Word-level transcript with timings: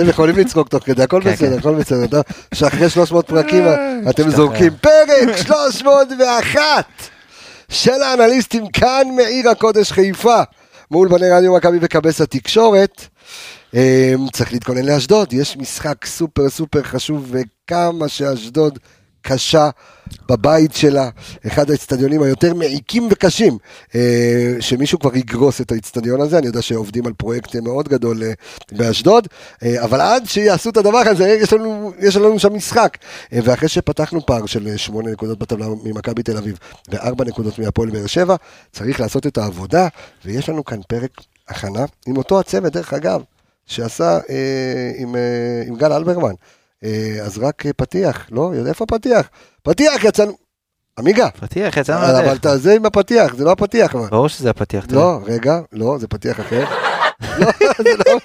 אתם 0.00 0.08
יכולים 0.08 0.36
לצחוק 0.36 0.68
תוך 0.68 0.84
כדי, 0.84 1.02
הכל 1.02 1.20
כן, 1.24 1.32
בסדר, 1.32 1.50
כן. 1.50 1.58
הכל 1.58 1.74
בסדר. 1.74 2.20
שאחרי 2.54 2.90
300 2.90 3.26
פרקים 3.26 3.64
אתם 3.68 4.08
משתחרר. 4.08 4.30
זורקים 4.30 4.72
פרק 4.80 5.36
301 5.46 6.84
של 7.68 8.02
האנליסטים 8.02 8.68
כאן 8.68 9.02
מעיר 9.16 9.50
הקודש 9.50 9.92
חיפה 9.92 10.42
מול 10.90 11.08
בני 11.08 11.30
רדיו 11.30 11.56
מכבי 11.56 11.78
וקבס 11.80 12.20
התקשורת. 12.20 13.06
אה, 13.74 14.14
צריך 14.32 14.52
להתכונן 14.52 14.84
לאשדוד, 14.84 15.32
יש 15.32 15.56
משחק 15.56 16.06
סופר 16.06 16.50
סופר 16.50 16.82
חשוב 16.82 17.30
וכמה 17.30 18.08
שאשדוד 18.08 18.78
קשה 19.22 19.70
בבית 20.28 20.72
שלה, 20.74 21.08
אחד 21.46 21.70
האצטדיונים 21.70 22.22
היותר 22.22 22.54
מעיקים 22.54 23.08
וקשים, 23.10 23.58
אה, 23.94 24.56
שמישהו 24.60 24.98
כבר 24.98 25.16
יגרוס 25.16 25.60
את 25.60 25.72
האצטדיון 25.72 26.20
הזה, 26.20 26.38
אני 26.38 26.46
יודע 26.46 26.62
שעובדים 26.62 27.06
על 27.06 27.12
פרויקט 27.12 27.56
מאוד 27.56 27.88
גדול 27.88 28.22
אה, 28.22 28.32
באשדוד, 28.72 29.28
אה, 29.62 29.84
אבל 29.84 30.00
עד 30.00 30.24
שיעשו 30.26 30.70
את 30.70 30.76
הדבר 30.76 31.02
הזה, 31.06 31.28
יש 31.28 31.52
לנו, 31.52 31.92
יש 31.98 32.16
לנו 32.16 32.38
שם 32.38 32.54
משחק. 32.54 32.96
ואחרי 33.32 33.68
שפתחנו 33.68 34.26
פער 34.26 34.46
של 34.46 34.68
אה, 34.68 34.78
שמונה 34.78 35.10
נקודות 35.10 35.38
בטבלה 35.38 35.66
ממכבי 35.84 36.22
תל 36.22 36.36
אביב 36.36 36.58
וארבע 36.88 37.24
נקודות 37.24 37.58
מהפועל 37.58 37.90
באר 37.90 38.06
שבע, 38.06 38.36
צריך 38.72 39.00
לעשות 39.00 39.26
את 39.26 39.38
העבודה, 39.38 39.88
ויש 40.24 40.48
לנו 40.48 40.64
כאן 40.64 40.80
פרק 40.88 41.10
הכנה 41.48 41.84
עם 42.06 42.16
אותו 42.16 42.40
הצוות, 42.40 42.72
דרך 42.72 42.92
אגב, 42.92 43.22
שעשה 43.66 44.18
אה, 44.30 44.92
עם, 44.96 45.16
אה, 45.16 45.62
עם 45.66 45.76
גל 45.76 45.92
אלברמן. 45.92 46.34
אה, 46.84 46.90
אז 47.24 47.38
רק 47.38 47.66
אה, 47.66 47.72
פתיח, 47.72 48.26
לא? 48.30 48.52
איפה 48.68 48.86
פתיח? 48.86 49.26
פתיח 49.62 50.04
יצאנו... 50.04 50.32
עמיגה, 50.98 51.28
פתיח, 51.40 51.76
יצאנו 51.76 51.98
אבל 52.06 52.20
לדרך. 52.22 52.40
אתה 52.40 52.56
זה 52.58 52.72
עם 52.74 52.86
הפתיח, 52.86 53.34
זה 53.34 53.44
לא 53.44 53.52
הפתיח. 53.52 53.94
אבל. 53.94 54.06
ברור 54.08 54.28
שזה 54.28 54.50
הפתיח. 54.50 54.84
לא, 54.90 55.18
רגע, 55.26 55.58
לא, 55.72 55.96
זה 56.00 56.08
פתיח 56.08 56.40
אחר. 56.40 56.64
לא, 57.38 57.46
זה 57.78 57.90
לא. 58.06 58.18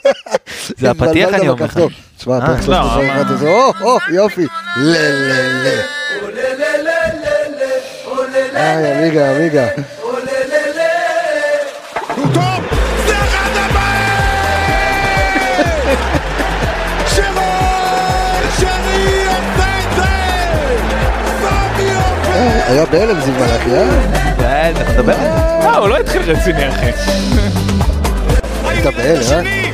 זה 0.77 0.91
הפתיח, 0.91 1.29
אני 1.33 1.49
אומר 1.49 1.65
לך. 1.65 1.79
תשמע, 2.17 2.39
פרק 2.47 2.61
שלוש 2.61 2.67
לא, 2.69 2.83
מאות 3.03 3.25
אבל- 3.25 3.33
הזה, 3.33 3.49
או, 3.51 3.71
או, 3.81 3.97
יופי. 4.09 4.45
ל, 4.77 4.89
ל, 4.97 5.67
ל. 5.67 5.81
איי, 8.55 8.93
עמיגה, 8.97 9.35
עמיגה. 9.35 9.67
הוא 12.15 12.25
טוב! 12.33 12.63
זה 13.07 13.13
אחד 13.17 13.49
הבעיה! 13.55 14.15
היה 22.67 22.85
בהלם 22.85 23.21
זיו 23.21 23.33
מלאכי, 23.33 23.69
אה? 23.71 24.71
אתה 24.71 24.91
מדבר? 24.93 25.15
לא, 25.63 25.77
הוא 25.77 25.89
לא 25.89 25.97
התחיל 25.97 26.21
רציני, 26.21 26.69
אחי. 26.69 26.91
היית 28.65 28.85
בהלם, 28.85 29.45
אה? 29.45 29.64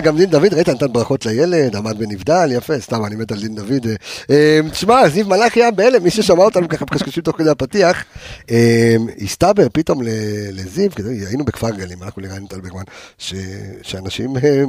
גם 0.00 0.16
דין 0.16 0.30
דוד, 0.30 0.54
ראית, 0.54 0.68
נתן 0.68 0.92
ברכות 0.92 1.26
לילד, 1.26 1.76
עמד 1.76 1.98
בנבדל, 1.98 2.48
יפה, 2.52 2.80
סתם, 2.80 3.04
אני 3.04 3.16
מת 3.16 3.32
על 3.32 3.40
דין 3.40 3.54
דוד. 3.54 3.86
אה, 3.86 3.94
אה, 4.30 4.70
תשמע, 4.70 5.08
זיו 5.08 5.26
מלאכי 5.28 5.62
היה 5.62 5.70
בהלם, 5.70 6.02
מי 6.02 6.10
ששמע 6.10 6.44
אותנו 6.44 6.68
ככה 6.68 6.84
מקשקשים 6.84 7.22
תוך 7.22 7.36
כדי 7.36 7.50
הפתיח, 7.50 8.04
אה, 8.50 8.96
הסתבר 9.20 9.66
פתאום 9.72 10.00
לזיו, 10.52 10.90
היינו 11.28 11.44
בכפר 11.44 11.70
גלים, 11.70 12.02
הלכנו 12.02 12.22
לראיין 12.22 12.46
ש- 13.18 13.34
שאנשים 13.82 14.36
אה, 14.36 14.62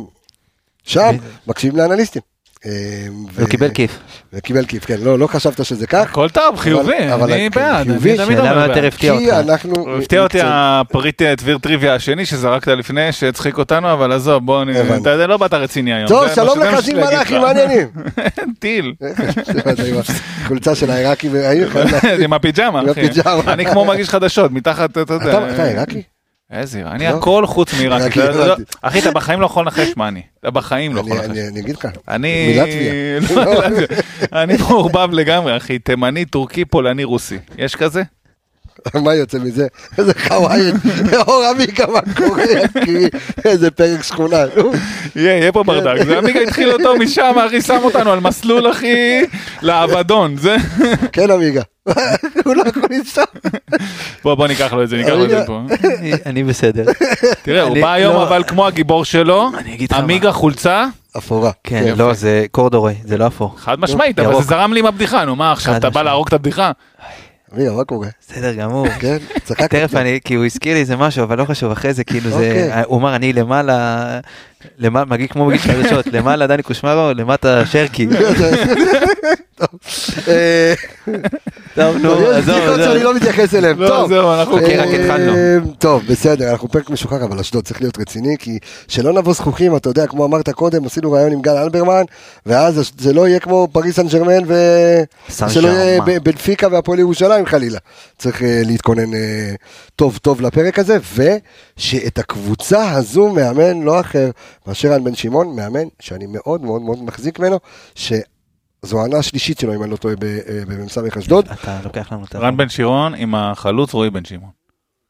שם 0.83 1.15
מקשיבים 1.47 1.77
לאנליסטים. 1.77 2.21
ו- 2.65 3.41
הוא 3.41 3.49
קיבל 3.49 3.69
כיף. 3.69 3.99
וקיבל 4.33 4.65
כיף, 4.65 4.85
כן, 4.85 4.95
לא 5.01 5.19
לא 5.19 5.27
חשבת 5.27 5.65
שזה 5.65 5.87
כך. 5.87 6.09
הכל 6.09 6.29
טוב, 6.29 6.55
חיובי, 6.57 6.97
אני 6.97 7.49
בעד. 7.49 7.87
חיובי, 7.87 8.09
אני 8.09 8.17
תמיד 8.17 8.37
שאלה 8.37 8.51
אומר 8.51 8.55
מה 8.55 8.61
יותר 8.61 8.73
בעד. 8.81 8.85
הפתיע 8.85 9.11
אותך. 9.13 9.49
אנחנו... 9.49 9.75
הוא 9.75 9.97
הפתיע 9.97 10.21
אותי. 10.23 10.39
הפריט 10.43 11.21
דביר 11.21 11.57
טריוויה 11.57 11.95
השני 11.95 12.25
שזרקת 12.25 12.67
לפני 12.67 13.11
שהצחיק 13.11 13.57
אותנו 13.57 13.93
אבל 13.93 14.11
עזוב 14.11 14.45
בוא. 14.45 14.63
אתה 15.01 15.09
יודע 15.09 15.27
לא 15.27 15.37
באת 15.37 15.53
רציני 15.53 15.93
היום. 15.93 16.07
טוב, 16.07 16.27
שלום 16.35 16.59
לי 16.87 16.93
מלאכי, 16.93 17.37
מה. 17.39 17.47
העניינים? 17.47 17.87
טיל. 18.59 18.93
חולצה 20.47 20.75
של 20.75 20.91
העיראקי, 20.91 21.29
עם 22.23 22.33
הפיג'מה 22.33 22.81
אחי. 22.91 23.01
אני 23.47 23.65
כמו 23.65 23.85
מגיש 23.85 24.09
חדשות 24.09 24.51
מתחת 24.51 24.91
אתה 24.91 25.13
יודע. 25.13 25.53
אתה 25.53 25.63
עיראקי? 25.63 26.01
איזה 26.51 26.81
אני 26.85 27.03
לא? 27.03 27.09
הכל 27.09 27.45
חוץ 27.45 27.73
אתה 27.73 27.83
יודע, 27.83 27.95
הבנתי. 28.45 28.63
אחי 28.81 28.99
אתה 28.99 29.11
בחיים 29.11 29.41
לא 29.41 29.45
יכול 29.45 29.63
לנחש 29.63 29.93
מה 29.97 30.07
אני. 30.07 30.21
אתה 30.39 30.51
בחיים 30.51 30.95
לא 30.95 30.99
יכול 30.99 31.17
לנחש. 31.17 31.37
אני 31.37 31.59
אגיד 31.59 31.75
לך. 31.75 31.87
אני... 32.07 32.57
מלטביה. 32.57 33.35
לא, 33.35 33.53
לא, 33.53 34.41
אני 34.41 34.57
מעורבב 34.57 35.09
לגמרי 35.11 35.57
אחי 35.57 35.79
תימני 35.79 36.25
טורקי 36.25 36.65
פולני 36.65 37.03
רוסי 37.03 37.37
יש 37.57 37.75
כזה? 37.75 38.03
מה 39.03 39.13
יוצא 39.15 39.37
מזה? 39.37 39.67
איזה 39.97 40.11
חוויין, 40.27 40.75
אור 41.27 41.43
עמיקה, 41.55 41.85
מה 41.87 41.99
קורה? 42.17 42.43
איזה 43.45 43.71
פרק 43.71 44.03
שכונה. 44.03 44.37
יהיה, 45.15 45.51
פה 45.51 45.63
ברדק, 45.63 46.03
זה 46.05 46.17
עמיגה 46.17 46.39
התחיל 46.39 46.71
אותו 46.71 46.95
משם, 46.95 47.35
אחי, 47.47 47.61
שם 47.61 47.79
אותנו 47.83 48.11
על 48.11 48.19
מסלול, 48.19 48.71
אחי, 48.71 49.21
לאבדון, 49.61 50.37
זה... 50.37 50.55
כן, 51.11 51.31
עמיגה. 51.31 51.61
הוא 52.45 52.55
לא 52.55 52.63
יכול 52.67 52.83
לנסוע. 52.91 53.23
בוא, 54.23 54.35
בוא 54.35 54.47
ניקח 54.47 54.73
לו 54.73 54.83
את 54.83 54.89
זה, 54.89 54.97
ניקח 54.97 55.09
לו 55.09 55.23
את 55.25 55.29
זה 55.29 55.43
פה. 55.47 55.61
אני- 56.25 56.43
בסדר. 56.43 56.85
תראה, 57.43 57.61
הוא 57.61 57.77
בא 57.81 57.91
היום 57.93 58.13
לא. 58.15 58.27
אבל 58.27 58.43
כמו 58.47 58.67
הגיבור 58.67 59.05
שלו. 59.05 59.49
עמיגה 60.03 60.31
חולצה, 60.31 60.85
אפורה. 61.17 61.51
כן, 61.63 61.93
לא, 61.97 62.13
זה 62.13 62.45
קורדורי, 62.51 62.93
זה 63.03 63.17
לא 63.17 63.27
אפור. 63.27 63.55
חד 63.57 63.79
משמעית, 63.79 64.19
אבל. 64.19 64.35
זה 64.35 64.41
זרם 64.41 64.73
לי 64.73 64.79
עם 64.79 64.85
הבדיחה, 64.85 65.25
נו 65.25 65.35
מה 65.35 65.51
עכשיו, 65.51 65.75
אתה 65.77 65.89
בא. 65.89 66.01
להרוג 66.03 66.27
את 66.27 66.33
הבדיחה? 66.33 66.71
עמיגה, 67.53 67.71
מה 67.71 67.83
קורה? 67.83 68.07
בסדר 68.21 68.53
גמור. 68.53 68.87
כן, 68.99 69.17
צחקתי. 69.43 69.67
תכף 69.67 69.95
אני, 69.95 70.19
כי 70.23 70.33
הוא 70.33 70.45
הזכיר 70.45 70.73
לי 70.73 70.79
איזה 70.79 70.97
משהו, 70.97 71.23
אבל 71.23 71.37
לא 71.37 71.45
חשוב, 71.45 71.71
אחרי 71.71 71.93
זה 71.93 72.03
כאילו 72.03 72.31
אוקיי. 72.31 72.63
זה, 72.63 72.81
הוא 72.85 72.99
אמר 72.99 73.15
אני 73.15 73.33
למעלה, 73.33 74.19
למעלה, 74.77 75.05
מגיע 75.05 75.27
כמו 75.27 75.45
מגיש 75.45 75.61
חדשות, 75.61 76.07
למעלה 76.07 76.47
דני 76.47 76.63
קושמרו, 76.63 77.13
למטה 77.15 77.65
שרקי. 77.65 78.07
אה, 80.27 80.73
טוב, 81.75 81.97
נו, 81.97 82.15
טוב, 82.15 82.21
יש 82.21 82.37
עזוב, 82.37 82.55
עזוב. 82.55 82.81
שאני 82.81 83.03
לא 83.03 83.15
מתייחס 83.15 83.55
אליהן. 83.55 83.77
לא, 83.77 83.87
טוב. 83.87 84.09
זהו, 84.09 84.33
אנחנו... 84.33 84.53
אוקיי, 84.59 84.77
רק 84.77 84.87
אה, 84.87 85.03
התחלנו. 85.05 85.33
טוב, 85.79 86.03
בסדר, 86.09 86.51
אנחנו 86.51 86.67
פרק 86.67 86.89
משוחרר, 86.89 87.23
אבל 87.23 87.39
אשדוד 87.39 87.63
צריך 87.63 87.81
להיות 87.81 87.99
רציני, 87.99 88.35
כי 88.39 88.59
שלא 88.87 89.13
נבוא 89.13 89.33
זכוכים, 89.33 89.75
אתה 89.75 89.89
יודע, 89.89 90.07
כמו 90.07 90.25
אמרת 90.25 90.49
קודם, 90.49 90.85
עשינו 90.85 91.11
ראיון 91.11 91.31
עם 91.31 91.41
גל 91.41 91.57
אלברמן, 91.57 92.03
ואז 92.45 92.91
זה 92.97 93.13
לא 93.13 93.27
יהיה 93.27 93.39
כמו 93.39 93.67
פריס 93.71 93.95
סן 93.95 94.07
ג'רמן, 94.07 94.43
ו... 94.47 94.53
סן 95.29 95.49
שלא 95.49 95.67
יהיה 95.67 96.01
בנפיקה 96.23 96.67
והפועל 96.71 96.99
ירושלים 96.99 97.45
חלילה. 97.45 97.79
צריך 98.17 98.43
אה, 98.43 98.61
להתכונן 98.65 99.13
אה, 99.13 99.53
טוב 99.95 100.17
טוב 100.17 100.41
לפרק 100.41 100.79
הזה, 100.79 100.97
ושאת 101.15 102.17
הקבוצה 102.17 102.91
הזו 102.91 103.29
מאמן 103.29 103.81
לא 103.81 103.99
אחר 103.99 104.29
מאשר 104.67 104.93
רן 104.93 105.03
בן 105.03 105.15
שמעון, 105.15 105.55
מאמן 105.55 105.87
שאני 105.99 106.25
מאוד 106.27 106.61
מאוד 106.61 106.81
מאוד 106.81 107.03
מחזיק 107.03 107.39
ממנו, 107.39 107.59
שזו 107.95 108.19
העונה 108.99 109.17
השלישית 109.17 109.59
שלו, 109.59 109.75
אם 109.75 109.83
אני 109.83 109.91
לא 109.91 109.95
טועה, 109.95 110.15
ב- 110.15 110.23
אה, 110.23 110.61
במ"ס 110.67 110.97
אשדוד. 111.17 111.47
אתה 111.47 111.79
לוקח 111.83 112.11
לנו 112.11 112.25
את 112.25 112.35
ה... 112.35 112.39
רן 112.39 112.57
בן 112.57 112.69
שירון 112.69 113.15
עם 113.15 113.35
החלוץ 113.35 113.93
רועי 113.93 114.09
בן 114.09 114.25
שמעון. 114.25 114.51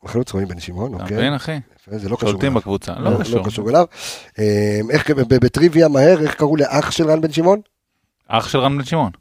מחלוץ 0.04 0.32
רואים 0.34 0.48
בן 0.48 0.60
שמעון, 0.60 0.96
אתה 0.96 1.04
אוקיי. 1.04 1.18
מבין 1.18 1.34
אחי? 1.34 1.60
זה 1.88 2.10
לא 2.10 2.16
קשור 2.16 2.30
שולטים 2.30 2.50
אליו. 2.52 2.62
בקבוצה, 2.62 2.94
לא, 2.94 3.00
לא 3.04 3.12
לא 3.12 3.24
קשור. 3.24 3.46
קשור 3.46 3.70
אליו. 3.70 3.86
אה, 4.40 4.80
איך, 4.90 5.12
ב- 5.12 5.22
ב- 5.22 5.46
בטריוויה 5.46 5.88
מהר, 5.88 6.22
איך 6.22 6.36
קראו 6.36 6.56
לאח 6.56 6.92
של 6.92 7.12
רן 7.12 7.22
בן 7.22 7.32
שמעון? 7.32 7.60
אח 8.28 8.48
של 8.50 8.60
רן 8.60 8.78
בן 8.78 8.84
שמעון. 8.86 9.12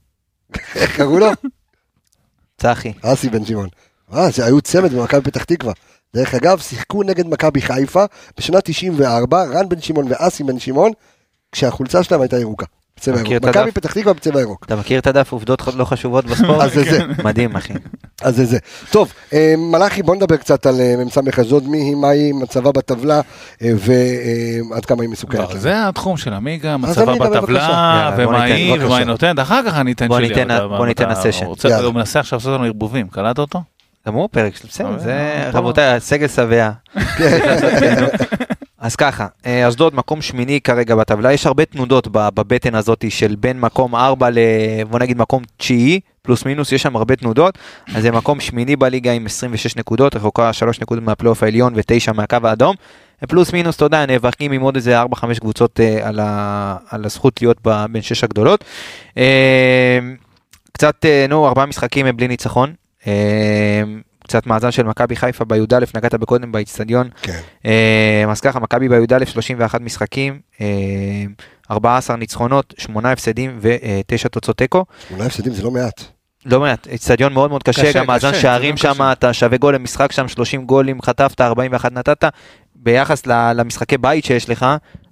איך 0.75 0.97
קראו 0.97 1.19
לו? 1.19 1.27
צחי. 2.59 2.93
אסי 3.03 3.29
בן 3.31 3.45
שמעון. 3.45 3.69
אה, 4.15 4.31
זה 4.31 4.45
היו 4.45 4.61
צמד 4.61 4.93
במכבי 4.93 5.21
פתח 5.21 5.45
תקווה. 5.45 5.73
דרך 6.17 6.35
אגב, 6.35 6.59
שיחקו 6.59 7.03
נגד 7.03 7.27
מכבי 7.27 7.63
חיפה 7.63 8.05
בשנת 8.39 8.65
94, 8.65 9.45
רן 9.45 9.69
בן 9.69 9.81
שמעון 9.81 10.07
ואסי 10.09 10.45
בן 10.45 10.59
שמעון, 10.59 10.93
כשהחולצה 11.53 12.03
שלהם 12.03 12.21
הייתה 12.21 12.39
ירוקה. 12.39 12.67
בצבע 12.99 13.19
ירוק. 13.19 13.45
מכבי? 13.45 13.73
פתח 13.73 13.93
תקווה 13.93 14.13
בצבע 14.13 14.41
ירוק. 14.41 14.65
אתה 14.65 14.77
מכיר 14.77 14.99
את 14.99 15.07
הדף 15.07 15.33
עובדות 15.33 15.63
לא 15.75 15.85
חשובות 15.85 16.25
בספורט? 16.25 16.65
אז 16.65 16.75
זה 16.75 16.83
זה. 16.83 17.05
מדהים 17.25 17.57
אחי. 17.57 17.73
אז 18.23 18.37
זה 18.37 18.45
זה. 18.45 18.59
טוב, 18.91 19.13
אה, 19.33 19.55
מלאכי, 19.59 20.03
בוא 20.03 20.15
נדבר 20.15 20.37
קצת 20.37 20.67
על 20.67 20.81
אה, 20.81 20.95
מ"ס 21.05 21.19
אשדוד, 21.41 21.69
מי 21.69 21.79
היא, 21.79 21.95
מה 21.95 22.09
היא, 22.09 22.35
מצבה 22.35 22.73
בטבלה, 22.73 23.21
אה, 23.63 23.71
ועד 24.71 24.85
כמה 24.85 25.03
היא 25.03 25.11
מסוכנת. 25.11 25.55
לא, 25.55 25.59
זה 25.59 25.89
התחום 25.89 26.17
של 26.17 26.33
עמיגה, 26.33 26.77
מצבה. 26.77 27.15
בטבלה, 27.15 28.15
ומה 28.17 28.45
ניתן, 28.45 28.57
היא. 28.57 28.75
ומה 28.81 28.97
היא 28.97 29.07
נותנת, 29.07 29.39
אחר 29.39 29.61
כך 29.67 29.75
אני 29.75 29.93
אתן 29.93 30.09
בוא 30.09 30.19
שלי. 30.19 30.45
בוא 30.69 30.87
ניתן 30.87 31.11
הסשן. 31.11 31.47
הוא 31.85 31.95
מנסה 31.95 32.21
עכשיו 32.21 32.37
לעשות 32.37 32.55
לנו 32.55 32.65
ערבובים, 32.65 33.09
קלט 33.09 33.39
אותו? 33.39 33.63
גם 34.07 34.15
הוא 34.15 34.29
פרק 34.33 34.57
של 34.57 34.69
בסדר, 34.69 34.89
אבל, 34.89 34.99
זה. 34.99 35.51
רבותיי, 35.53 36.01
סגל 36.01 36.29
שבע. 36.29 36.71
אז 38.79 38.97
ככה, 38.97 39.27
אה, 39.47 39.69
אשדוד 39.69 39.95
מקום 39.95 40.23
שמיני 40.23 40.61
כרגע 40.61 40.97
בטבלה, 40.97 41.33
יש 41.33 41.47
הרבה 41.47 41.65
תנודות 41.65 42.09
בבטן 42.13 42.75
הזאת 42.75 43.05
של 43.09 43.35
בין 43.41 43.61
מקום 43.61 43.95
4 43.95 44.31
ל... 44.31 44.39
בוא 44.91 44.99
נגיד 44.99 45.19
מקום 45.19 45.43
תשיעי, 45.57 46.01
פלוס 46.23 46.45
מינוס, 46.45 46.73
יש 46.73 46.83
שם 46.83 46.97
הרבה 46.97 47.17
תנודות, 47.17 47.59
אז 47.95 48.03
זה 48.03 48.11
מקום 48.11 48.41
שמיני 48.41 48.77
בליגה 48.77 49.13
עם 49.13 49.27
26 49.27 49.77
נקודות, 49.77 50.17
רחוקה 50.17 50.53
3 50.53 50.81
נקודות 50.81 51.05
מהפלייאוף 51.05 51.43
העליון 51.43 51.75
ו-9 51.75 52.13
מהקו 52.13 52.37
האדום, 52.45 52.75
פלוס 53.29 53.53
מינוס, 53.53 53.77
אתה 53.77 53.85
יודע, 53.85 54.07
נאבקים 54.07 54.53
עם 54.53 54.61
עוד 54.61 54.77
איזה 54.77 55.03
4-5 55.03 55.07
קבוצות 55.41 55.81
אה, 55.81 56.09
על, 56.09 56.21
ה, 56.23 56.77
על 56.91 57.05
הזכות 57.05 57.43
להיות 57.43 57.59
בין 57.91 58.03
שש 58.03 58.25
הגדולות. 58.25 58.65
אה, 59.19 59.99
קצת, 60.73 61.05
נו, 61.29 61.49
ארבעה 61.49 61.67
משחקים 61.67 62.07
הם 62.07 62.17
בלי 62.17 62.29
ניצחון. 62.29 62.73
אה, 63.07 63.83
קצת 64.25 64.47
מאזן 64.47 64.71
של 64.71 64.83
מכבי 64.83 65.17
חיפה 65.17 65.45
בי"א, 65.45 65.79
נגעת 65.97 66.15
בקודם 66.15 66.53
באיצטדיון. 66.53 67.09
כן. 67.23 67.41
אה, 67.67 68.25
אז 68.31 68.41
ככה, 68.41 68.61
מכבי 68.61 68.89
בי"א 68.89 69.25
31 69.25 69.81
משחקים, 69.81 70.39
אה, 70.61 70.67
14 71.71 72.17
ניצחונות, 72.17 72.75
8 72.79 73.13
הפסדים 73.13 73.59
ו-9 73.61 74.29
תוצאות 74.29 74.57
תיקו. 74.57 74.85
שמונה 75.09 75.27
הפסדים 75.27 75.53
זה 75.53 75.63
לא 75.63 75.71
מעט. 75.71 76.01
לא 76.47 76.61
מעט, 76.61 76.87
איצטדיון 76.87 77.33
מאוד 77.33 77.51
מאוד 77.51 77.63
קשה, 77.63 77.83
קשה, 77.83 77.99
גם 77.99 78.07
מאזן 78.07 78.35
שערים 78.35 78.77
שם. 78.77 79.03
אתה 79.13 79.33
שווה 79.33 79.59
גול 79.59 79.75
למשחק 79.75 80.13
שם, 80.13 80.29
30 80.29 80.65
גולים 80.65 81.03
חטפת, 81.03 81.41
41 81.41 81.93
נתת, 81.93 82.25
ביחס 82.77 83.27
ל- 83.27 83.53
למשחקי 83.53 83.99
בית 83.99 84.25
שיש 84.25 84.49
לך, 84.49 84.67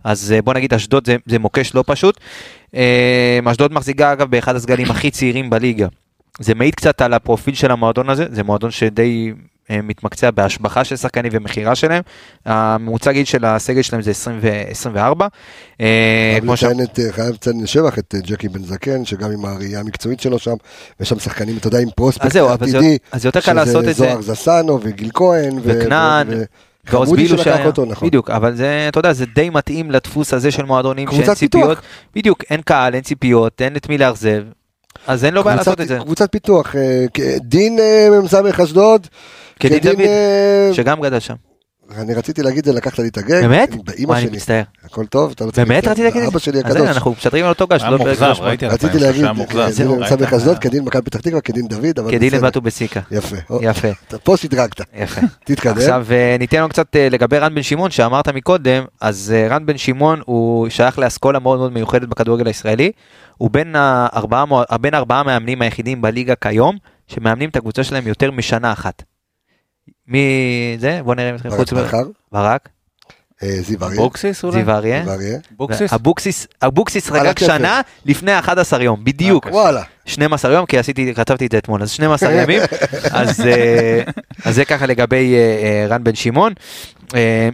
אז 0.05 0.33
אה, 0.37 0.43
בוא 0.43 0.55
נגיד 0.55 0.75
אשדוד 0.75 1.07
זה, 1.07 1.17
זה 1.27 1.39
מוקש 1.39 1.75
לא 1.75 1.85
פשוט. 1.87 2.21
אשדוד 3.47 3.73
מחזיקה 3.73 4.13
אגב 4.13 4.31
באחד 4.31 4.57
הסגלים 4.57 4.91
הכי 4.91 5.11
צעירים 5.11 5.51
בליגה. 5.51 5.87
זה 6.41 6.55
מעיד 6.55 6.75
קצת 6.75 7.03
על 7.03 7.15
הפרופיל 7.15 7.55
של 7.55 7.71
המועדון 7.71 8.11
הזה, 8.11 8.25
זה 8.31 8.43
מועדון 8.43 8.71
שדי 8.71 9.33
אה, 9.71 9.83
מתמקצע 9.83 10.31
בהשבחה 10.31 10.85
של 10.85 10.97
שחקנים 10.97 11.33
ומכירה 11.35 11.75
שלהם. 11.75 12.03
הממוצע 12.45 13.13
גיל 13.13 13.25
של 13.25 13.45
הסגל 13.45 13.83
שלהם 13.83 14.03
זה 14.03 14.11
20 14.11 14.39
ו-24. 14.43 14.97
חייב 15.79 16.43
כמו 16.43 16.57
ש... 16.57 16.65
לציין 16.65 16.83
את, 16.83 16.99
אה, 16.99 17.13
חייב 17.13 17.35
לציין 17.35 17.63
לשבח 17.63 17.99
את 17.99 18.15
אה, 18.15 18.21
ג'קי 18.21 18.49
בן 18.49 18.63
זקן, 18.65 19.05
שגם 19.05 19.31
עם 19.31 19.45
הראייה 19.45 19.81
המקצועית 19.81 20.21
שלו 20.21 20.39
שם, 20.39 20.55
ויש 21.01 21.09
שם 21.09 21.19
שחקנים, 21.19 21.57
אתה 21.57 21.69
יודע, 21.69 21.79
עם 21.79 21.89
פרוספקט 21.97 22.37
עתידי, 22.37 22.99
אז 23.13 23.23
זה 23.23 23.29
יותר 23.29 23.41
קל 23.41 23.53
לעשות 23.53 23.85
את 23.85 23.85
זה. 23.85 23.93
זוהר 23.93 24.23
זסנו 24.23 24.81
וגיל 24.83 25.11
כהן, 25.15 25.59
וכנען, 25.63 26.29
ועוז 26.91 27.13
בילו 27.13 27.39
שהיה, 27.39 27.67
אותו, 27.67 27.85
נכון. 27.85 28.09
בדיוק, 28.09 28.31
אבל 28.31 28.57
זה, 28.57 28.87
אתה 28.89 28.99
יודע, 28.99 29.13
זה 29.13 29.25
די 29.35 29.51
מתאים 29.51 29.91
לדפוס 29.91 30.35
הזה 30.35 30.51
של 30.51 30.65
מועדונים 30.65 31.09
שאין 31.09 31.23
קבוצת 31.23 31.39
ציפיות, 31.39 31.69
פיתוח. 31.69 31.85
בדיוק, 32.15 32.45
אין 32.51 32.61
קהל, 32.63 32.95
אין 32.95 33.03
ציפיות, 33.03 33.63
אין 33.63 33.77
את 33.77 33.89
מי 33.89 33.99
לאכזב, 33.99 34.43
אז 35.07 35.25
אין 35.25 35.35
לו 35.35 35.45
בעיה 35.45 35.57
לעשות 35.57 35.81
את 35.81 35.89
זה, 35.89 35.99
קבוצת 35.99 36.33
פיתוח, 36.33 36.77
אה, 36.77 37.07
דין 37.41 37.79
אה, 37.79 38.09
מ"ס 38.23 38.35
אשדוד, 38.35 39.07
כדין 39.61 39.79
דוד, 39.79 40.01
אה, 40.01 40.71
שגם 40.73 41.01
גדל 41.01 41.21
שם, 41.21 41.35
אני 41.95 42.15
רציתי 42.15 42.43
להגיד 42.43 42.59
את 42.59 42.65
זה, 42.65 42.73
לקחת 42.73 42.99
לי 42.99 43.09
את 43.09 43.19
הגג, 43.19 43.41
באמת? 43.41 43.71
באמא 43.71 44.07
וואי, 44.07 44.19
אני 44.19 44.29
שלי, 44.29 44.37
מצטער, 44.37 44.63
הכל 44.85 45.07
טוב, 45.07 45.31
אתה 45.31 45.45
לא 45.45 45.51
צריך 45.51 45.69
באמת 45.69 45.87
להתנצל. 45.87 45.91
רצית 45.91 46.05
להגיד 46.05 46.23
את 46.23 46.29
אבא 46.29 46.39
זה? 46.39 46.45
שלי 46.45 46.59
אז 46.59 46.65
הנה, 46.65 46.75
הקדוש, 46.75 46.97
אנחנו 46.97 47.11
משדרים 47.11 47.45
על 47.45 47.49
אותו 47.49 47.67
גש, 47.67 47.83
היה 47.83 47.91
לא 47.91 47.99
מאוכזב. 47.99 48.35
ראיתי 48.41 48.67
רציתי 48.67 48.99
להגיד, 48.99 49.25
מ"ס 49.25 49.81
ראית? 49.81 50.23
אשדוד, 50.23 50.59
כדין 50.59 50.85
מכבי 50.85 51.03
פתח 51.03 51.21
תקווה, 51.21 51.41
כדין 51.41 51.69
דוד, 51.69 51.99
אבל 51.99 52.11
כדין. 52.11 52.35
לבטו 52.35 52.61
בסיקה, 52.61 53.01
יפה, 53.11 53.37
יפה, 53.61 53.89
אתה 54.09 54.19
פה 54.19 54.37
שדרגת, 54.37 54.81
יפה. 54.95 55.21
תתקדם. 55.47 55.77
עכשיו 55.77 56.07
אה, 56.11 56.37
ניתן 56.39 56.61
לו 56.61 56.69
קצת 56.69 56.97
אה, 56.97 57.09
לגבי 57.09 57.39
רן 57.39 57.55
בן 57.55 57.63
שמעון 57.63 57.91
שאמרת 57.91 58.29
מקודם, 58.29 58.85
אז 59.01 59.35
אה, 59.37 59.49
רן 59.49 59.67
בן 59.67 59.79
שמעון 59.79 60.21
הוא 60.25 60.69
שייך 60.69 60.99
לאסכולה 60.99 61.39
מאוד 61.39 61.59
מאוד 61.59 61.73
מיוחדת 61.73 62.09
בכדורגל 62.09 62.47
הישראלי, 62.47 62.93
הוא 63.39 63.51
בין 63.51 63.77
ארבעה 64.95 65.23
מאמנים 65.23 65.63
היחידים 65.63 66.03
בליגה 66.03 66.35
כיום, 66.35 66.77
שמאמנים 67.07 67.51
את 67.51 67.57
הקבוצה 67.57 67.85
שלהם 67.85 68.07
יותר 68.07 68.31
משנה 68.31 68.73
אחת. 68.73 69.03
מי 70.09 70.21
זה? 70.79 71.01
בוא 71.05 71.15
נראה 71.15 71.31
אם 71.31 71.37
ברק 71.37 71.53
חוץ 71.53 71.73
מ... 71.73 71.77
ברק, 72.33 72.69
אה, 73.43 73.57
זיו 73.61 73.85
אריה, 73.85 73.97
אבוקסיס 73.97 74.45
אולי? 74.45 74.55
זיו 74.65 74.71
אריה. 74.71 75.05
אבוקסיס? 75.51 75.93
אבוקסיס, 75.93 76.47
אבוקסיס 76.63 77.11
חגג. 77.11 77.39
שנה 77.39 77.81
לפני 78.05 78.39
11 78.39 78.83
יום, 78.83 79.05
בדיוק. 79.05 79.47
אה, 79.47 79.53
וואלה, 79.53 79.83
12 80.05 80.53
יום, 80.53 80.67
כי 80.67 80.79
עשיתי, 80.79 81.15
כתבתי 81.15 81.47
את 81.47 81.53
זה 81.53 81.59
אתמול, 81.59 81.83
אז 81.83 81.91
12 81.91 82.33
ימים, 82.43 82.61
אז, 83.11 83.41
אה, 83.41 84.03
אז 84.45 84.55
זה 84.55 84.65
ככה 84.65 84.87
לגבי 84.87 85.35
רן 85.89 86.05
בן 86.05 86.15
שמעון. 86.15 86.53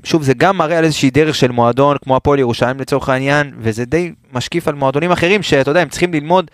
שוב, 0.05 0.23
זה 0.23 0.35
גם 0.35 0.57
מראה 0.57 0.79
על 0.79 0.85
איזושהי 0.85 1.11
דרך 1.11 1.35
של 1.35 1.51
מועדון, 1.51 1.97
כמו 2.05 2.17
הפועל 2.17 2.39
ירושלים 2.39 2.81
לצורך 2.81 3.09
העניין, 3.09 3.53
וזה 3.59 3.85
די 3.85 4.13
משקיף 4.33 4.69
על 4.69 4.75
מועדונים 4.75 5.13
אחרים, 5.13 5.43
שאתה 5.43 5.71
יודע, 5.71 5.81
הם 5.81 5.89
צריכים 5.89 6.15
ללמוד, 6.15 6.51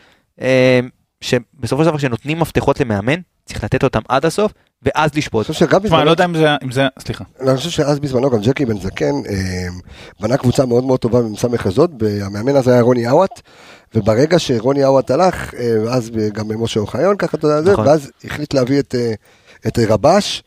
שבסופו 1.20 1.82
של 1.84 1.88
דבר 1.88 1.98
כשנותנים 1.98 2.40
מפתחות 2.40 2.80
למאמן, 2.80 3.20
צריך 3.44 3.64
לתת 3.64 3.84
אותם 3.84 4.00
עד 4.08 4.26
הסוף, 4.26 4.52
ואז 4.82 5.10
אני 5.12 5.18
לשפוט. 5.18 5.46
חושב 5.46 5.66
שגם 5.66 5.80
תשמע, 5.80 5.80
אני 5.80 5.86
בזמנו, 5.88 6.04
לא 6.04 6.10
יודע 6.10 6.24
אם 6.64 6.70
זה, 6.72 6.86
סליחה. 6.98 7.24
אני 7.40 7.56
חושב 7.56 7.70
שאז 7.70 7.98
בזמנו 7.98 8.30
גם 8.30 8.38
ג'קי 8.40 8.64
בן 8.66 8.78
זקן 8.80 9.14
אה, 9.28 9.66
בנה 10.20 10.36
קבוצה 10.36 10.66
מאוד 10.66 10.84
מאוד 10.84 10.98
טובה 11.00 11.22
במ"ס 11.22 11.44
אשדוד, 11.66 12.02
המאמן 12.22 12.56
הזה 12.56 12.72
היה 12.72 12.80
רוני 12.80 13.06
עוואט, 13.06 13.40
וברגע 13.94 14.38
שרוני 14.38 14.82
עוואט 14.82 15.10
הלך, 15.10 15.54
אה, 15.54 15.74
ואז 15.84 16.10
גם 16.32 16.62
משה 16.62 16.80
אוחיון, 16.80 17.16
ככה 17.16 17.36
אתה 17.36 17.46
יודע, 17.46 17.72
נכון. 17.72 17.86
ואז 17.86 18.10
החליט 18.24 18.54
להביא 18.54 18.78
את, 18.80 18.94
אה, 18.94 19.12
את 19.66 19.78
רבש, 19.88 20.42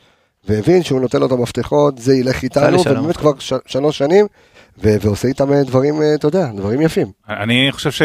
והבין 0.47 0.83
שהוא 0.83 1.01
נותן 1.01 1.19
לו 1.19 1.25
את 1.27 1.31
המפתחות, 1.31 1.97
זה 1.97 2.15
ילך 2.15 2.43
איתנו. 2.43 2.81
ובאמת 2.81 3.17
כבר 3.17 3.31
ש- 3.39 3.53
שלוש 3.65 3.97
שנים, 3.97 4.25
ו- 4.83 4.95
ועושה 5.01 5.27
איתם 5.27 5.53
דברים, 5.61 5.95
אתה 6.15 6.27
יודע, 6.27 6.47
דברים 6.55 6.81
יפים. 6.81 7.07
אני 7.29 7.67
חושב 7.71 7.91
ש... 7.91 8.01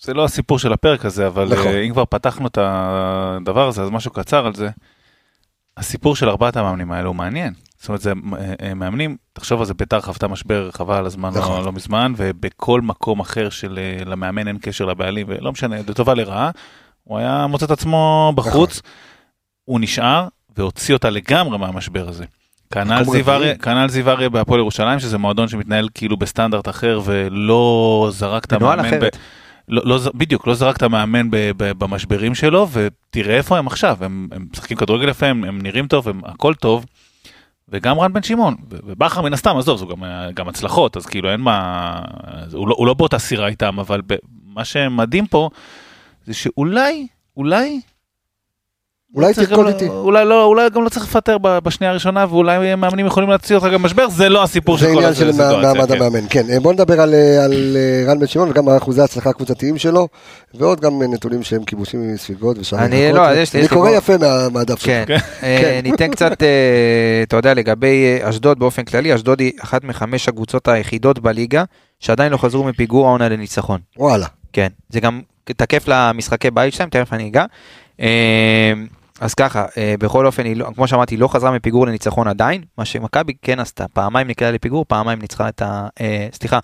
זה 0.00 0.14
לא 0.14 0.24
הסיפור 0.24 0.58
של 0.58 0.72
הפרק 0.72 1.04
הזה, 1.04 1.26
אבל 1.26 1.48
נכון. 1.52 1.66
אה, 1.66 1.80
אם 1.82 1.92
כבר 1.92 2.04
פתחנו 2.04 2.46
את 2.46 2.58
הדבר 2.60 3.68
הזה, 3.68 3.82
אז 3.82 3.90
משהו 3.90 4.10
קצר 4.10 4.46
על 4.46 4.54
זה. 4.54 4.68
הסיפור 5.76 6.16
של 6.16 6.28
ארבעת 6.28 6.56
המאמנים 6.56 6.92
האלה 6.92 7.08
הוא 7.08 7.16
מעניין. 7.16 7.52
זאת 7.78 7.88
אומרת, 7.88 8.00
זה 8.00 8.12
אה, 8.38 8.54
אה, 8.68 8.74
מאמנים, 8.74 9.16
תחשוב 9.32 9.60
על 9.60 9.66
זה, 9.66 9.74
ביתר 9.74 10.00
חוותה 10.00 10.28
משבר 10.28 10.70
חבל 10.70 10.94
על 10.94 11.06
הזמן 11.06 11.30
נכון. 11.34 11.58
לא, 11.60 11.66
לא 11.66 11.72
מזמן, 11.72 12.12
ובכל 12.16 12.80
מקום 12.80 13.20
אחר 13.20 13.50
של 13.50 13.78
אה, 13.78 14.04
למאמן 14.04 14.48
אין 14.48 14.58
קשר 14.62 14.84
לבעלים, 14.84 15.26
ולא 15.30 15.52
משנה, 15.52 15.76
לטובה 15.88 16.14
לרעה, 16.14 16.50
הוא 17.04 17.18
היה 17.18 17.46
מוצא 17.46 17.66
את 17.66 17.70
עצמו 17.70 18.32
בחוץ, 18.36 18.70
נכון. 18.78 18.90
הוא 19.64 19.80
נשאר 19.80 20.28
והוציא 20.56 20.94
אותה 20.94 21.10
לגמרי 21.10 21.58
מהמשבר 21.58 22.08
הזה. 22.08 22.24
כנ"ל 22.70 23.00
מקום 23.02 23.14
זיו 23.14 23.22
רביעי. 23.26 23.36
אריה- 23.36 23.58
כנ"ל 23.58 23.88
זיו 23.88 24.10
אריה 24.10 24.28
בהפועל 24.28 24.60
ירושלים, 24.60 24.98
שזה 25.00 25.18
מועדון 25.18 25.48
שמתנהל 25.48 25.88
כאילו 25.94 26.16
בסטנדרט 26.16 26.68
אחר, 26.68 27.00
ולא 27.04 28.08
זרק 28.12 28.44
את 28.44 28.52
המאמן. 28.52 28.98
לא, 29.68 29.82
לא, 29.84 29.98
בדיוק, 30.14 30.46
לא 30.46 30.54
זרק 30.54 30.76
את 30.76 30.82
המאמן 30.82 31.30
ב, 31.30 31.36
ב, 31.56 31.72
במשברים 31.72 32.34
שלו, 32.34 32.68
ותראה 32.72 33.36
איפה 33.36 33.58
הם 33.58 33.66
עכשיו, 33.66 33.96
הם, 34.00 34.28
משחקים 34.52 34.76
כדורגל 34.76 35.08
יפה, 35.08 35.26
הם, 35.26 35.44
הם 35.44 35.62
נראים 35.62 35.86
טוב, 35.86 36.08
הם 36.08 36.20
הכל 36.24 36.54
טוב, 36.54 36.86
וגם 37.68 37.98
רן 37.98 38.12
בן 38.12 38.22
שמעון, 38.22 38.54
ובכר 38.68 39.22
מן 39.22 39.32
הסתם, 39.32 39.56
עזוב, 39.56 39.78
זו 39.78 39.86
גם, 39.86 40.04
גם 40.34 40.48
הצלחות, 40.48 40.96
אז 40.96 41.06
כאילו 41.06 41.30
אין 41.30 41.40
מה, 41.40 42.00
הוא 42.52 42.68
לא, 42.68 42.74
הוא 42.78 42.86
לא 42.86 42.94
באותה 42.94 43.18
סירה 43.18 43.48
איתם, 43.48 43.78
אבל 43.80 44.02
ב, 44.06 44.14
מה 44.44 44.64
שמדהים 44.64 45.26
פה, 45.26 45.50
זה 46.24 46.34
שאולי, 46.34 47.06
אולי, 47.36 47.80
אולי 49.14 49.34
צריך 49.34 49.48
תרקוד 49.48 49.66
איתי. 49.66 49.88
אולי, 49.88 50.24
לא, 50.24 50.44
אולי 50.44 50.70
גם 50.70 50.84
לא 50.84 50.88
צריך 50.88 51.06
לפטר 51.06 51.38
ב- 51.38 51.58
בשנייה 51.58 51.90
הראשונה, 51.90 52.26
ואולי 52.30 52.74
מאמנים 52.74 53.06
יכולים 53.06 53.30
להציע 53.30 53.56
אותך 53.56 53.68
גם 53.72 53.82
משבר, 53.82 54.08
זה 54.08 54.28
לא 54.28 54.42
הסיפור 54.42 54.78
זה 54.78 54.86
של 54.86 54.92
כל 54.92 54.98
עניין 54.98 55.14
של 55.14 55.28
הסיטואציה. 55.28 55.72
מעמד 55.74 55.88
כן. 55.88 55.96
המאמן, 56.02 56.26
כן. 56.30 56.46
אה, 56.50 56.60
בוא 56.60 56.72
נדבר 56.72 57.00
על, 57.00 57.14
אה, 57.14 57.44
על 57.44 57.76
אה, 57.76 58.10
רן 58.12 58.18
בן 58.18 58.26
שמעון 58.26 58.50
וגם 58.50 58.68
על 58.68 58.76
אחוזי 58.76 59.00
ההצלחה 59.00 59.30
הקבוצתיים 59.30 59.78
שלו, 59.78 60.08
ועוד 60.54 60.80
גם 60.80 61.02
נתונים 61.12 61.42
שהם 61.42 61.64
כיבושים 61.64 62.14
מספיגות 62.14 62.58
ושם. 62.58 62.76
אני- 62.76 63.12
לא, 63.12 63.34
יש 63.36 63.54
לי- 63.54 63.60
אני 63.60 63.68
קורא 63.68 63.90
פה- 63.90 63.96
יפה 63.96 64.16
מה- 64.18 64.48
מהדף 64.48 64.78
שלך. 64.80 65.06
כן, 65.08 65.16
אה, 65.42 65.80
ניתן 65.84 66.10
קצת, 66.10 66.42
אתה 67.22 67.36
יודע, 67.36 67.54
לגבי 67.54 68.18
אשדוד 68.22 68.58
באופן 68.58 68.84
כללי, 68.84 69.14
אשדוד 69.14 69.40
היא 69.40 69.52
אחת 69.62 69.84
מחמש 69.84 70.28
הקבוצות 70.28 70.68
היחידות 70.68 71.18
בליגה, 71.18 71.64
שעדיין 72.00 72.32
לא 72.32 72.36
חזרו 72.36 72.64
מפיגור 72.64 73.06
העונה 73.06 73.28
לניצחון. 73.28 73.80
וואלה. 73.98 74.26
כן, 74.52 74.68
זה 74.88 75.00
גם 75.00 75.20
תקף 75.44 75.84
למשחקי 75.88 76.50
בית 76.50 76.74
שלהם, 76.74 76.88
תכף 76.88 77.12
אני 77.12 77.28
אגע. 77.28 77.44
אה, 78.00 78.72
אז 79.20 79.34
ככה, 79.34 79.64
אה, 79.78 79.94
בכל 79.98 80.26
אופן, 80.26 80.44
היא 80.44 80.56
לא, 80.56 80.68
כמו 80.74 80.88
שאמרתי, 80.88 81.14
היא 81.14 81.20
לא 81.20 81.28
חזרה 81.28 81.50
מפיגור 81.50 81.86
לניצחון 81.86 82.28
עדיין, 82.28 82.62
מה 82.78 82.84
שמכבי 82.84 83.32
כן 83.42 83.60
עשתה, 83.60 83.88
פעמיים 83.92 84.28
נקלעה 84.28 84.50
לפיגור, 84.50 84.84
פעמיים 84.88 85.18
ניצחה 85.18 85.48
את 85.48 85.62
ה... 85.62 85.88
אה, 86.00 86.28
סליחה, 86.32 86.58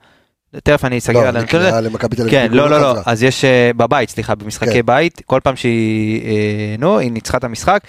תכף 0.65 0.85
אני 0.85 0.99
אסתכל 0.99 1.13
לא, 1.13 1.29
על 1.29 1.37
הנתון 1.37 1.61
הזה. 1.61 1.69
נקלעה 1.69 1.81
למכבי 1.81 2.17
תל 2.17 2.23
אביב. 2.23 2.33
כן, 2.33 2.49
לא, 2.51 2.71
לא, 2.71 2.81
לא, 2.81 2.91
חזרה. 2.91 3.03
אז 3.07 3.23
יש 3.23 3.45
אה, 3.45 3.71
בבית, 3.77 4.11
סליחה, 4.11 4.35
במשחקי 4.35 4.73
כן. 4.73 4.87
בית, 4.87 5.23
כל 5.27 5.41
פעם 5.43 5.57
שהיא, 5.57 6.23
נו, 6.79 6.99
היא 6.99 7.13
ניצחה 7.13 7.39
את 7.39 7.45
המשחק. 7.45 7.81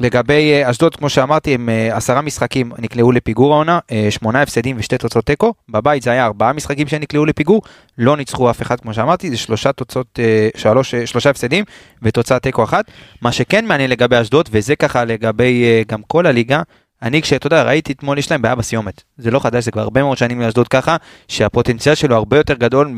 לגבי 0.00 0.52
אה, 0.52 0.70
אשדוד, 0.70 0.96
כמו 0.96 1.08
שאמרתי, 1.08 1.54
הם 1.54 1.68
אה, 1.68 1.96
עשרה 1.96 2.20
משחקים 2.20 2.72
נקלעו 2.78 3.12
לפיגור 3.12 3.54
העונה, 3.54 3.78
אה, 3.92 4.06
שמונה 4.10 4.42
הפסדים 4.42 4.76
ושתי 4.78 4.98
תוצאות 4.98 5.26
תיקו. 5.26 5.54
בבית 5.68 6.02
זה 6.02 6.10
היה 6.10 6.26
ארבעה 6.26 6.52
משחקים 6.52 6.88
שנקלעו 6.88 7.26
לפיגור, 7.26 7.62
לא 7.98 8.16
ניצחו 8.16 8.50
אף 8.50 8.62
אחד, 8.62 8.80
כמו 8.80 8.94
שאמרתי, 8.94 9.30
זה 9.30 9.36
שלושה 9.36 9.72
תוצאות, 9.72 10.18
שלוש, 10.56 10.94
שלושה 10.94 11.30
הפסדים 11.30 11.64
ותוצאת 12.02 12.42
תיקו 12.42 12.64
אחת. 12.64 12.84
מה 13.22 13.32
שכן 13.32 13.64
מעניין 13.64 13.90
לגבי 13.90 14.20
אשדוד, 14.20 14.48
וזה 14.52 14.76
ככה 14.76 15.04
לגבי 15.04 15.84
גם 15.88 16.02
כל 16.06 16.26
הליגה, 16.26 16.62
אני 17.02 17.22
כשאתה 17.22 17.46
יודע, 17.46 17.62
ראיתי 17.62 17.92
אתמול 17.92 18.18
יש 18.18 18.30
להם 18.30 18.42
בעיה 18.42 18.54
בסיומת. 18.54 19.02
זה 19.18 19.30
לא 19.30 19.38
חדש, 19.38 19.64
זה 19.64 19.70
כבר 19.70 19.82
הרבה 19.82 20.02
מאוד 20.02 20.18
שנים 20.18 20.40
לאשדוד 20.40 20.68
ככה, 20.68 20.96
שהפוטנציאל 21.28 21.94
שלו 21.94 22.16
הרבה 22.16 22.36
יותר 22.36 22.54
גדול 22.54 22.94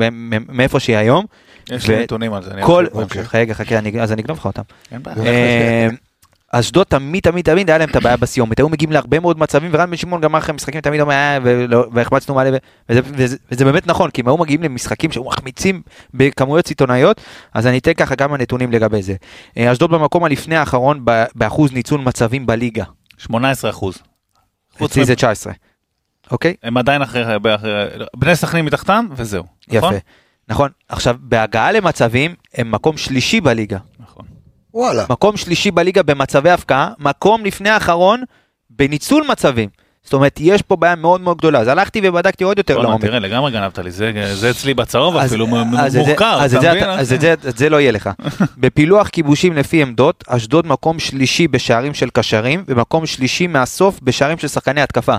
מאיפה 0.49 0.79
שהיא 0.79 0.97
היום. 0.97 1.25
יש 1.69 1.89
לי 1.89 2.03
נתונים 2.03 2.33
על 2.33 2.43
זה. 2.43 2.51
רגע, 3.33 3.53
חכה, 3.53 3.75
אז 4.01 4.11
אני 4.11 4.21
אגנוב 4.21 4.37
לך 4.37 4.45
אותם. 4.45 4.61
אשדוד 6.55 6.85
תמיד 6.87 7.23
תמיד 7.23 7.45
תמיד 7.45 7.69
היה 7.69 7.77
להם 7.77 7.89
את 7.89 7.95
הבעיה 7.95 8.17
בסיומת, 8.17 8.59
היו 8.59 8.69
מגיעים 8.69 8.91
להרבה 8.91 9.19
מאוד 9.19 9.39
מצבים 9.39 9.71
ורן 9.73 9.89
בן 9.89 9.97
שמעון 9.97 10.21
גם 10.21 10.35
אחרי 10.35 10.53
משחקים 10.55 10.81
תמיד 10.81 11.01
אומר 11.01 11.13
"אה, 11.13 11.37
והחמצנו 11.93 12.35
מלא 12.35 12.49
ו- 12.89 12.99
וזה- 13.49 13.65
באמת 13.65 13.87
נכון 13.87 14.09
כי 14.09 14.21
הם 14.21 14.27
היו 14.27 14.37
מגיעים 14.37 14.63
למשחקים 14.63 15.11
שהיו 15.11 15.23
מחמיצים 15.23 15.81
בכמויות 16.13 16.67
סיטונאיות 16.67 17.21
אז 17.53 17.67
אני 17.67 17.77
אתן 17.77 17.93
ככה 17.93 18.15
כמה 18.15 18.37
נתונים 18.37 18.71
לגבי 18.71 19.01
זה. 19.01 19.15
אה, 19.57 19.71
אשדוד 19.71 19.91
במקום 19.91 20.23
הלפני 20.23 20.55
האחרון 20.55 21.05
באחוז 21.35 21.71
ניצול 21.71 22.01
מצבים 22.01 22.45
בליגה. 22.45 22.83
18 23.17 23.69
אחוז. 23.71 23.97
אצלי 24.85 25.05
זה 25.05 25.15
19. 25.15 25.53
אוקיי? 26.31 26.53
הם 26.63 26.77
עדיין 26.77 27.01
אחרי, 27.01 27.23
אחרי, 27.55 27.71
בני 28.15 28.35
סכנין 28.35 28.65
מתחתם 28.65 29.05
וזהו. 29.15 29.43
יפה. 29.67 29.77
נכון? 29.77 29.93
נכון. 30.47 30.69
עכשיו, 30.89 31.15
בהגעה 31.19 31.71
למצבים, 31.71 32.35
הם 32.55 32.71
מקום 32.71 32.97
שלישי 32.97 33.41
בליגה. 33.41 33.77
וואלה. 34.73 35.05
מקום 35.09 35.37
שלישי 35.37 35.71
בליגה 35.71 36.03
במצבי 36.03 36.49
הפקעה, 36.49 36.89
מקום 36.99 37.45
לפני 37.45 37.69
האחרון 37.69 38.23
בניצול 38.69 39.23
מצבים. 39.31 39.69
זאת 40.03 40.13
אומרת, 40.13 40.37
יש 40.41 40.61
פה 40.61 40.75
בעיה 40.75 40.95
מאוד 40.95 41.21
מאוד 41.21 41.37
גדולה. 41.37 41.59
אז 41.59 41.67
הלכתי 41.67 42.01
ובדקתי 42.03 42.43
עוד 42.43 42.57
יותר 42.57 42.77
לעומק. 42.77 43.01
תראה, 43.01 43.19
לגמרי 43.19 43.51
גנבת 43.51 43.79
לי, 43.79 43.91
זה 43.91 44.11
זה 44.35 44.49
אצלי 44.49 44.73
בצהוב 44.73 45.17
אז- 45.17 45.25
אפילו, 45.29 45.47
מוחקר, 45.47 46.37
אז 46.41 46.55
אתה 46.55 46.69
מבין? 46.71 46.83
אז 46.89 47.13
את 47.13 47.21
זה- 47.21 47.33
זה 47.57 47.69
לא 47.69 47.79
יהיה 47.81 47.91
לך. 47.91 48.09
בפילוח 48.57 49.07
כיבושים 49.07 49.53
לפי 49.53 49.81
עמדות, 49.81 50.23
אשדוד 50.27 50.67
מקום 50.67 50.99
שלישי 50.99 51.47
בשערים 51.47 51.93
של 51.93 52.09
קשרים, 52.09 52.63
ומקום 52.67 53.05
שלישי 53.05 53.47
מהסוף 53.47 53.99
בשערים 54.03 54.37
של 54.37 54.47
שחקני 54.47 54.81
התקפה. 54.81 55.15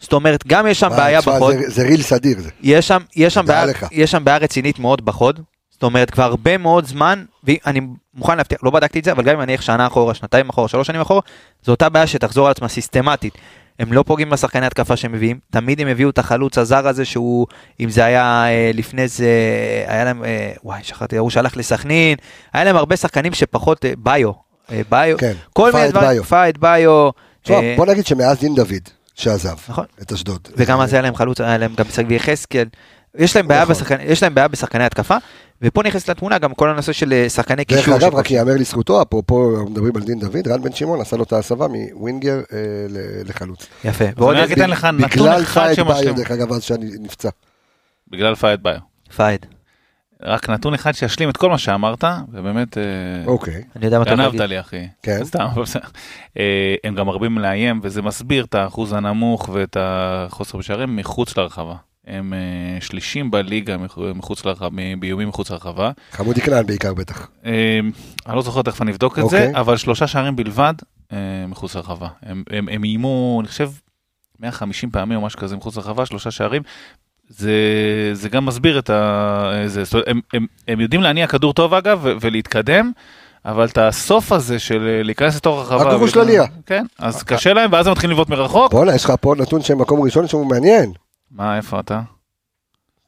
זאת 0.00 0.12
אומרת, 0.12 0.46
גם 0.46 0.66
יש 0.66 0.80
שם 0.80 0.88
בעיה 0.96 1.20
בחוד, 1.20 1.54
זה- 1.54 1.70
זה 1.70 1.82
ריל 1.82 2.02
סדיר 2.02 2.40
זה. 2.40 2.50
יש 2.62 2.88
שם, 2.88 3.02
יש 3.16 3.34
שם 3.34 3.46
דע 3.46 3.52
בעיה, 3.54 3.66
לך. 3.66 3.86
יש 3.92 4.10
שם 4.10 4.24
בעיה 4.24 4.38
רצינית 4.38 4.78
מאוד 4.78 5.04
בחוד. 5.04 5.40
זאת 5.80 5.82
אומרת, 5.82 6.10
כבר 6.10 6.22
הרבה 6.22 6.58
מאוד 6.58 6.86
זמן, 6.86 7.24
ואני 7.44 7.80
מוכן 8.14 8.36
להבטיח, 8.36 8.58
לא 8.62 8.70
בדקתי 8.70 8.98
את 8.98 9.04
זה, 9.04 9.12
אבל 9.12 9.22
גם 9.22 9.36
אם 9.36 9.40
אני 9.40 9.52
אלך 9.52 9.62
שנה 9.62 9.86
אחורה, 9.86 10.14
שנתיים 10.14 10.48
אחורה, 10.48 10.68
שלוש 10.68 10.86
שנים 10.86 11.00
אחורה, 11.00 11.20
זו 11.64 11.72
אותה 11.72 11.88
בעיה 11.88 12.06
שתחזור 12.06 12.46
על 12.46 12.50
עצמה 12.50 12.68
סיסטמטית. 12.68 13.34
הם 13.78 13.92
לא 13.92 14.02
פוגעים 14.02 14.30
בשחקני 14.30 14.66
התקפה 14.66 14.96
שהם 14.96 15.12
מביאים, 15.12 15.38
תמיד 15.50 15.80
הם 15.80 15.88
הביאו 15.88 16.10
את 16.10 16.18
החלוץ 16.18 16.58
הזר 16.58 16.88
הזה 16.88 17.04
שהוא, 17.04 17.46
אם 17.80 17.90
זה 17.90 18.04
היה 18.04 18.44
אה, 18.46 18.70
לפני 18.74 19.08
זה, 19.08 19.28
היה 19.86 20.04
להם, 20.04 20.24
אה, 20.24 20.52
וואי, 20.64 20.80
שכחתי, 20.82 21.16
ההוא 21.16 21.30
שהלך 21.30 21.56
לסכנין, 21.56 22.16
היה 22.52 22.64
להם 22.64 22.76
הרבה 22.76 22.96
שחקנים 22.96 23.32
שפחות, 23.32 23.84
אה, 23.84 23.92
ביו, 23.98 24.30
אה, 24.72 24.80
ביו, 24.90 25.18
כן, 25.18 25.32
כל 25.52 25.72
מיני 25.72 25.88
דברים, 25.88 26.08
ביו. 26.08 26.24
פאיד 26.24 26.60
ביו, 26.60 27.10
תשמע, 27.42 27.56
אה, 27.56 27.74
בוא 27.76 27.86
נגיד 27.86 28.06
שמאז 28.06 28.38
דין 28.38 28.54
דוד, 28.54 28.88
שעזב 29.14 29.56
נכון. 29.68 29.84
את 30.02 30.12
אשדוד. 30.12 30.48
וגם 30.56 30.80
אז 30.80 30.92
היה 30.92 31.02
להם 31.02 31.14
חלוץ, 31.14 31.40
היה 31.40 31.58
להם 31.58 31.74
גם 31.76 31.84
שגיא 31.94 32.16
יחזקאל. 32.16 32.66
יש 33.18 33.36
להם 33.36 33.48
בעיה 33.48 33.62
נכון. 33.62 33.74
בשחקני- 33.74 34.02
יש 34.04 34.22
להם 34.22 34.34
בעיה 34.34 34.48
בשחקני 34.48 34.84
התקפה, 34.84 35.16
ופה 35.62 35.82
נכנס 35.82 36.08
לתמונה 36.08 36.38
גם 36.38 36.54
כל 36.54 36.70
הנושא 36.70 36.92
של 36.92 37.12
אה, 37.12 37.28
שחקני 37.28 37.64
דרך 37.68 37.78
קישור. 37.78 37.94
אגב, 37.96 38.08
שפה- 38.10 38.18
רק 38.18 38.30
ייאמר 38.30 38.54
לזכותו, 38.56 39.02
אפרופו 39.02 39.64
מדברים 39.70 39.96
על 39.96 40.02
דין 40.02 40.20
דוד, 40.20 40.48
רן 40.48 40.62
בן 40.62 40.72
שמעון 40.72 41.00
עשה 41.00 41.16
לו 41.16 41.22
את 41.22 41.32
ההסבה 41.32 41.66
מווינגר 41.68 42.36
אה, 42.52 42.58
לחלוץ. 43.24 43.66
יפה. 43.84 44.04
אז 44.04 44.10
ועוד 44.16 44.36
אני 44.36 44.44
רק 44.44 44.52
אתן 44.52 44.70
לך 44.70 44.84
נתון 44.84 45.08
בגלל 45.08 45.42
אחד 45.42 45.60
פייד 45.74 45.86
ביו, 45.86 45.94
שמשלים, 45.96 46.14
דרך 46.14 46.30
אגב, 46.30 46.52
אז 46.52 46.62
שאני 46.62 46.86
נפצע. 47.00 47.28
בגלל 48.08 48.34
פייד 48.34 48.62
ביו. 48.62 48.78
פייד. 49.16 49.46
רק 50.22 50.50
נתון 50.50 50.74
אחד 50.74 50.92
שישלים 50.92 51.28
את 51.30 51.36
כל 51.36 51.50
מה 51.50 51.58
שאמרת, 51.58 52.04
ובאמת 52.32 52.78
אה, 52.78 52.82
אוקיי, 53.26 53.62
אני 53.76 53.84
יודע 53.84 53.98
מה 53.98 54.02
אתה 54.04 54.10
גנבת. 54.14 54.40
לי 54.40 54.60
אחי. 54.60 54.86
כן. 55.02 55.24
סתם, 55.24 55.40
אבל 55.40 55.62
בסדר. 55.62 55.80
אה, 56.38 56.74
הם 56.84 56.94
גם 56.94 57.06
מרבים 57.06 57.38
לאיים, 57.38 57.80
וזה 57.82 58.02
מסביר 58.02 58.44
את 58.44 58.54
האחוז 58.54 58.92
הנמוך 58.92 59.48
ואת 59.52 59.76
החוסר 59.80 60.58
בשערים 60.58 60.96
מחוץ 60.96 61.36
לרחבה. 61.36 61.74
הם 62.10 62.32
אה, 62.32 62.38
שלישים 62.80 63.30
בליגה 63.30 63.76
מח- 63.76 63.98
מחוץ 64.14 64.44
לרחבה, 64.44 64.68
באיומים 64.98 65.28
מחוץ 65.28 65.50
לרחבה. 65.50 65.90
חמודי 66.12 66.40
כנען 66.40 66.66
בעיקר 66.66 66.94
בטח. 66.94 67.28
אה, 67.46 67.80
אני 68.26 68.36
לא 68.36 68.42
זוכר, 68.42 68.62
תכף 68.62 68.82
אני 68.82 68.90
אבדוק 68.90 69.18
את 69.18 69.22
אוקיי. 69.22 69.52
זה, 69.52 69.58
אבל 69.60 69.76
שלושה 69.76 70.06
שערים 70.06 70.36
בלבד 70.36 70.74
אה, 71.12 71.16
מחוץ 71.48 71.74
לרחבה. 71.76 72.08
הם- 72.22 72.68
איימו, 72.84 73.38
אני 73.40 73.48
חושב, 73.48 73.70
150 74.40 74.90
פעמים 74.90 75.18
או 75.18 75.26
משהו 75.26 75.38
כזה 75.40 75.56
מחוץ 75.56 75.76
לרחבה, 75.76 76.06
שלושה 76.06 76.30
שערים. 76.30 76.62
זה, 77.28 77.52
זה 78.12 78.28
גם 78.28 78.46
מסביר 78.46 78.78
את 78.78 78.90
ה... 78.90 79.52
זה, 79.66 79.84
זאת 79.84 79.94
אומרת, 79.94 80.08
הם, 80.08 80.20
הם, 80.32 80.46
הם 80.68 80.80
יודעים 80.80 81.02
להניע 81.02 81.26
כדור 81.26 81.52
טוב 81.52 81.74
אגב 81.74 82.00
ו- 82.02 82.12
ולהתקדם, 82.20 82.92
אבל 83.44 83.64
את 83.64 83.78
הסוף 83.78 84.32
הזה 84.32 84.58
של 84.58 84.88
אה, 84.88 85.02
להיכנס 85.02 85.36
לתוך 85.36 85.58
הרחבה... 85.72 85.90
הגרוש 85.92 86.16
ו- 86.16 86.20
ללירה. 86.20 86.46
כן, 86.66 86.84
אז 86.98 87.22
קשה 87.22 87.52
להם 87.52 87.72
ואז 87.72 87.86
הם 87.86 87.92
מתחילים 87.92 88.12
לבעוט 88.14 88.28
מרחוק. 88.28 88.72
בואנה, 88.72 88.94
יש 88.94 89.04
לך 89.04 89.12
פה 89.20 89.34
נתון 89.38 89.62
שהם 89.62 89.78
מקום 89.80 90.02
ראשון 90.02 90.26
שהוא 90.28 90.46
מעניין. 90.46 90.92
מה, 91.30 91.56
איפה 91.56 91.80
אתה? 91.80 92.00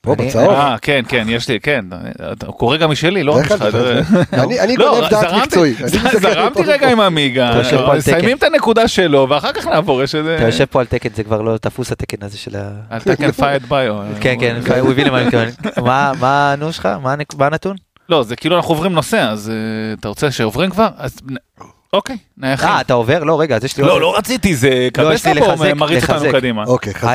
פה 0.01 0.15
בצהוב. 0.15 0.51
אה, 0.51 0.77
כן, 0.83 1.03
כן, 1.09 1.27
יש 1.29 1.49
לי, 1.49 1.61
כן. 1.61 1.85
אתה 2.33 2.47
קורא 2.47 2.77
גם 2.77 2.91
משלי, 2.91 3.23
לא 3.23 3.33
רק 3.37 3.45
בדרך 3.53 3.59
שלך. 3.59 3.71
זה- 3.71 4.01
אני 4.43 4.61
אני 4.61 4.77
לא, 4.77 4.91
גונב 4.95 5.11
דעת 5.11 5.21
זרמתי- 5.31 5.43
מקצועית. 5.43 5.79
אני 5.81 5.87
מסתכל 5.87 6.19
זרמתי 6.21 6.63
רגע. 6.63 6.91
עם 6.91 7.01
עמיגה. 7.01 7.61
מסיימים 7.97 8.37
את 8.37 8.43
הנקודה 8.43 8.89
שלו 8.89 9.27
ואחר 9.31 9.53
כך 9.53 9.67
נעבור, 9.67 10.03
יש 10.03 10.15
איזה... 10.15 10.37
אתה 10.37 10.45
יושב 10.47 10.65
פה 10.65 10.81
על 10.81 10.87
תקן, 10.87 11.09
זה 11.15 11.25
כבר 11.25 11.43
לא 11.43 11.57
תפוס 11.57 11.93
התקן 11.93 12.17
הזה 12.27 12.39
של 12.39 12.57
ה... 12.57 12.71
על 12.91 13.01
תקן 13.01 13.31
פייד 13.43 13.63
ביו. 13.69 13.95
כן, 14.21 14.35
כן, 14.41 14.57
הוא 14.81 14.91
הבין 14.91 15.07
למה 15.07 15.19
אני 15.19 15.27
מתכוון. 15.27 15.49
מה- 15.85 16.13
מה 16.21 16.53
הנו 16.53 16.73
שלך? 16.73 16.89
מה 17.39 17.47
הנתון? 17.47 17.77
לא, 18.09 18.23
זה 18.23 18.37
כאילו 18.37 18.57
אנחנו 18.57 18.71
עוברים 18.75 18.93
נושא, 18.93 19.21
אז 19.31 19.51
אה, 19.51 19.55
אתה 20.01 20.09
רוצה 20.09 20.31
שעוברים 20.31 20.71
כבר? 20.71 20.89
אז 20.97 21.17
אוקיי, 21.93 22.17
נייחים. 22.39 22.69
אה, 22.69 22.81
אתה 22.81 22.95
עובר? 22.95 23.25
לא, 23.25 23.41
רגע, 23.41 23.57
אז 23.57 23.65
יש 23.65 23.77
לי... 23.77 23.85
לא, 23.85 24.01
לא 24.01 24.17
רציתי, 24.17 24.55
זה 24.55 24.69
יש 24.69 24.91
קבסה 24.93 25.33
לי 25.33 25.41
פה 25.41 25.47
לחזק, 25.53 25.73
מריץ 25.77 26.03
אותנו 26.03 26.17
לחזק. 26.17 26.31
קדימה. 26.33 26.65
אוקיי, 26.65 26.95
חזק. 26.95 27.09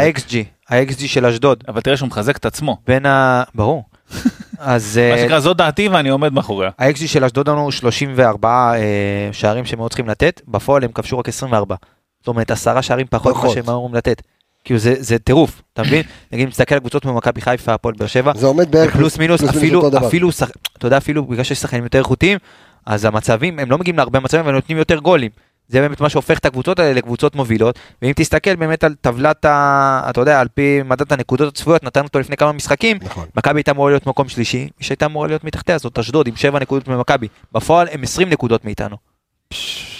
ה-XG, 0.70 0.76
ה-XG 0.76 1.08
של 1.08 1.26
אשדוד, 1.26 1.64
אבל 1.68 1.82
תראה 1.82 1.98
שהוא 1.98 2.08
מחזק 2.08 2.38
את 2.38 2.46
עצמו. 2.46 2.78
בין 2.88 3.06
ה... 3.06 3.44
ברור. 3.56 3.84
אז... 4.60 5.00
מה 5.10 5.16
אה, 5.16 5.22
שנקרא, 5.22 5.40
זו 5.40 5.54
דעתי 5.54 5.88
ואני 5.88 6.10
עומד 6.10 6.34
מאחוריה. 6.34 6.70
ה-XG 6.80 7.08
של 7.08 7.24
אשדוד 7.24 7.50
לנו 7.50 7.72
34 7.72 8.74
אה, 8.76 9.30
שערים 9.32 9.66
שהם 9.66 9.80
מאוד 9.80 9.92
צריכים 9.92 10.08
לתת, 10.08 10.42
בפועל 10.48 10.84
הם 10.84 10.92
כבשו 10.92 11.20
רק 11.20 11.30
24. 11.30 11.76
זאת 12.20 12.28
אומרת, 12.28 12.52
עשרה 12.52 12.82
שערים 12.82 13.08
פחות 13.10 13.36
ממה. 13.36 13.50
שהם 13.50 13.70
אמורים 13.70 13.96
לתת. 13.96 14.22
כאילו 14.64 14.80
זה, 14.80 14.96
זה 15.00 15.20
טירוף, 15.20 15.62
אתה 15.74 15.82
מבין? 15.82 16.04
נגיד, 16.32 16.48
מסתכל 16.48 16.76
על 16.76 16.80
קבוצות 16.80 17.04
כמו 17.04 17.14
מכבי 17.14 17.42
חיפה, 17.42 17.74
הפועל 17.74 17.96
באר 17.98 18.08
שבע, 18.08 18.32
זה 18.36 18.48
עומד 18.48 18.72
בערך 18.72 18.96
פלוס 18.96 19.18
מינוס, 19.18 19.44
אפילו, 19.44 19.80
אותו 19.80 19.98
דבר. 19.98 20.08
אפילו, 20.08 20.32
שח... 20.32 20.50
אתה 20.78 20.88
יודע, 20.88 20.98
אפילו 20.98 21.26
בגלל 21.26 21.44
שיש 21.44 21.60
שחקנים 21.60 21.84
יותר 21.84 22.00
איכותיים, 22.00 22.38
אז 22.86 23.06
המצבים, 23.06 23.60
הם 23.60 23.72
לא 23.72 23.78
מגיעים 23.78 23.98
להרבה 23.98 24.20
מצבים, 24.20 24.44
אבל 24.44 24.54
נותנים 24.54 24.78
יותר 24.78 25.00
גולים. 25.00 25.32
זה 25.68 25.82
באמת 25.82 26.02
מה 26.02 26.10
שהופך 26.10 26.38
את 26.38 26.46
הקבוצות 26.46 26.80
האלה 26.80 26.94
לקבוצות 26.94 27.36
מובילות, 27.36 27.80
ואם 28.02 28.12
תסתכל 28.16 28.56
באמת 28.56 28.84
על 28.84 28.96
טבלת 29.02 29.46
ה... 29.46 30.02
אתה 30.10 30.22
יודע, 30.22 30.40
על 30.40 30.48
פי 30.54 30.82
מדד 30.86 31.14
הנקודות 31.14 31.54
הצפויות, 31.54 31.84
נתנו 31.84 32.04
אותו 32.04 32.20
לפני 32.20 32.38
כמה 32.38 32.52
משחקים, 32.52 32.98
נכון. 33.02 33.26
מכבי 33.36 33.60
הייתה 33.60 33.72
אמורה 33.72 33.92
להיות 33.92 34.08
מקום 34.08 34.30
שלישי, 34.30 34.64
מי 34.64 34.86
שהייתה 34.86 35.06
אמורה 35.06 35.28
להיות 35.28 35.44
מתחתיה 35.44 35.78
זאת 35.78 36.00
אשדוד 36.00 36.28
עם 36.28 36.36
7 36.36 36.60
נקודות 36.60 36.88
ממכבי. 36.88 37.28
בפועל 37.54 37.88
הם 37.92 38.04
20 38.04 38.30
נקודות 38.30 38.66
מאיתנו. 38.66 38.98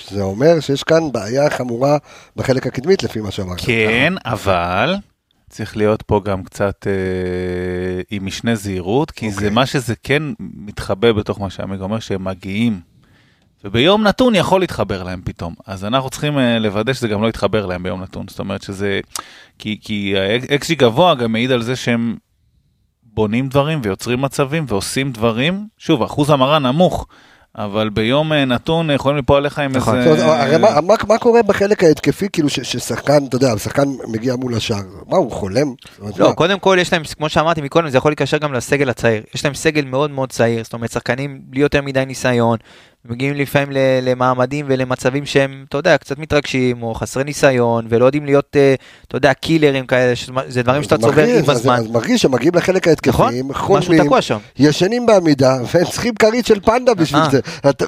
זה 0.10 0.22
אומר 0.22 0.60
שיש 0.60 0.84
כאן 0.84 1.12
בעיה 1.12 1.50
חמורה 1.50 1.98
בחלק 2.36 2.68
הקדמית 2.68 3.04
לפי 3.04 3.22
מה 3.22 3.32
שאמרת. 3.32 3.60
כן, 3.62 4.14
אבל 4.26 4.96
צריך 5.50 5.78
להיות 5.78 6.02
פה 6.02 6.22
גם 6.26 6.44
קצת 6.44 6.88
אה, 6.88 8.02
עם 8.12 8.26
משנה 8.26 8.56
זהירות, 8.56 9.12
כי 9.12 9.32
זה 9.32 9.36
אוקיי. 9.36 9.50
מה 9.50 9.66
שזה 9.66 9.94
כן 10.04 10.24
מתחבא 10.40 11.12
בתוך 11.12 11.42
מה 11.42 11.50
שעמיג 11.50 11.82
אומר, 11.82 12.00
שהם 12.00 12.24
מגיעים. 12.24 12.80
וביום 13.64 14.04
נתון 14.08 14.36
יכול 14.36 14.60
להתחבר 14.62 15.04
להם 15.04 15.22
פתאום. 15.26 15.54
אז 15.68 15.86
אנחנו 15.86 16.10
צריכים 16.10 16.40
אה, 16.40 16.60
לוודא 16.60 16.94
שזה 16.94 17.08
גם 17.08 17.22
לא 17.24 17.28
יתחבר 17.28 17.66
להם 17.66 17.84
ביום 17.84 18.02
נתון. 18.02 18.26
זאת 18.30 18.40
אומרת 18.40 18.62
שזה... 18.62 19.00
כי, 19.60 19.80
כי 19.82 20.14
האקסג'י 20.50 20.76
גבוה 20.76 21.16
גם 21.16 21.32
מעיד 21.32 21.52
על 21.52 21.62
זה 21.62 21.76
שהם 21.76 22.16
בונים 23.04 23.50
דברים 23.50 23.80
ויוצרים 23.84 24.22
מצבים 24.22 24.66
ועושים 24.68 25.12
דברים. 25.12 25.68
שוב, 25.78 26.04
אחוז 26.04 26.30
המרה 26.30 26.60
נמוך, 26.60 27.08
אבל 27.56 27.90
ביום 27.90 28.34
אה, 28.34 28.46
נתון 28.46 28.90
יכולים 28.92 29.16
ליפול 29.18 29.38
עליך 29.38 29.60
עם 29.60 29.72
נכון. 29.72 29.98
איזה... 29.98 30.26
הרי 30.26 30.58
מה- 30.58 30.82
מה- 30.82 30.94
מה 31.08 31.18
קורה 31.18 31.44
בחלק 31.44 31.84
ההתקפי, 31.84 32.28
כאילו 32.34 32.50
ש- 32.50 32.60
ששחקן, 32.60 33.26
אתה 33.26 33.36
יודע, 33.36 33.58
שחקן 33.58 33.84
מגיע 34.08 34.36
מול 34.36 34.56
השער, 34.56 34.82
מה 35.08 35.18
הוא 35.18 35.32
חולם? 35.32 35.68
לא, 36.18 36.28
מה? 36.28 36.34
קודם 36.34 36.60
כל 36.60 36.78
יש 36.82 36.94
להם, 36.94 37.04
כמו 37.18 37.30
שאמרתי 37.30 37.62
מקודם, 37.62 37.90
זה 37.90 37.98
יכול 37.98 38.12
להיקשר 38.12 38.38
גם 38.38 38.54
לסגל 38.54 38.90
הצעיר. 38.90 39.24
יש 39.36 39.46
להם 39.46 39.54
סגל 39.54 39.86
מאוד 39.86 40.12
מאוד 40.12 40.30
צעיר, 40.32 40.64
זאת 40.64 40.74
אומרת, 40.74 40.92
שחקנים 40.92 41.42
בלי 41.44 41.62
יותר 41.62 41.82
מדי 41.82 42.06
ניסיון, 42.06 42.58
מגיעים 43.10 43.36
לפעמים 43.36 43.70
למעמדים 44.02 44.66
ולמצבים 44.70 45.26
שהם, 45.26 45.66
אתה 45.70 45.78
יודע, 45.78 45.98
קצת 45.98 46.18
מתרגשים, 46.18 46.84
או 46.84 46.94
חסרי 46.94 47.24
ניסיון, 47.24 47.86
ולא 47.90 48.06
יודעים 48.06 48.26
להיות, 48.26 48.56
אה, 48.56 48.76
אתה 49.08 49.18
יודע, 49.18 49.34
קילרים 49.34 49.88
כאלה, 49.88 50.16
שזה 50.16 50.64
דברים 50.64 50.84
שאתה 50.84 50.98
צובר 50.98 51.24
עם 51.24 51.50
הזמן. 51.50 51.76
אז 51.76 51.88
מרגיש 51.88 52.22
שמגיעים 52.22 52.56
לחלק 52.56 52.88
נכון? 53.08 53.34
משהו 53.34 53.54
חולמים. 53.54 54.12
ישנים 54.60 55.06
בעמידה, 55.06 55.58
והם 55.74 55.86
צריכים 55.86 56.16
כרית 56.16 56.46
של 56.46 56.60
פנדה 56.60 56.94
בשביל 56.94 57.22
אה. 57.22 57.30
זה. 57.30 57.40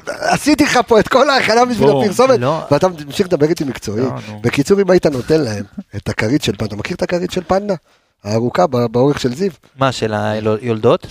עשיתי 0.06 0.64
לך 0.64 0.80
פה 0.86 1.00
את 1.00 1.08
כל 1.08 1.30
ההכנה 1.30 1.64
בשביל. 1.64 1.88
הפרסומת, 1.88 2.38
לא. 2.38 2.60
ואתה 2.70 2.88
ממשיך 2.88 3.26
לדבר 3.26 3.46
איתי 3.46 3.64
מקצועי. 3.64 4.02
לא. 4.02 4.10
בקיצור, 4.40 4.80
אם 4.80 4.90
היית 4.90 5.06
נותן 5.06 5.40
להם 5.40 5.64
את 5.96 6.08
הכרית 6.08 6.42
של 6.42 6.56
פנדה, 6.56 6.76
מכיר 6.76 6.96
את 6.96 7.02
הכרית 7.02 7.30
של 7.30 7.42
פנדה? 7.46 7.74
הארוכה 8.24 8.66
באורך 8.66 9.20
של 9.20 9.34
זיו? 9.34 9.50
מה, 9.78 9.92
של 9.92 10.14
היולדות? 10.14 11.06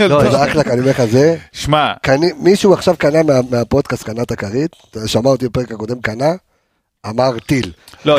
לא, 0.00 0.30
זה 0.30 0.44
אחלה, 0.44 0.62
אני 0.66 0.80
אומר 0.80 0.90
לך, 0.90 1.04
זה... 1.04 1.36
שמע, 1.52 1.92
מישהו 2.38 2.72
עכשיו 2.72 2.94
קנה 2.98 3.22
מה- 3.22 3.40
מהפודקאסט, 3.50 4.02
קנה 4.02 4.22
את 4.22 4.30
הכרית, 4.30 4.76
שמע 5.06 5.30
אותי 5.30 5.48
בפרק 5.48 5.72
הקודם, 5.72 6.00
קנה, 6.00 6.32
אמר 7.06 7.38
טיל. 7.46 7.72
לא. 8.04 8.18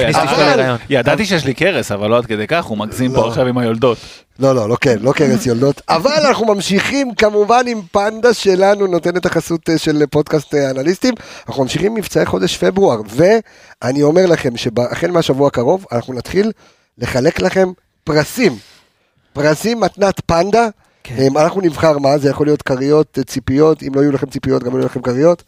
ידעתי 0.90 1.26
שיש 1.26 1.46
לי 1.46 1.54
קרס, 1.54 1.92
אבל 1.92 2.10
לא 2.10 2.18
עד 2.18 2.26
כדי 2.26 2.48
כך, 2.48 2.66
הוא 2.66 2.78
מגזים 2.78 3.12
פה 3.12 3.18
לא. 3.22 3.28
עכשיו 3.28 3.48
עם 3.48 3.58
היולדות. 3.58 3.98
לא, 4.40 4.56
לא, 4.56 4.70
לא 4.70 4.78
כן, 4.82 4.98
לא 5.02 5.12
קרס 5.12 5.46
יולדות, 5.46 5.82
אבל 5.90 6.26
אנחנו 6.28 6.46
ממשיכים 6.46 7.16
כמובן 7.16 7.64
עם 7.68 7.82
פנדה 7.92 8.34
שלנו, 8.34 8.88
נותן 8.88 9.18
את 9.18 9.26
החסות 9.26 9.70
אה, 9.70 9.78
של 9.78 10.04
פודקאסט 10.06 10.56
אה, 10.56 10.70
אנליסטים, 10.72 11.14
אנחנו 11.48 11.64
ממשיכים 11.64 11.94
מבצעי 11.94 12.26
חודש 12.26 12.58
פברואר, 12.58 13.02
ואני 13.10 14.04
אומר 14.04 14.26
לכם 14.26 14.58
שהחל 14.58 15.12
מהשבוע 15.12 15.48
הקרוב, 15.48 15.86
אנחנו 15.92 16.14
נתחיל 16.14 16.52
לחלק 16.98 17.40
לכם 17.40 17.70
פרסים, 18.04 18.56
פרסים 19.34 19.80
מתנת 19.80 20.22
פנדה, 20.26 20.68
כן. 21.04 21.16
אה, 21.38 21.44
אנחנו 21.44 21.62
נבחר 21.62 21.98
מה, 21.98 22.18
זה 22.18 22.30
יכול 22.30 22.48
להיות 22.48 22.62
כריות, 22.62 23.18
אה, 23.18 23.24
ציפיות, 23.24 23.84
אם 23.84 23.96
לא 23.96 24.02
יהיו 24.02 24.12
לכם 24.12 24.30
ציפיות, 24.30 24.64
גם 24.64 24.72
לא 24.72 24.78
יהיו 24.78 24.86
לכם 24.86 25.02
כריות, 25.02 25.44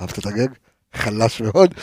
אהבת 0.00 0.18
את 0.18 0.26
הגג? 0.26 0.48
חלש 0.94 1.40
מאוד. 1.40 1.74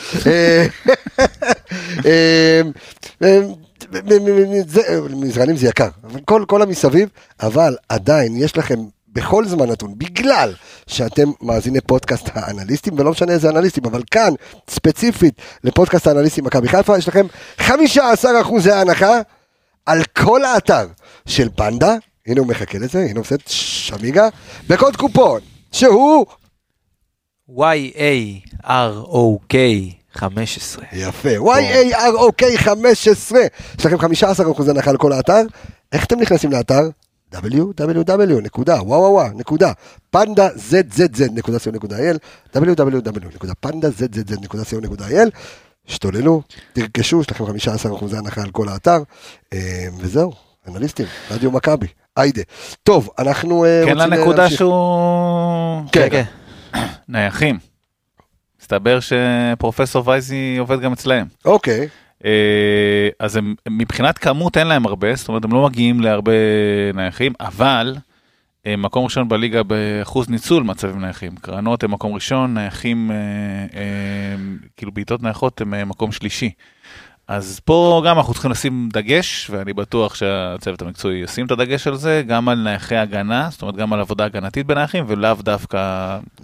מזרנים 5.10 5.56
זה 5.56 5.66
יקר, 5.66 5.88
כל, 6.24 6.44
כל 6.48 6.62
המסביב, 6.62 7.08
אבל 7.40 7.76
עדיין 7.88 8.36
יש 8.36 8.56
לכם 8.56 8.74
בכל 9.14 9.46
זמן 9.46 9.70
נתון, 9.70 9.94
בגלל 9.98 10.54
שאתם 10.86 11.30
מאזיני 11.42 11.80
פודקאסט 11.80 12.28
האנליסטים, 12.32 12.98
ולא 12.98 13.10
משנה 13.10 13.32
איזה 13.32 13.50
אנליסטים, 13.50 13.84
אבל 13.84 14.02
כאן, 14.10 14.32
ספציפית 14.70 15.34
לפודקאסט 15.64 16.06
האנליסטים 16.06 16.44
מכבי 16.44 16.68
חיפה, 16.68 16.98
יש 16.98 17.08
לכם 17.08 17.26
15% 17.58 17.70
הנחה 18.72 19.20
על 19.86 20.02
כל 20.12 20.44
האתר 20.44 20.86
של 21.26 21.48
פנדה, 21.56 21.94
הנה 22.26 22.40
הוא 22.40 22.48
מחכה 22.48 22.78
לזה, 22.78 22.98
הנה 22.98 23.12
הוא 23.12 23.20
עושה 23.20 23.34
שמיגה, 23.46 24.28
בקוד 24.68 24.96
קופון, 24.96 25.40
שהוא, 25.72 26.26
Y-A-R-O-K 27.50 29.54
15. 30.14 30.84
יפה, 30.92 31.28
Y-A-R-O-K 31.28 32.58
15, 32.58 33.40
יש 33.78 33.86
לכם 33.86 33.96
15% 33.96 34.00
הנחה 34.70 34.90
על 34.90 34.96
כל 34.96 35.12
האתר, 35.12 35.42
איך 35.92 36.04
אתם 36.04 36.20
נכנסים 36.20 36.52
לאתר? 36.52 36.82
www. 37.34 38.40
נקודה, 38.42 38.82
וואו 38.82 39.00
וואו 39.00 39.12
וואו, 39.12 39.28
נקודה, 39.34 39.72
פנדה 40.10 40.48
zzz.co.il, 40.48 42.18
www.pandazz.co.il, 42.56 45.30
השתוללו, 45.88 46.42
תרכשו, 46.72 47.20
יש 47.20 47.30
לכם 47.30 47.44
15% 47.44 48.16
הנחה 48.18 48.42
על 48.42 48.50
כל 48.50 48.68
האתר, 48.68 48.98
אה, 49.52 49.86
וזהו, 49.98 50.32
אנליסטים, 50.68 51.06
רדיו 51.30 51.50
מכבי, 51.50 51.86
היידה. 52.16 52.42
טוב, 52.82 53.10
אנחנו 53.18 53.64
אה, 53.64 53.82
כן 53.86 53.92
רוצים 53.92 54.12
לנקודה 54.12 54.42
להמשיך. 54.42 54.58
שהוא... 54.58 55.82
כן, 55.92 56.08
כן. 56.10 56.24
נייחים. 57.08 57.58
מסתבר 58.60 58.98
שפרופסור 59.00 60.08
וייזי 60.08 60.56
עובד 60.58 60.80
גם 60.80 60.92
אצלהם. 60.92 61.26
אוקיי, 61.44 61.88
אה, 62.24 63.08
אז 63.20 63.36
הם, 63.36 63.54
מבחינת 63.68 64.18
כמות 64.18 64.56
אין 64.56 64.66
להם 64.66 64.86
הרבה, 64.86 65.14
זאת 65.14 65.28
אומרת 65.28 65.44
הם 65.44 65.52
לא 65.52 65.64
מגיעים 65.64 66.00
להרבה 66.00 66.32
נייחים, 66.94 67.32
אבל 67.40 67.96
מקום 68.66 69.04
ראשון 69.04 69.28
בליגה 69.28 69.62
באחוז 69.62 70.28
ניצול 70.28 70.62
מצבים 70.62 71.00
נייחים. 71.00 71.36
קרנות 71.36 71.84
הם 71.84 71.90
מקום 71.90 72.14
ראשון, 72.14 72.54
נייחים, 72.54 73.10
אה, 73.10 73.16
אה, 73.80 74.36
כאילו 74.76 74.92
בעיטות 74.92 75.22
נייחות 75.22 75.60
הם 75.60 75.74
אה, 75.74 75.84
מקום 75.84 76.12
שלישי. 76.12 76.50
אז 77.28 77.60
פה 77.64 78.02
גם 78.06 78.16
אנחנו 78.18 78.32
צריכים 78.32 78.50
לשים 78.50 78.88
דגש, 78.92 79.50
ואני 79.50 79.72
בטוח 79.72 80.14
שהצוות 80.14 80.82
המקצועי 80.82 81.16
ישים 81.18 81.46
את 81.46 81.50
הדגש 81.50 81.86
על 81.86 81.96
זה, 81.96 82.22
גם 82.26 82.48
על 82.48 82.58
נייחי 82.58 82.96
הגנה, 82.96 83.48
זאת 83.50 83.62
אומרת 83.62 83.76
גם 83.76 83.92
על 83.92 84.00
עבודה 84.00 84.24
הגנתית 84.24 84.66
בנייחים, 84.66 85.04
ולאו 85.08 85.34
דווקא... 85.42 85.78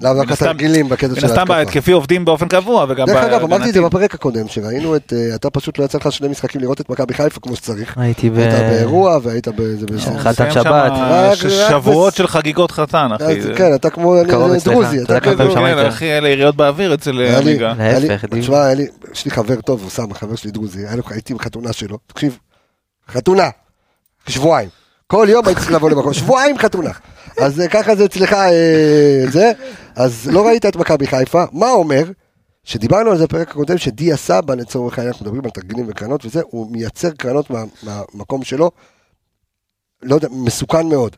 לאו 0.02 0.10
מן 0.12 0.18
דווקא 0.18 0.32
הסתם- 0.32 0.44
תרגילים 0.46 0.88
בקטע 0.88 1.08
מן 1.08 1.20
של 1.20 1.26
הסתם 1.26 1.38
ההתקפה. 1.38 1.54
בהתקפי 1.64 1.92
עובדים 1.92 2.24
באופן 2.24 2.48
קבוע, 2.48 2.86
וגם 2.88 3.06
דרך 3.06 3.24
אגב, 3.24 3.42
אמרתי 3.42 3.68
את 3.68 3.74
זה 3.74 3.80
בהגנתי. 3.80 3.96
בפרק 3.96 4.14
הקודם, 4.14 4.48
שראינו 4.48 4.96
את, 4.96 5.12
אה, 5.16 5.34
אתה 5.34 5.50
פשוט 5.50 5.78
לא 5.78 5.84
יצא 5.84 5.98
לך 5.98 6.12
שני 6.12 6.28
משחקים 6.28 6.60
לראות 6.60 6.80
את 6.80 6.90
מכבי 6.90 7.14
חיפה 7.14 7.40
כמו 7.40 7.56
שצריך. 7.56 7.94
הייתי 7.98 8.30
ב... 8.30 8.38
היית 8.38 8.54
באירוע 8.54 9.18
והיית 9.22 9.48
באיזה... 9.48 9.86
חתן 10.18 10.30
מסיים 10.30 10.50
שבת. 10.50 10.92
שבועות 11.70 12.14
של 12.14 12.26
חגיגות 12.26 12.70
חתן, 12.70 13.08
אחי. 13.16 13.24
אז 13.38 13.42
זה- 13.44 13.54
כן, 13.56 13.74
אתה 13.74 13.90
כמו. 13.90 14.14
דרוזי, 14.64 15.02
אתה 15.02 15.18
שמעתי. 15.24 15.74
כן, 15.76 15.86
אחי, 15.86 16.18
אלה 16.18 16.28
יריות 16.28 16.56
באוויר 16.56 16.94
אצל 16.94 17.18
היה 17.18 17.40
לי- 17.40 17.50
עמיגה. 17.50 17.72
היה 17.78 17.98
לי- 17.98 18.08
להפך, 18.08 18.24
דיוק. 18.24 18.44
תשמע, 18.44 18.64
היה 18.64 18.74
לי- 18.74 18.86
יש 19.12 19.24
לי 19.24 19.30
חבר 19.30 19.60
טוב, 19.60 19.82
אוסאמה, 19.84 20.14
חבר 20.14 20.36
שלי 20.36 20.50
דרוזי, 20.50 20.69
לו- 20.96 21.02
הייתי 21.10 21.34
בחתונה 21.34 21.72
שלו, 21.72 21.98
תקשיב, 22.06 22.38
חתונה, 23.08 23.50
שבועיים. 24.28 24.68
כל 25.06 25.26
יום 25.30 25.46
הייתי 25.46 25.60
צריך 25.60 25.72
לבוא 25.72 25.90
למקום, 25.90 26.12
שבועיים 26.14 26.58
חתונה. 26.58 26.90
אז 27.40 27.60
אה, 27.60 27.68
ככה 27.68 27.96
זה 27.96 28.04
אצלך, 28.04 28.32
אה, 28.32 29.24
זה, 29.32 29.52
אז 29.96 30.28
לא 30.32 30.46
ראית 30.46 30.66
את 30.66 30.76
מכבי 30.76 31.06
חיפה, 31.06 31.44
מה 31.52 31.70
אומר? 31.70 32.04
שדיברנו 32.64 33.10
על 33.10 33.18
זה 33.18 33.24
בפרק 33.26 33.50
הקודם, 33.50 33.78
שדיה 33.78 34.16
סבא, 34.16 34.54
לצורך 34.54 34.98
העניין, 34.98 35.12
אנחנו 35.12 35.24
מדברים 35.26 35.44
על 35.44 35.50
תרגילים 35.50 35.86
וקרנות 35.88 36.24
וזה, 36.24 36.40
הוא 36.44 36.72
מייצר 36.72 37.10
קרנות 37.10 37.50
מה- 37.50 37.64
מהמקום 37.82 38.44
שלו, 38.44 38.70
לא 40.02 40.14
יודע, 40.14 40.28
מסוכן 40.30 40.86
מאוד. 40.88 41.16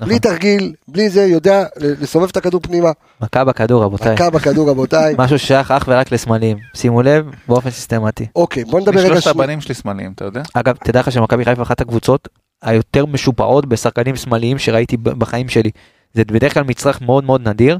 נכון. 0.00 0.08
בלי 0.08 0.18
תרגיל, 0.18 0.74
בלי 0.88 1.10
זה, 1.10 1.24
יודע 1.24 1.64
לסובב 1.76 2.28
את 2.28 2.36
הכדור 2.36 2.60
פנימה, 2.60 2.90
מכה 3.20 3.44
בכדור 3.44 3.82
רבותיי. 3.84 4.14
מכה 4.14 4.30
בכדור 4.30 4.70
רבותיי. 4.70 5.14
משהו 5.18 5.38
ששייך 5.38 5.70
אך 5.70 5.84
ורק 5.88 6.12
לשמאליים. 6.12 6.56
שימו 6.74 7.02
לב, 7.02 7.26
באופן 7.48 7.70
סיסטמטי. 7.70 8.26
אוקיי, 8.36 8.64
בוא 8.64 8.80
נדבר 8.80 9.00
רגע 9.00 9.08
שלושת 9.08 9.22
שנייה. 9.22 9.34
הבנים 9.34 9.60
שלי 9.60 9.74
שמאליים, 9.74 10.12
אתה 10.12 10.24
יודע? 10.24 10.42
אגב, 10.54 10.76
תדע 10.84 11.00
לך 11.00 11.12
שמכבי 11.12 11.44
חיפה 11.44 11.62
אחת 11.62 11.80
הקבוצות 11.80 12.28
היותר 12.62 13.06
משופעות 13.06 13.66
בשחקנים 13.66 14.16
שמאליים 14.16 14.58
שראיתי 14.58 14.96
בחיים 14.96 15.48
שלי. 15.48 15.70
זה 16.14 16.24
בדרך 16.24 16.54
כלל 16.54 16.64
מצרך 16.64 17.02
מאוד 17.02 17.24
מאוד 17.24 17.48
נדיר, 17.48 17.78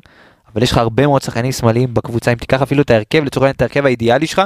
אבל 0.55 0.63
יש 0.63 0.73
לך 0.73 0.79
הרבה 0.79 1.07
מאוד 1.07 1.23
שחקנים 1.23 1.53
שמאליים 1.53 1.95
בקבוצה. 1.95 2.33
אם 2.33 2.37
תיקח 2.37 2.63
אפילו 2.63 2.83
את 2.83 2.91
ההרכב, 2.91 3.25
לצורך 3.25 3.43
העניין 3.45 3.55
את 3.57 3.63
ההרכב 3.63 3.87
האידיאלי 3.87 4.27
שלך, 4.27 4.43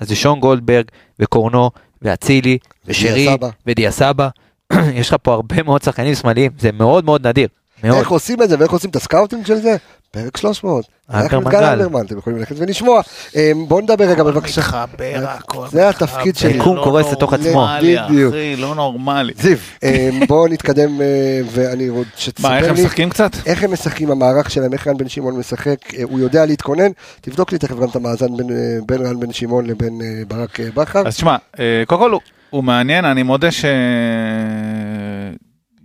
אז 0.00 0.08
זה 0.08 0.16
שון 0.16 0.40
גולדברג 0.40 0.84
וקורנו 1.20 1.70
ואצילי 2.02 2.58
ושרי, 2.86 3.26
סבא. 3.26 3.48
ודיה 3.66 3.90
סבא. 3.90 4.28
יש 5.00 5.08
לך 5.08 5.16
פה 5.22 5.32
הרבה 5.32 5.62
מאוד 5.62 5.82
שחקנים 5.82 6.14
שמאליים, 6.14 6.50
זה 6.58 6.72
מאוד 6.72 7.04
מאוד 7.04 7.26
נדיר. 7.26 7.48
מאוד. 7.84 7.98
איך 7.98 8.08
עושים 8.10 8.42
את 8.42 8.48
זה 8.48 8.56
ואיך 8.58 8.72
עושים 8.72 8.90
את 8.90 8.96
ה 8.96 9.02
scouting 9.02 9.46
של 9.46 9.56
זה? 9.56 9.76
פרק 10.10 10.36
300. 10.36 10.84
אנחנו 11.10 11.38
אלברמן 11.38 11.50
גל. 11.50 11.64
אלברמן, 11.64 12.06
אתם 12.06 12.18
יכולים 12.18 12.38
ללכת 12.38 12.54
ולשמוע. 12.58 13.00
אמ, 13.36 13.68
בואו 13.68 13.80
נדבר 13.80 14.04
רגע 14.04 14.22
בבקשה. 14.24 14.60
מתחבר, 14.60 15.24
הכל 15.28 15.66
זה 15.68 15.88
התפקיד 15.88 16.36
שלי. 16.36 16.52
היקום 16.52 16.76
קורס 16.84 17.12
לתוך 17.12 17.32
עצמו. 17.32 17.52
נורמלי, 17.52 17.96
בדיוק. 18.08 18.34
אחי, 18.34 18.56
לא 18.56 18.74
נורמלי. 18.74 19.32
זיו, 19.36 19.56
אמ, 19.82 20.20
בואו 20.28 20.48
נתקדם 20.48 21.00
אה, 21.00 21.40
ואני 21.50 21.88
רוצה 21.88 22.10
שתספר 22.16 22.48
מה, 22.48 22.58
איך 22.58 22.68
הם 22.68 22.74
לי 22.74 22.84
משחקים 22.84 23.10
קצת? 23.10 23.30
איך 23.46 23.62
הם 23.62 23.72
משחקים 23.72 24.10
המערך 24.10 24.50
שלהם, 24.50 24.72
איך 24.72 24.86
רן 24.86 24.96
בן 24.96 25.08
שמעון 25.08 25.36
משחק, 25.38 25.94
אה, 25.94 26.02
הוא 26.02 26.20
יודע 26.20 26.46
להתכונן, 26.46 26.90
תבדוק 27.20 27.52
לי 27.52 27.58
תכף 27.58 27.76
גם 27.76 27.88
את 27.88 27.96
המאזן 27.96 28.36
בין, 28.86 29.02
אה, 29.04 29.08
רן 29.08 29.20
בן 29.20 29.32
שמעון 29.32 29.66
לבין 29.66 30.00
אה, 30.02 30.22
ברק 30.28 30.60
בכר. 30.74 31.02
אז 31.06 31.16
תשמע, 31.16 31.36
קודם 31.86 32.00
כל 32.00 32.16
הוא- 32.50 32.64
מעניין, 32.64 33.04
אני 33.04 33.22
מודה 33.22 33.50
ש... 33.50 33.64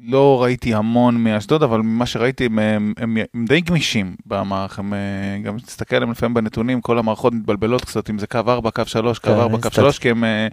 לא 0.04 0.44
ראיתי 0.44 0.74
המון 0.74 1.24
מאשדוד, 1.24 1.64
אבל 1.64 1.82
ממה 1.82 2.06
שראיתי 2.06 2.46
הם, 2.46 2.60
הם, 2.60 2.94
הם, 2.98 3.18
הם 3.34 3.46
די 3.46 3.62
גמישים 3.62 4.16
במערך, 4.26 4.80
הם 4.80 4.94
אה, 4.94 5.00
גם 5.44 5.60
תסתכל 5.60 5.96
עליהם 5.96 6.12
לפעמים 6.12 6.34
בנתונים, 6.34 6.82
כל 6.82 6.98
המערכות 7.00 7.34
מתבלבלות 7.34 7.86
קצת, 7.86 8.10
אם 8.10 8.20
זה 8.20 8.28
קו 8.28 8.38
4, 8.48 8.72
קו 8.72 8.82
3, 8.86 9.20
קו 9.20 9.28
כן, 9.28 9.34
4, 9.34 9.56
קו 9.58 9.62
קצת. 9.62 9.74
3, 9.74 10.00
כי 10.00 10.10
הם, 10.10 10.24
אה, 10.24 10.48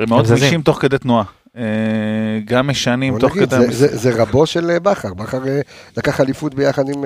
הם 0.00 0.08
מאוד 0.08 0.24
זזים. 0.24 0.36
גמישים 0.38 0.62
תוך 0.62 0.78
כדי 0.82 0.98
תנועה. 0.98 1.24
אה, 1.56 1.62
גם 2.44 2.66
משנים 2.66 3.18
תוך 3.18 3.32
כדי... 3.34 3.46
זה- 3.56 3.70
זה- 3.70 3.96
זה 3.96 4.22
רבו 4.22 4.46
של 4.46 4.78
בכר, 4.82 5.14
בכר 5.14 5.38
לקח 5.96 6.20
אליפות 6.20 6.54
ביחד 6.54 6.88
עם 6.88 7.04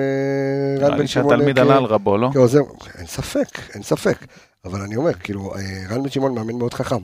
רן 0.79 0.97
בן 0.97 1.07
שמעון. 1.07 1.29
שהתלמיד 1.33 1.59
עלה 1.59 1.77
על 1.77 1.83
רבו, 1.83 2.17
לא? 2.17 2.29
כעוזר, 2.33 2.59
אין 2.97 3.05
ספק, 3.05 3.59
אין 3.73 3.83
ספק. 3.83 4.25
אבל 4.65 4.81
אני 4.81 4.95
אומר, 4.95 5.13
כאילו, 5.13 5.53
רן 5.89 6.03
בן 6.03 6.09
שמעון 6.09 6.35
מאמן 6.35 6.55
מאוד 6.57 6.73
חכם. 6.73 6.95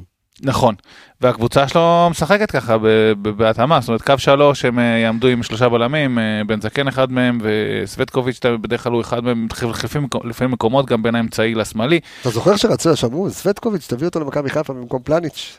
נכון, 0.43 0.75
והקבוצה 1.21 1.67
שלו 1.67 2.07
משחקת 2.11 2.51
ככה 2.51 2.77
ב- 2.77 2.87
ב- 3.21 3.29
בהתאמה, 3.29 3.79
זאת 3.81 3.87
אומרת 3.87 4.01
קו 4.01 4.13
שלוש 4.17 4.65
הם 4.65 4.79
אה, 4.79 4.83
יעמדו 4.83 5.27
עם 5.27 5.43
שלושה 5.43 5.69
בלמים, 5.69 6.19
אה, 6.19 6.23
בן 6.47 6.61
זקן 6.61 6.87
אחד 6.87 7.11
מהם 7.11 7.39
וסווטקוביץ' 7.41 8.39
בדרך 8.61 8.83
כלל 8.83 8.91
הוא 8.91 9.01
אחד 9.01 9.23
מהם, 9.23 9.47
לפעמים 9.83 10.07
לפעמים 10.23 10.51
מקומות 10.51 10.85
גם 10.85 11.03
בין 11.03 11.15
האמצעי 11.15 11.55
לשמאלי. 11.55 11.99
אתה 12.21 12.29
זוכר 12.29 12.55
שרצו, 12.55 12.95
שאמרו, 12.97 13.29
סווטקוביץ', 13.29 13.87
תביא 13.87 14.07
אותו 14.07 14.19
למכבי 14.19 14.49
חיפה 14.49 14.73
במקום 14.73 15.01
פלניץ'. 15.03 15.57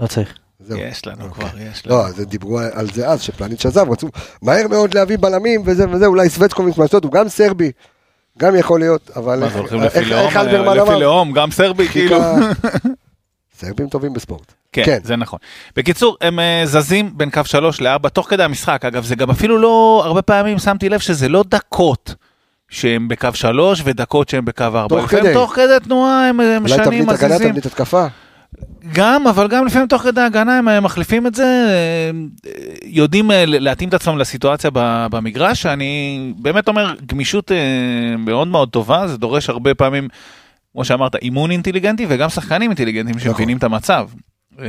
לא 0.00 0.06
צריך. 0.06 0.34
זהו. 0.60 0.78
יש 0.78 1.06
לנו 1.06 1.24
אוקיי. 1.24 1.48
כבר, 1.48 1.58
יש 1.72 1.86
לנו. 1.86 1.96
לא, 1.96 2.10
זה 2.10 2.24
דיברו 2.24 2.58
על 2.72 2.86
זה 2.92 3.08
אז, 3.08 3.22
שפלניץ' 3.22 3.66
עזב, 3.66 3.90
רצו 3.90 4.08
מהר 4.42 4.68
מאוד 4.68 4.94
להביא 4.94 5.16
בלמים 5.20 5.62
וזה 5.64 5.88
וזה, 5.90 6.06
אולי 6.06 6.28
סווטקוביץ' 6.28 6.76
מאשדוד, 6.78 7.04
הוא 7.04 7.12
גם 7.12 7.28
סרבי, 7.28 7.70
גם 8.38 8.56
יכול 8.56 8.80
להיות, 8.80 9.10
אבל 9.16 9.38
מה 9.38 9.44
איך- 9.44 9.52
זה 9.52 9.58
הולכים 9.58 9.80
לפי 9.80 10.04
לאום, 10.04 10.32
אלברמן 10.36 10.76
לפי? 10.76 11.00
לאום, 11.00 11.32
גם 11.32 11.50
סרבי 11.50 11.88
כאילו. 11.88 12.16
סרבים 13.66 13.88
טובים 13.88 14.12
בספורט. 14.12 14.52
כן, 14.72 14.82
כן. 14.84 14.98
זה 15.04 15.16
נכון. 15.16 15.38
בקיצור, 15.76 16.16
הם 16.20 16.40
אה, 16.40 16.62
זזים 16.64 17.10
בין 17.16 17.30
קו 17.30 17.40
שלוש 17.44 17.80
לארבע 17.80 18.08
תוך 18.08 18.30
כדי 18.30 18.42
המשחק. 18.42 18.84
אגב, 18.84 19.04
זה 19.04 19.14
גם 19.14 19.30
אפילו 19.30 19.58
לא, 19.58 20.02
הרבה 20.04 20.22
פעמים 20.22 20.58
שמתי 20.58 20.88
לב 20.88 21.00
שזה 21.00 21.28
לא 21.28 21.44
דקות. 21.48 22.14
שהם 22.68 23.08
בקו 23.08 23.28
שלוש 23.34 23.82
ודקות 23.84 24.28
שהם 24.28 24.44
בקו 24.44 24.64
ארבע. 24.64 24.88
תוך 24.88 25.04
לפעמים 25.04 25.24
כדי. 25.24 25.34
תוך 25.34 25.54
כדי 25.54 25.76
תנועה 25.82 26.28
הם 26.28 26.40
אה, 26.40 26.46
אולי 26.46 26.58
משנים, 26.58 26.84
תבנית 26.84 27.08
הגנה, 27.08 27.28
מזיזים. 27.28 27.48
תבנית 27.48 27.66
התקפה. 27.66 28.06
גם, 28.92 29.26
אבל 29.26 29.48
גם 29.48 29.66
לפעמים 29.66 29.88
תוך 29.88 30.02
כדי 30.02 30.20
הגנה 30.20 30.58
הם 30.58 30.68
אה, 30.68 30.80
מחליפים 30.80 31.26
את 31.26 31.34
זה, 31.34 31.66
יודעים 32.84 33.30
להתאים 33.44 33.88
את 33.88 33.94
עצמם 33.94 34.18
לסיטואציה 34.18 34.70
במגרש. 35.10 35.66
אני 35.66 36.32
באמת 36.36 36.68
אומר, 36.68 36.94
גמישות 37.06 37.50
מאוד 38.18 38.48
מאוד 38.48 38.68
טובה, 38.68 39.08
זה 39.08 39.16
דורש 39.16 39.48
הרבה 39.48 39.74
פעמים, 39.74 40.08
כמו 40.72 40.84
שאמרת, 40.84 41.16
אימון 41.16 41.50
אינטליגנטי 41.50 42.06
וגם 42.08 42.28
שחקנים 42.28 42.70
אינטליגנטים 42.70 43.16
נכון. 43.16 43.20
שמבינים 43.32 43.56
את 43.56 43.64
המצב. 43.64 44.08
אה, 44.60 44.66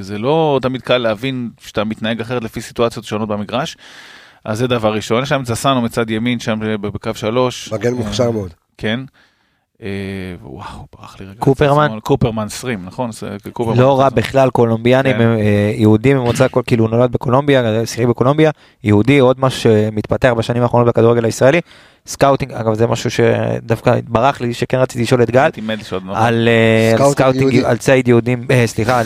זה 0.00 0.18
לא 0.18 0.58
תמיד 0.62 0.82
קל 0.82 0.98
להבין 0.98 1.50
שאתה 1.60 1.84
מתנהג 1.84 2.20
אחרת 2.20 2.44
לפי 2.44 2.60
סיטואציות 2.60 3.04
שונות 3.04 3.28
במגרש. 3.28 3.76
אז 4.44 4.58
זה 4.58 4.66
דבר 4.66 4.92
ראשון, 4.94 5.22
יש 5.22 5.28
שם 5.28 5.40
את 5.40 5.46
זסנו 5.46 5.80
מצד 5.82 6.10
ימין 6.10 6.40
שם 6.40 6.58
בקו 6.80 7.10
שלוש. 7.14 7.72
מגן 7.72 7.92
אה, 7.92 7.98
מוכשר 7.98 8.30
מאוד. 8.30 8.54
כן. 8.78 9.00
אה, 9.82 9.88
וואו, 10.42 10.86
ברח 10.98 11.20
לי 11.20 11.26
רגע. 11.26 11.38
קופרמן? 11.38 11.98
קופרמן 12.02 12.46
20, 12.46 12.84
נכון? 12.84 13.10
לא 13.76 14.00
רע 14.00 14.08
בכלל, 14.08 14.50
קולומביאנים, 14.50 15.16
כן. 15.16 15.20
הם, 15.22 15.38
יהודי 15.74 16.14
ממוצא, 16.14 16.48
כל- 16.48 16.62
כאילו 16.66 16.84
הוא 16.84 16.90
נולד 16.90 17.12
בקולומביה, 17.12 17.86
שיחק 17.86 18.06
בקולומביה, 18.06 18.50
יהודי, 18.84 19.18
עוד 19.18 19.40
משהו 19.40 19.60
שמתפתח 19.60 20.32
בשנים 20.36 20.62
האחרונות 20.62 20.88
בכדורגל 20.88 21.24
הישראלי. 21.24 21.60
scouting, 22.06 22.52
אגב 22.52 22.74
זה 22.74 22.86
משהו 22.86 23.10
שדווקא 23.10 23.94
ברח 24.08 24.40
לי, 24.40 24.54
שכן 24.54 24.78
רציתי 24.78 25.02
לשאול 25.02 25.22
את 25.22 25.30
גל. 25.30 25.48
על 26.14 26.48
אה, 26.48 27.04
על 27.04 27.12
scouting. 27.12 27.64
על 27.64 27.76
ציד 27.76 28.08
יהודים, 28.08 28.46
אה, 28.50 28.66
סליחה, 28.66 29.00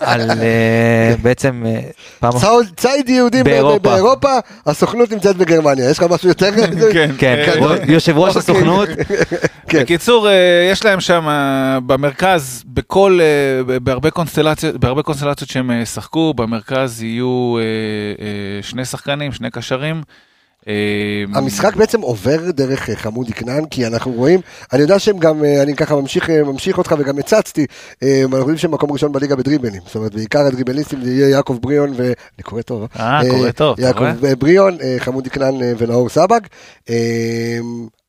על, 0.00 0.30
אה, 0.30 1.14
בעצם 1.22 1.64
ציד 2.76 3.08
יהודים 3.08 3.44
באירופה. 3.82 4.38
הסוכנות 4.66 5.12
נמצאת 5.12 5.36
בגרמניה. 5.36 5.90
יש 5.90 5.98
לך 5.98 6.04
משהו 6.10 6.28
יותר? 6.28 6.50
כן. 6.92 7.10
כן, 7.18 7.60
יושב 7.88 8.18
ראש 8.18 8.36
אוקיי. 8.36 8.54
הסוכנות, 8.54 8.88
כן. 9.68 9.80
בקיצור, 9.80 10.28
יש 10.72 10.84
להם 10.84 11.00
שם 11.00 11.26
במרכז, 11.86 12.62
בכל, 12.66 13.20
בהרבה 13.82 14.10
קונסטלציות, 14.10 14.76
בהרבה 14.76 15.02
קונסטלציות 15.02 15.50
שהם 15.50 15.70
ישחקו, 15.70 16.34
במרכז 16.34 17.02
יהיו 17.02 17.56
שני 18.62 18.84
שחקנים, 18.84 19.32
שני 19.32 19.50
קשרים. 19.50 20.02
אה, 20.68 21.24
המשחק 21.34 21.76
בעצם 21.76 22.00
עובר 22.00 22.50
דרך 22.50 22.90
אה, 22.90 22.96
חמודי 22.96 23.32
כנען, 23.32 23.64
כי 23.66 23.86
אנחנו 23.86 24.12
רואים, 24.12 24.40
אני 24.72 24.82
יודע 24.82 24.98
שהם 24.98 25.18
גם, 25.18 25.44
אה, 25.44 25.62
אני 25.62 25.76
ככה 25.76 25.96
ממשיך, 25.96 26.30
אה, 26.30 26.44
ממשיך 26.44 26.78
אותך 26.78 26.94
וגם 26.98 27.18
הצצתי, 27.18 27.66
אנחנו 28.02 28.38
יודעים 28.38 28.58
שהם 28.58 28.70
מקום 28.70 28.92
ראשון 28.92 29.12
בליגה 29.12 29.36
בדריבלים, 29.36 29.82
זאת 29.86 29.94
אומרת 29.94 30.14
בעיקר 30.14 30.38
הדריבליסטים 30.38 31.04
זה 31.04 31.10
יהיה 31.10 31.28
יעקב 31.28 31.58
בריאון 31.60 31.92
ו... 31.96 32.02
אני 32.06 32.42
קורא 32.42 32.62
טוב, 32.62 32.88
אה, 33.00 33.20
קורא 33.30 33.50
טוב, 33.50 33.72
אתה 33.72 33.82
יעקב 33.82 33.98
רואה? 34.20 34.36
בריאון, 34.36 34.78
חמודי 34.98 35.30
כנען 35.30 35.54
ונאור 35.78 36.08
סבג, 36.08 36.40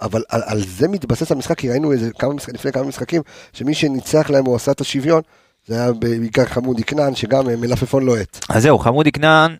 אבל 0.01 0.23
על, 0.29 0.41
על 0.45 0.61
זה 0.67 0.87
מתבסס 0.87 1.31
המשחק, 1.31 1.57
כי 1.57 1.69
ראינו 1.69 1.91
איזה 1.91 2.09
כמה 2.19 2.33
משחק, 2.33 2.53
לפני 2.53 2.71
כמה 2.71 2.83
משחקים, 2.83 3.21
שמי 3.53 3.73
שניצח 3.73 4.29
להם 4.29 4.45
הוא 4.45 4.55
עשה 4.55 4.71
את 4.71 4.81
השוויון, 4.81 5.21
זה 5.67 5.75
היה 5.75 5.91
בעיקר 5.93 6.45
חמודי 6.45 6.83
כנען, 6.83 7.15
שגם 7.15 7.45
מלפפון 7.47 8.03
לוהט. 8.05 8.45
אז 8.49 8.63
זהו, 8.63 8.79
חמודי 8.79 9.11
כנען, 9.11 9.55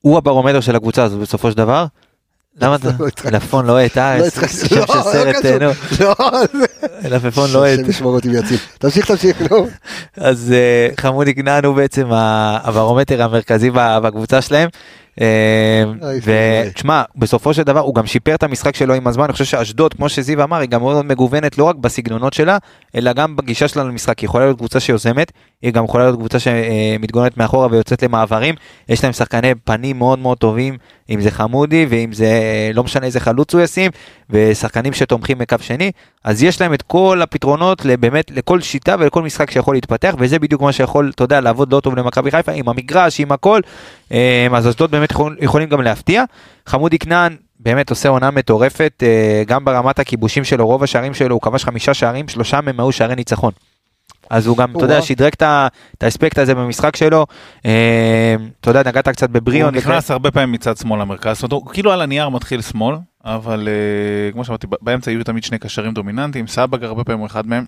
הוא 0.00 0.18
הברומטר 0.18 0.60
של 0.60 0.76
הקבוצה 0.76 1.04
הזאת 1.04 1.20
בסופו 1.20 1.50
של 1.50 1.56
דבר. 1.56 1.86
למה 2.56 2.74
אתה, 2.76 2.88
לא 2.98 3.06
התחלתי. 3.06 3.30
מלפפון 3.36 3.66
לוהט, 3.66 3.98
אה, 3.98 4.18
לא 4.18 4.24
איזה 4.24 4.28
התחלתי- 4.40 4.68
שם 4.68 4.76
לא, 4.76 4.86
של 4.86 4.98
לא 4.98 5.02
סרט. 5.02 5.44
אה, 5.44 5.58
נו, 5.58 5.70
לא, 6.00 6.14
מלפפון 7.04 7.50
לוהט. 7.52 7.78
השם 7.78 7.90
ישמור 7.90 8.14
אותי 8.14 8.28
ויציל. 8.28 8.56
תמשיך, 8.78 9.06
תמשיך, 9.06 9.42
נו. 9.50 9.66
אז 10.16 10.52
אה, 10.56 10.88
חמודי 11.00 11.34
כנען 11.34 11.64
הוא 11.64 11.76
בעצם 11.76 12.06
הברומטר 12.12 13.22
המרכזי 13.22 13.70
בקבוצה 13.74 14.42
שלהם. 14.42 14.68
אה. 15.20 15.84
ותשמע, 16.22 17.02
בסופו 17.16 17.54
של 17.54 17.62
דבר 17.62 17.80
הוא 17.80 17.94
גם 17.94 18.06
שיפר 18.06 18.34
את 18.34 18.42
המשחק 18.42 18.76
שלו 18.76 18.94
עם 18.94 19.06
הזמן, 19.06 19.24
אני 19.24 19.32
חושב 19.32 19.44
שאשדוד, 19.44 19.94
כמו 19.94 20.08
שזיו 20.08 20.42
אמר, 20.42 20.56
היא 20.56 20.68
גם 20.68 20.80
מאוד 20.80 21.04
מגוונת 21.04 21.58
לא 21.58 21.64
רק 21.64 21.76
בסגנונות 21.76 22.32
שלה, 22.32 22.58
אלא 22.94 23.12
גם 23.12 23.36
בגישה 23.36 23.68
שלה 23.68 23.84
למשחק. 23.84 24.18
היא 24.18 24.26
יכולה 24.26 24.44
להיות 24.44 24.58
קבוצה 24.58 24.80
שיוזמת, 24.80 25.32
היא 25.62 25.72
גם 25.72 25.84
יכולה 25.84 26.04
להיות 26.04 26.16
קבוצה 26.16 26.38
שמתגוננת 26.38 27.36
מאחורה 27.36 27.68
ויוצאת 27.70 28.02
למעברים. 28.02 28.54
יש 28.88 29.04
להם 29.04 29.12
שחקני 29.12 29.54
פנים 29.64 29.98
מאוד 29.98 30.18
מאוד 30.18 30.38
טובים, 30.38 30.76
אם 31.10 31.20
זה 31.20 31.30
חמודי 31.30 31.86
ואם 31.88 32.12
זה 32.12 32.30
לא 32.74 32.84
משנה 32.84 33.06
איזה 33.06 33.20
חלוץ 33.20 33.54
הוא 33.54 33.62
ישים, 33.62 33.90
ושחקנים 34.30 34.92
שתומכים 34.92 35.38
מקו 35.38 35.56
שני, 35.60 35.90
אז 36.24 36.42
יש 36.42 36.60
להם 36.60 36.74
את 36.74 36.82
כל 36.82 37.22
הפתרונות 37.22 37.86
באמת 38.00 38.30
לכל 38.30 38.60
שיטה 38.60 38.96
ולכל 38.98 39.22
משחק 39.22 39.50
שיכול 39.50 39.74
להתפתח, 39.74 40.14
וזה 40.18 40.38
בדיוק 40.38 40.62
מה 40.62 40.72
שיכול, 40.72 41.10
אתה 41.14 41.24
יודע, 41.24 41.40
לעבוד 41.40 41.72
לא 41.72 41.80
טוב 41.80 41.96
למכבי 41.96 42.30
חיפה, 42.30 42.52
עם 42.52 42.68
המגרש, 42.68 43.20
עם 43.20 43.32
הכל, 43.32 43.60
אה, 44.12 44.46
אז 44.52 44.68
אשדוד 44.68 44.90
באמת 44.90 45.09
יכול, 45.10 45.36
יכולים 45.40 45.68
גם 45.68 45.80
להפתיע. 45.80 46.24
חמודי 46.66 46.98
כנען 46.98 47.36
באמת 47.60 47.90
עושה 47.90 48.08
עונה 48.08 48.30
מטורפת, 48.30 49.02
אה, 49.02 49.42
גם 49.46 49.64
ברמת 49.64 49.98
הכיבושים 49.98 50.44
שלו, 50.44 50.66
רוב 50.66 50.82
השערים 50.82 51.14
שלו, 51.14 51.34
הוא 51.34 51.42
כבש 51.42 51.64
חמישה 51.64 51.94
שערים, 51.94 52.28
שלושה 52.28 52.60
מהם 52.60 52.80
היו 52.80 52.92
שערי 52.92 53.14
ניצחון. 53.14 53.52
אז 54.30 54.46
הוא 54.46 54.56
גם, 54.56 54.76
אתה 54.76 54.84
יודע. 54.84 55.02
שדרג 55.02 55.32
את 55.40 56.02
האספקט 56.02 56.38
הזה 56.38 56.54
במשחק 56.54 56.96
שלו. 56.96 57.26
אה, 57.66 58.36
אתה 58.60 58.70
יודע, 58.70 58.82
נגעת 58.86 59.08
קצת 59.08 59.28
הוא 59.28 59.34
בבריאון. 59.34 59.74
נכנס 59.74 60.10
הרבה 60.10 60.30
פעמים 60.30 60.52
מצד 60.52 60.76
שמאל 60.76 61.00
למרכז, 61.00 61.36
זאת 61.36 61.52
אומרת, 61.52 61.52
הוא 61.52 61.72
כאילו 61.72 61.92
על 61.92 62.02
הנייר 62.02 62.28
מתחיל 62.28 62.62
שמאל, 62.62 62.96
אבל 63.24 63.68
אה, 63.68 64.32
כמו 64.32 64.44
שאמרתי, 64.44 64.66
באמצע 64.82 65.10
יהיו 65.10 65.24
תמיד 65.24 65.44
שני 65.44 65.58
קשרים 65.58 65.94
דומיננטיים, 65.94 66.46
סבג 66.46 66.84
הרבה 66.84 67.04
פעמים 67.04 67.18
הוא 67.18 67.26
אחד 67.26 67.46
מהם. 67.46 67.64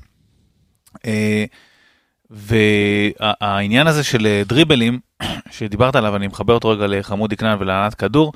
והעניין 2.32 3.86
הזה 3.86 4.04
של 4.04 4.26
אה, 4.26 4.42
דריבלים, 4.46 5.00
שדיברת 5.50 5.96
עליו, 5.96 6.16
אני 6.16 6.26
מחבר 6.26 6.54
אותו 6.54 6.68
רגע 6.68 6.86
לחמודי 6.86 7.36
כנען 7.36 7.56
ולהנעת 7.60 7.94
כדור, 7.94 8.32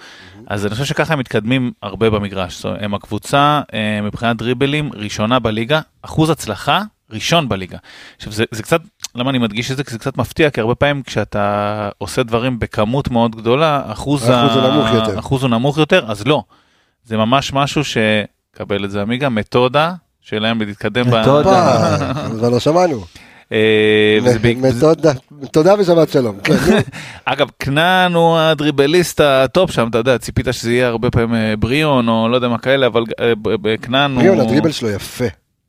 אז 0.46 0.66
אני 0.66 0.74
חושב 0.74 0.84
שככה 0.84 1.12
הם 1.12 1.18
מתקדמים 1.18 1.72
הרבה 1.82 2.10
במגרש. 2.10 2.56
זאת 2.56 2.64
אומרת, 2.64 2.82
הם 2.82 2.94
הקבוצה 2.94 3.60
אה, 3.74 4.00
מבחינת 4.02 4.36
דריבלים 4.36 4.90
ראשונה 4.94 5.38
בליגה, 5.38 5.80
אחוז 6.02 6.30
הצלחה 6.30 6.82
ראשון 7.10 7.48
בליגה. 7.48 7.78
עכשיו 8.16 8.32
זה, 8.32 8.44
זה 8.50 8.62
קצת, 8.62 8.80
למה 9.14 9.30
אני 9.30 9.38
מדגיש 9.38 9.70
את 9.70 9.76
זה? 9.76 9.84
כי 9.84 9.90
זה 9.90 9.98
קצת 9.98 10.16
מפתיע, 10.16 10.50
כי 10.50 10.60
הרבה 10.60 10.74
פעמים 10.74 11.02
כשאתה 11.02 11.88
עושה 11.98 12.22
דברים 12.22 12.58
בכמות 12.58 13.10
מאוד 13.10 13.36
גדולה, 13.36 13.82
אחוז, 13.86 14.28
האחוז 14.28 14.56
הוא 14.56 14.68
נמוך 14.70 14.94
יותר. 14.94 15.18
אחוז 15.18 15.42
הוא 15.42 15.50
נמוך 15.50 15.78
יותר, 15.78 16.10
אז 16.10 16.26
לא. 16.26 16.42
זה 17.04 17.16
ממש 17.16 17.52
משהו 17.52 17.84
ש... 17.84 17.96
קבל 18.56 18.84
את 18.84 18.90
זה 18.90 19.02
עמיגה, 19.02 19.28
מתודה 19.28 19.94
שלהם 20.20 20.60
להתקדם. 20.60 21.06
מתודה. 21.06 21.88
זמן 22.32 22.50
לא 22.50 22.60
שמענו. 22.60 23.04
אה, 23.52 24.18
תודה 25.52 25.74
ושבת 25.78 26.08
שלום. 26.08 26.36
כן. 26.44 26.54
אגב, 27.24 27.48
כנען 27.58 28.14
הוא 28.14 28.38
הדריבליסט 28.38 29.20
ה 29.20 29.33
top 29.33 29.70
שם, 29.70 29.88
אתה 29.90 29.98
יודע, 29.98 30.18
ציפית 30.18 30.46
שזה 30.50 30.72
יהיה 30.72 30.88
הרבה 30.88 31.10
פעמים 31.10 31.34
אה, 31.34 31.56
בריאון 31.56 32.08
או 32.08 32.28
לא 32.28 32.36
יודע 32.36 32.48
מה 32.48 32.58
כאלה, 32.58 32.86
אבל 32.86 33.02
אה, 33.20 33.32
כנען 33.82 34.10
הוא... 34.10 34.20
בריאון, 34.20 34.40
הדריבל 34.40 34.72
שלו 34.72 34.88
יפה. 34.90 35.24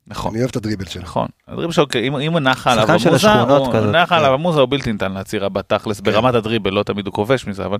נכון. 0.06 0.30
אני 0.30 0.40
אוהב 0.40 0.50
את 0.50 0.56
הדריבל 0.56 0.84
שלו. 0.84 1.02
נכון, 1.02 1.28
הדריבל 1.48 1.72
שלו, 1.72 1.84
אם 2.02 2.16
אם 2.16 2.32
הוא 2.32 2.40
נחה 2.40 2.72
עליו 2.72 2.90
המוזה, 2.90 3.32
הוא- 3.32 3.68
נחה 3.92 4.06
כן. 4.06 4.14
עליו 4.14 4.34
המוזה 4.34 4.60
הוא 4.60 4.68
בלתי 4.70 4.92
ניתן 4.92 5.12
להצירה 5.12 5.48
בתכלס, 5.48 6.00
ברמת 6.00 6.34
הדריבל, 6.34 6.70
לא 6.72 6.82
תמיד 6.82 7.06
הוא 7.06 7.14
כובש 7.14 7.46
מזה, 7.46 7.64
אבל 7.64 7.78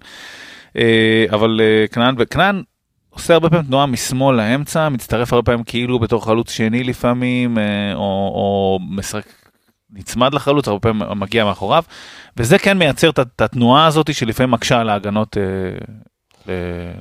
אבל 1.30 1.60
כנען, 1.92 2.14
וכנען 2.18 2.62
עושה 3.10 3.34
הרבה 3.34 3.50
פעמים 3.50 3.66
תנועה 3.66 3.86
משמאל 3.86 4.36
לאמצע, 4.36 4.88
מצטרף 4.88 5.32
הרבה 5.32 5.44
פעמים 5.44 5.64
כאילו 5.64 5.98
בתור 5.98 6.24
חלוץ 6.24 6.50
שני 6.50 6.84
לפעמים, 6.84 7.58
או 7.94 8.00
או 8.34 8.78
משחק 8.90 9.22
נצמד 9.92 10.34
לחלוץ, 10.34 10.68
הרבה 10.68 10.80
פעמים 10.80 11.20
מגיע 11.20 11.44
מאחוריו, 11.44 11.82
וזה 12.36 12.58
כן 12.58 12.78
מייצר 12.78 13.10
את 13.10 13.40
התנועה 13.40 13.86
הזאת 13.86 14.14
שלפעמים 14.14 14.50
מקשה 14.50 14.80
על 14.80 14.88
ההגנות. 14.90 15.36
אה, 15.36 15.42
ל- 16.54 16.92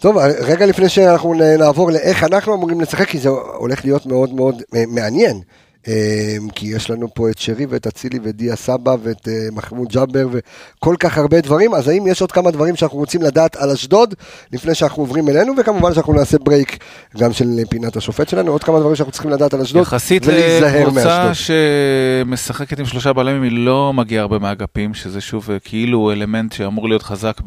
טוב, 0.00 0.16
רגע 0.40 0.66
לפני 0.66 0.88
שאנחנו 0.88 1.34
נעבור 1.58 1.90
לאיך 1.92 2.24
אנחנו 2.24 2.54
אמורים 2.54 2.80
לשחק, 2.80 3.08
כי 3.08 3.18
זה 3.18 3.28
הולך 3.28 3.84
להיות 3.84 4.06
מאוד 4.06 4.34
מאוד 4.34 4.62
אה, 4.74 4.84
מעניין. 4.88 5.40
אה, 5.88 6.36
כי 6.54 6.66
יש 6.66 6.90
לנו 6.90 7.14
פה 7.14 7.30
את 7.30 7.38
שרי 7.38 7.66
ואת 7.66 7.86
אצילי 7.86 8.18
ודיה 8.22 8.56
סבא 8.56 8.96
ואת 9.02 9.28
אה, 9.28 9.48
מחמוד 9.52 9.88
ג'אבר 9.88 10.28
וכל 10.30 10.94
כך 11.00 11.18
הרבה 11.18 11.40
דברים, 11.40 11.74
אז 11.74 11.88
האם 11.88 12.06
יש 12.06 12.20
עוד 12.20 12.32
כמה 12.32 12.50
דברים 12.50 12.76
שאנחנו 12.76 12.98
רוצים 12.98 13.22
לדעת 13.22 13.56
על 13.56 13.70
אשדוד 13.70 14.14
לפני 14.52 14.74
שאנחנו 14.74 15.02
עוברים 15.02 15.28
אלינו, 15.28 15.52
וכמובן 15.58 15.94
שאנחנו 15.94 16.12
נעשה 16.12 16.38
break 16.38 16.84
גם 17.18 17.32
של 17.32 17.46
פינת 17.70 17.96
השופט 17.96 18.28
שלנו, 18.28 18.52
עוד 18.52 18.64
כמה 18.64 18.80
דברים 18.80 18.96
שאנחנו 18.96 19.12
צריכים 19.12 19.30
לדעת 19.30 19.54
על 19.54 19.60
אשדוד, 19.60 19.82
יחסית 19.82 20.26
ולהיזהר 20.26 20.86
לקבוצה. 20.86 21.32
שמשחקת 21.34 22.78
עם 22.78 22.86
שלושה 22.86 23.12
בלמים, 23.12 23.42
היא 23.42 23.66
לא 23.66 23.92
מגיעה 23.92 24.22
הרבה 24.22 24.38
מהאגפים, 24.38 24.94
שזה 24.94 25.20
שוב 25.20 25.50
אה, 25.50 25.58
כאילו 25.58 26.12
אלמנט 26.12 26.52
שאמור 26.52 26.88
להיות 26.88 27.02
חזק 27.02 27.40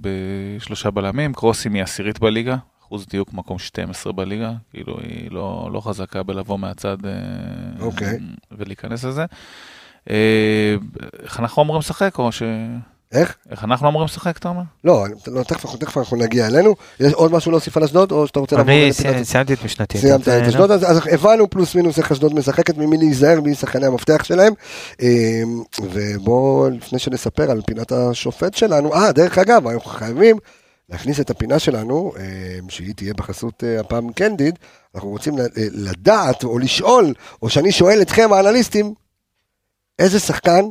בשלושה 0.00 0.90
בלמים. 0.90 1.32
קרוסים 1.32 1.74
היא 1.74 1.82
עשירית 1.82 2.20
בליגה, 2.20 2.56
אחוז 2.86 3.06
דיוק 3.10 3.32
מקום 3.32 3.58
12 3.58 4.12
בליגה, 4.12 4.52
כאילו 4.70 4.98
היא 5.00 5.30
לא, 5.30 5.68
לא 5.72 5.80
חזקה 5.80 6.22
בלבוא 6.22 6.58
מהצד 6.58 6.96
אה, 7.04 7.10
אוקיי. 7.80 8.18
ולהיכנס 8.52 9.04
לזה. 9.04 9.24
אה, 10.10 10.74
איך 11.22 11.40
אנחנו 11.40 11.62
אמורים 11.62 11.80
לשחק, 11.80 12.18
או 12.18 12.32
ש... 12.32 12.42
איך? 13.12 13.36
איך 13.50 13.64
אנחנו 13.64 13.88
אמורים 13.88 14.08
לשחק, 14.08 14.36
אתה 14.36 14.48
אומר? 14.48 14.62
לא, 14.84 15.06
לא, 15.26 15.42
תכף 15.42 15.76
תכף 15.76 15.98
אנחנו 15.98 16.16
נגיע 16.16 16.46
אלינו. 16.46 16.74
יש 17.00 17.12
עוד 17.12 17.32
משהו 17.32 17.50
להוסיף 17.50 17.76
על 17.76 17.84
אשדוד, 17.84 18.12
או 18.12 18.26
שאתה 18.26 18.40
רוצה 18.40 18.56
לעבור 18.56 18.72
אני 18.72 19.24
סיימתי 19.24 19.52
את 19.52 19.64
משנתי. 19.64 19.98
סיימת 19.98 20.28
את 20.28 20.48
אשדוד, 20.48 20.70
אז, 20.70 20.90
אז 20.90 21.00
הבנו 21.12 21.50
פלוס 21.50 21.74
מינוס 21.74 21.98
איך 21.98 22.12
אשדוד 22.12 22.34
משחקת, 22.34 22.78
ממי 22.78 22.96
להיזהר, 22.96 23.40
מי 23.40 23.54
שחקני 23.54 23.86
המפתח 23.86 24.24
שלהם. 24.24 24.52
אמ, 25.02 25.06
ובואו, 25.82 26.70
לפני 26.70 26.98
שנספר 26.98 27.50
על 27.50 27.60
פינת 27.66 27.92
השופט 27.92 28.54
שלנו, 28.54 28.94
אה, 28.94 29.12
דרך 29.12 29.38
אגב, 29.38 29.66
אנחנו 29.66 29.90
חייבים 29.90 30.36
להכניס 30.88 31.20
את 31.20 31.30
הפינה 31.30 31.58
שלנו, 31.58 32.12
אמ, 32.16 32.70
שהיא 32.70 32.94
תהיה 32.94 33.14
בחסות 33.14 33.64
אה, 33.64 33.80
הפעם 33.80 34.12
קנדיד, 34.12 34.58
אנחנו 34.94 35.08
רוצים 35.08 35.38
אה, 35.38 35.44
לדעת 35.56 36.44
או 36.44 36.58
לשאול, 36.58 37.14
או 37.42 37.50
שאני 37.50 37.72
שואל 37.72 38.02
אתכם 38.02 38.32
האנליסטים, 38.32 38.94
איזה 39.98 40.20
שחקן 40.20 40.64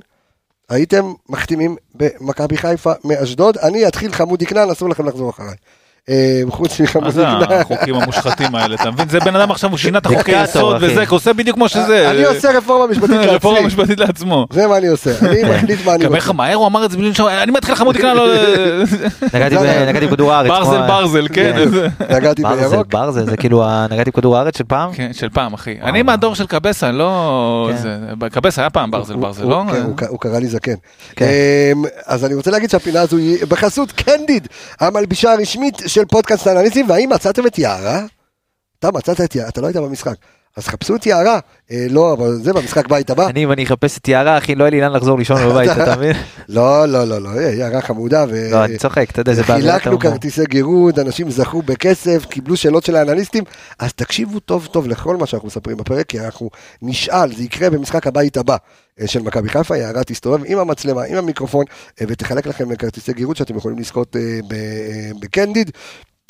הייתם 0.70 1.14
מחתימים 1.30 1.76
במכבי 1.96 2.58
חיפה 2.58 2.92
מאשדוד? 3.04 3.58
אני 3.58 3.88
אתחיל 3.88 4.12
חמודי 4.12 4.46
כנען, 4.46 4.70
אסור 4.70 4.90
לכם 4.90 5.06
לחזור 5.06 5.30
אחריי. 5.30 5.56
אמ, 6.10 6.16
חוץ 6.52 6.80
מה 6.80 6.86
מחמודי 6.86 7.12
זה. 7.12 7.28
החוקים 7.28 7.96
המושחתים 7.96 8.56
האלה, 8.56 8.76
אתה 8.76 8.92
מבין? 8.92 9.10
זה 9.10 9.20
בן 9.20 9.36
אדם 9.36 9.52
עכשיו, 9.52 9.70
הוא 9.70 9.78
שינה 9.78 9.98
את 9.98 10.06
החוקי 10.06 10.18
דיקטטור, 10.24 10.44
יסוד 10.44 10.76
אחי. 10.84 10.86
וזה, 10.92 11.04
הוא 11.10 11.16
עושה 11.16 11.34
בדיוק 11.34 11.56
כמו 11.56 11.70
שזה. 11.70 12.12
אני 12.12 12.24
עושה 12.24 12.58
רפורמה 12.58 12.88
משפטית 12.88 13.10
רפורמה 13.36 13.60
לעצמי. 13.60 13.68
משפטית 13.68 14.00
לעצמו. 14.00 14.48
זה 14.54 14.68
מה 14.68 14.78
אני 14.78 14.88
עושה, 14.88 15.12
אני 15.22 15.44
מחליט 15.56 15.80
מה 15.86 15.96
אני 15.96 16.04
גם 16.06 16.16
איך. 16.16 16.30
מהר 16.32 16.56
הוא 16.56 16.68
אמר 16.68 16.86
את 16.86 16.92
זה 16.92 16.98
בלי 16.98 17.10
לשאול, 17.10 17.30
אני 17.32 17.52
מתחיל 17.52 17.76
חמודי 17.76 18.00
כנען, 18.00 18.18
לא... 18.18 18.28
נגעתי 19.34 19.56
ב- 19.56 19.60
זה- 19.60 19.86
נגעתי 19.90 20.08
בכדור 20.08 20.34
הארץ. 20.34 20.50
ברזל 20.50 20.88
ברזל, 20.88 21.28
כן. 21.34 21.54
איזה- 21.58 21.88
נגעתי 22.10 22.42
ברזל, 22.44 22.68
בירוק. 22.70 22.88
ברזל, 22.88 23.26
זה 23.30 23.38
כאילו, 23.38 23.64
נגעתי 23.92 24.12
בכדור 24.12 24.38
הארץ 24.38 24.58
של 24.58 24.64
פעם? 24.68 24.94
כן, 24.94 25.10
של 25.14 25.30
פעם, 25.30 25.54
אחי. 25.54 25.76
אני 25.84 26.02
מהדור 26.02 26.36
של 26.36 26.46
קבסה, 26.48 26.92
לא... 26.92 27.70
כן. 27.84 28.30
קבסה 28.30 28.62
היה 28.62 28.70
פעם 28.70 28.92
ברזל 28.92 29.16
ברזל, 29.16 29.46
לא? 29.46 29.64
כן, 29.98 30.06
הוא 30.08 30.20
קרא 30.20 30.40
לי 30.40 30.48
זקן. 30.48 30.74
כן. 31.16 31.26
אמ, 31.74 31.84
אז 32.06 32.26
אני 32.26 32.34
רוצה 32.34 32.52
להגיד 32.52 32.70
שהפינה 32.70 33.02
הזו 33.02 33.18
היא 33.18 33.38
בחסות 33.50 33.92
קנדיד, 33.92 34.48
המלבישה 34.80 35.34
הרשמית 35.34 35.82
של 35.94 36.06
פודקאסט 36.06 36.48
האנליסטים, 36.48 36.90
והאם 36.90 37.10
מצאתם 37.10 37.48
את 37.48 37.60
יערה? 37.60 38.02
אתה 38.80 38.92
מצאת 38.92 39.22
את 39.22 39.36
יערה, 39.36 39.50
אתה 39.50 39.62
לא 39.62 39.68
היית 39.68 39.78
במשחק. 39.78 40.16
אז 40.58 40.68
חפשו 40.68 40.96
את 40.96 41.06
יערה, 41.06 41.40
אה, 41.72 41.86
לא, 41.90 42.14
אבל 42.14 42.36
זה 42.42 42.54
במשחק 42.54 42.88
בית 42.88 43.10
הבא. 43.10 43.28
אני, 43.28 43.44
אם 43.44 43.52
אני 43.52 43.64
אחפש 43.64 43.98
את 43.98 44.08
יערה, 44.08 44.38
אחי, 44.38 44.56
לא 44.56 44.64
יהיה 44.64 44.72
לי 44.72 44.82
לאן 44.82 44.92
לחזור 44.92 45.18
לישון 45.18 45.38
בבית, 45.50 45.72
אתה 45.72 45.96
מבין? 45.98 46.16
לא, 46.50 46.86
לא, 46.86 47.04
לא, 47.04 47.22
לא, 47.22 47.30
אה, 47.30 47.42
יערה 47.42 47.82
חמודה. 47.82 48.26
לא, 48.52 48.66
אני 48.66 48.78
צוחק, 48.78 49.12
אתה 49.12 49.22
יודע, 49.22 49.34
זה 49.34 49.44
באווירת 49.44 49.82
חילקנו. 49.82 50.00
כרטיסי 50.00 50.46
גירוד, 50.50 51.00
אנשים 51.00 51.32
זכו 51.32 51.62
בכסף, 51.62 52.26
קיבלו 52.26 52.58
שאלות 52.58 52.84
של 52.84 52.96
האנליסטים, 52.96 53.44
אז 53.80 53.94
תקשיבו 53.94 54.40
טוב 54.40 54.68
טוב 54.72 54.88
לכל 54.88 55.18
מה 55.18 55.26
שאנחנו 55.26 55.48
מספרים 55.48 55.78
בפרק, 55.78 56.06
כי 56.06 56.20
אנחנו 56.20 56.50
נשאל, 56.82 57.36
זה 57.36 57.44
יקרה 57.44 57.70
במשחק 57.70 58.08
הבית 58.08 58.38
הבא 58.38 58.56
אה, 59.02 59.08
של 59.08 59.22
מכבי 59.22 59.50
חיפה, 59.50 59.78
יערה 59.78 60.04
תסתובב 60.04 60.44
עם 60.46 60.60
המצלמה, 60.60 61.04
עם 61.04 61.16
המיקרופון, 61.16 61.66
ותחלק 62.08 62.48
לכם 62.48 62.76
כרטיסי 62.76 63.14
גירוד 63.14 63.36
שאתם 63.36 63.58
יכולים 63.58 63.80
לזכות 63.80 64.16
בקנדיד. 65.20 65.72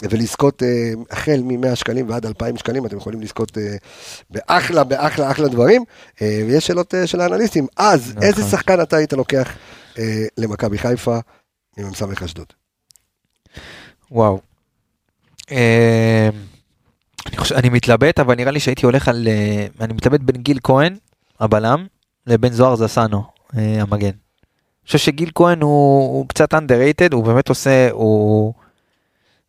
ולזכות 0.02 0.64
אה, 0.64 0.92
החל 1.12 1.42
מ-100 1.44 1.76
שקלים 1.76 2.10
ועד 2.10 2.26
2,000 2.26 2.58
שקלים, 2.58 2.86
אתם 2.86 2.98
יכולים 2.98 3.22
לזכות 3.22 3.58
אה, 3.58 3.76
באחלה, 4.30 4.84
באחלה, 4.84 5.32
אחלה 5.32 5.48
דברים. 5.48 5.84
אה, 6.22 6.44
ויש 6.48 6.68
שאלות 6.68 6.94
של 7.06 7.22
האנליסטים. 7.22 7.68
אז, 7.78 8.12
נכון. 8.12 8.24
איזה 8.24 8.44
שחקן 8.44 8.82
אתה 8.82 8.98
היית 8.98 9.14
לוקח 9.14 9.58
למכבי 10.38 10.78
חיפה 10.78 11.18
עם 11.78 11.90
מ"ס 11.90 12.02
אשדוד? 12.26 12.46
וואו. 14.12 14.40
אני 15.52 17.38
חושב- 17.38 17.56
אני 17.56 17.70
מתלבט, 17.70 18.20
אבל 18.20 18.36
נראה 18.36 18.52
לי 18.52 18.60
שהייתי 18.60 18.86
הולך 18.86 19.08
על... 19.08 19.28
אני 19.82 19.94
מתלבט 19.94 20.20
בין 20.20 20.42
גיל 20.42 20.60
כהן, 20.64 20.96
הבלם, 21.40 21.86
לבין 22.28 22.54
זוהר 22.54 22.76
זסנו, 22.76 23.24
המגן. 23.54 24.08
אני 24.08 24.86
חושב 24.86 24.98
שגיל 24.98 25.32
כהן 25.36 25.62
הוא, 25.62 26.18
הוא 26.18 26.28
קצת 26.30 26.54
underrated, 26.54 27.14
הוא 27.14 27.24
באמת 27.24 27.50
עושה, 27.50 27.92
הוא... 27.92 28.54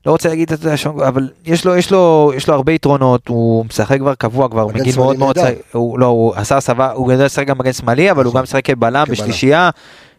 לא 0.07 0.13
רוצה 0.13 0.29
להגיד 0.29 0.53
את 0.53 0.61
זה, 0.61 0.75
אבל 1.09 1.29
יש 1.47 1.65
לו, 1.65 1.77
יש 1.77 1.91
לו, 1.91 2.33
יש 2.37 2.49
לו 2.49 2.55
הרבה 2.55 2.73
יתרונות, 2.73 3.29
הוא 3.29 3.65
משחק 3.65 3.99
כבר 3.99 4.15
קבוע 4.15 4.49
כבר, 4.49 4.67
מגיל 4.67 4.97
מאוד 4.97 5.19
מאוד 5.19 5.39
הוא 5.73 5.99
לא, 5.99 6.07
הוא 6.07 6.35
עשה 6.37 6.57
הסבה, 6.57 6.93
הוא 6.93 7.13
יודע 7.13 7.25
לשחק 7.25 7.47
גם 7.47 7.59
מגן 7.59 7.73
שמאלי, 7.73 8.11
אבל 8.11 8.25
הוא 8.25 8.31
נכון. 8.31 8.39
גם 8.39 8.43
משחק 8.43 8.65
כבלם. 8.65 9.05
בשלישייה. 9.11 9.71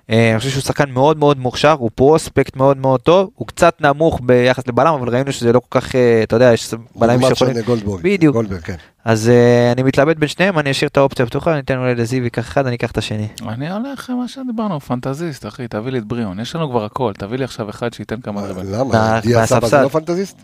אה, 0.10 0.32
אני 0.32 0.39
חושב 0.39 0.50
שהוא 0.52 0.62
שחקן 0.62 0.89
מאוד 0.91 1.18
מאוד 1.18 1.39
מוכשר, 1.39 1.72
הוא 1.72 1.89
פרוספקט 1.96 2.56
מאוד 2.56 2.78
מאוד 2.78 3.00
טוב, 3.00 3.30
הוא 3.36 3.48
קצת 3.48 3.82
נמוך 3.82 4.20
ביחס 4.24 4.68
לבלם, 4.68 4.94
אבל 4.94 5.10
ראינו 5.10 5.32
שזה 5.32 5.54
לא 5.54 5.62
כל 5.70 5.80
כך, 5.82 5.96
אה, 5.96 6.24
אתה 6.24 6.36
יודע, 6.36 6.54
יש 6.54 6.74
בלמים 6.96 7.28
שיכולים... 7.28 7.54
שון 7.54 7.63
גולדבורג. 7.63 8.02
בדיוק. 8.04 8.36
גולדברג, 8.36 8.60
כן. 8.62 8.76
אז 9.06 9.30
אה, 9.30 9.72
אני 9.72 9.84
מתלבט 9.84 10.18
בין 10.18 10.30
שניהם, 10.30 10.60
אני 10.60 10.72
אשאיר 10.72 10.88
את 10.89 10.98
האופציה 10.98 11.26
הפתוחה, 11.26 11.52
אני 11.52 11.60
אתן 11.60 11.78
אולי 11.78 11.96
לזיו 11.96 12.24
ייקח 12.24 12.41
אחד, 12.48 12.68
אני 12.68 12.76
אקח 12.76 12.91
את 12.91 12.98
השני. 12.98 13.28
אני 13.48 13.72
הולך 13.72 14.10
מה 14.10 14.28
שדיברנו, 14.28 14.80
פנטזיסט, 14.80 15.46
אחי, 15.46 15.68
תביא 15.68 15.91
לי 15.91 15.98
את 15.98 16.06
בריאון, 16.06 16.39
יש 16.39 16.56
לנו 16.56 16.70
כבר 16.70 16.84
הכל, 16.86 17.12
תביא 17.18 17.38
לי 17.38 17.44
עכשיו 17.44 17.70
אחד 17.70 17.94
שייתן 17.94 18.22
כמה 18.22 18.41
רבעים. 18.41 18.72
למה? 18.74 18.84
מה- 18.84 19.20
דיה 19.24 19.46
סבא 19.46 19.60
זה 19.60 19.65
מהספסל. 19.65 19.84
לא 19.84 19.88
פנטזיסט? 19.88 20.38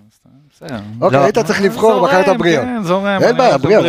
בסדר. 0.61 0.79
אוקיי, 1.01 1.19
לא. 1.19 1.23
היית 1.23 1.39
צריך 1.39 1.61
לבחור, 1.61 2.07
בחרת 2.07 2.37
בריאון. 2.37 2.65
כן, 2.65 2.83
זורם. 2.83 3.19
אין 3.21 3.37
בעיה, 3.37 3.57
בריאון. 3.57 3.85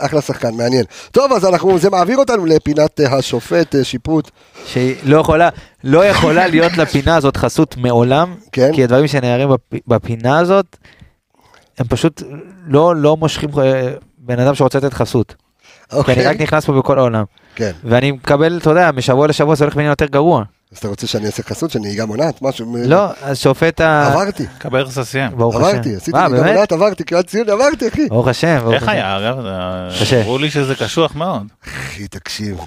אחלה- 0.00 0.20
שחקן, 0.20 0.54
מעניין. 0.54 0.84
טוב, 1.12 1.32
אז 1.32 1.44
אנחנו, 1.46 1.78
זה 1.78 1.90
מעביר 1.90 2.18
אותנו 2.18 2.46
לפינת 2.46 3.00
אה, 3.00 3.16
השופט, 3.16 3.74
אה, 3.74 3.84
שיפוט. 3.84 4.30
שהיא 4.66 4.94
לא 5.04 5.16
יכולה, 5.20 5.48
לא 5.84 6.04
יכולה 6.04 6.46
להיות 6.46 6.76
לפינה 6.76 7.16
הזאת 7.16 7.36
חסות 7.36 7.76
מעולם, 7.76 8.34
כן. 8.52 8.70
כי 8.74 8.84
הדברים 8.84 9.06
שנערים 9.08 9.48
בפ- 9.50 9.78
בפינה 9.86 10.38
הזאת, 10.38 10.76
הם 11.78 11.86
פשוט 11.88 12.22
לא, 12.66 12.96
לא 12.96 13.16
מושכים 13.16 13.48
אה, 13.58 13.90
בן 14.18 14.38
אדם 14.40 14.54
שרוצה 14.54 14.78
לתת 14.78 14.94
חסות. 14.94 15.34
כי 15.88 15.94
אני 15.94 16.00
אוקיי. 16.00 16.26
רק 16.26 16.40
נכנס 16.40 16.64
פה 16.64 16.72
בכל 16.72 16.98
העולם. 16.98 17.24
כן. 17.54 17.70
ואני 17.84 18.10
מקבל, 18.12 18.58
אתה 18.62 18.70
יודע, 18.70 18.90
משבוע 18.92 19.26
לשבוע 19.26 19.54
זה 19.54 19.64
הולך 19.64 19.76
ונהיה 19.76 19.88
יותר 19.88 20.06
גרוע. 20.06 20.42
אז 20.72 20.78
אתה 20.78 20.88
רוצה 20.88 21.06
שאני 21.06 21.26
אעשה 21.26 21.42
חסות, 21.42 21.70
של 21.70 21.78
נהיגה 21.78 22.06
מונעת, 22.06 22.42
משהו? 22.42 22.76
לא, 22.84 23.06
אז 23.22 23.38
שופט 23.38 23.80
ה... 23.80 24.06
עברתי, 24.06 24.46
קבל 24.58 24.80
רססים. 24.80 25.30
ברוך 25.36 25.56
השם. 25.56 25.66
עברתי, 25.66 25.96
עשיתי 25.96 26.18
אה, 26.18 26.28
נהיגה? 26.28 26.46
מונעת, 26.46 26.72
עברתי, 26.72 27.04
קריאת 27.04 27.26
ציון, 27.26 27.50
עברתי, 27.50 27.88
אחי. 27.88 28.08
ברוך 28.08 28.28
השם, 28.28 28.58
ברוך 28.62 28.74
איך 28.74 28.82
השם. 28.82 28.92
היה, 28.92 29.16
אגב? 29.18 29.36
קשה. 30.00 30.20
אמרו 30.20 30.38
לי 30.38 30.50
שזה 30.50 30.74
קשוח 30.74 31.14
מאוד. 31.16 31.42
אחי, 31.64 32.08
תקשיב, 32.08 32.58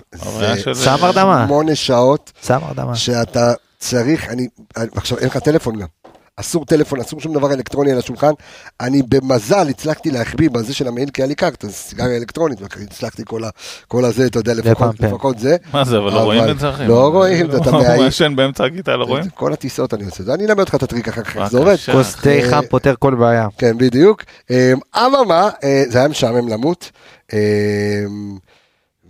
שם 0.84 0.96
הרדמה. 1.02 1.44
שמונה 1.48 1.76
שעות 1.76 2.32
שם 2.46 2.60
הרדמה. 2.64 2.96
שאתה 2.96 3.54
צריך, 3.80 4.30
אני, 4.30 4.48
עכשיו 4.96 5.18
אין 5.18 5.28
לך 5.28 5.38
טלפון 5.38 5.80
גם. 5.80 5.88
אסור 6.42 6.66
טלפון, 6.66 7.00
אסור 7.00 7.22
שום 7.22 7.34
דבר 7.34 7.54
אלקטרוני 7.54 7.92
על 7.92 7.98
השולחן. 7.98 8.32
אני 8.82 9.02
במזל 9.10 9.70
הצלחתי 9.70 10.12
להחביא 10.12 10.50
בזה 10.50 10.74
של 10.74 10.88
המעיל 10.88 11.10
כי 11.10 11.22
היה 11.22 11.28
לי 11.28 11.36
קרקע, 11.36 11.68
זה 11.68 11.74
סיגריה 11.74 12.18
אלקטרונית, 12.18 12.60
הצלחתי 12.82 13.24
כל, 13.26 13.44
ה, 13.44 13.50
כל 13.88 14.06
הזה, 14.06 14.26
אתה 14.26 14.40
יודע, 14.40 14.54
לפחות, 14.54 14.96
לפעפם. 14.96 15.06
לפחות 15.06 15.40
זה. 15.40 15.58
מה 15.74 15.84
זה, 15.84 15.98
אבל 15.98 16.08
אבל 16.08 16.16
לא 16.18 16.24
רואים 16.24 16.50
את 16.50 16.60
זה, 16.60 16.70
אחי? 16.70 16.88
לא 16.88 17.08
רואים, 17.08 17.46
אתה 17.46 17.58
הוא 17.70 17.84
מאיים. 17.84 18.04
מעשן 18.04 18.36
באמצע 18.36 18.66
הכיתה, 18.66 18.96
לא 18.98 19.06
רואים? 19.06 19.30
כל 19.30 19.54
הטיסות 19.54 19.94
אני 19.94 20.06
עושה, 20.06 20.24
זה. 20.24 20.34
אני 20.34 20.46
אלמד 20.46 20.60
אותך 20.60 20.76
את 20.76 20.84
הטריק 20.84 21.08
אחר 21.08 21.24
כך, 21.24 21.38
איך 21.38 21.50
זה. 21.50 21.58
עובד. 21.58 21.76
כוס 21.92 22.16
תה 22.16 22.30
אה, 22.30 22.50
חם 22.50 22.62
פותר 22.70 22.94
כל 23.00 23.16
בעיה. 23.16 23.48
כן, 23.58 23.78
בדיוק. 23.78 24.24
אמ, 24.50 24.56
אממה, 24.98 25.50
אה, 25.64 25.84
זה 25.90 26.00
היה 26.00 26.08
משעמם 26.08 26.48
למות. 26.48 26.92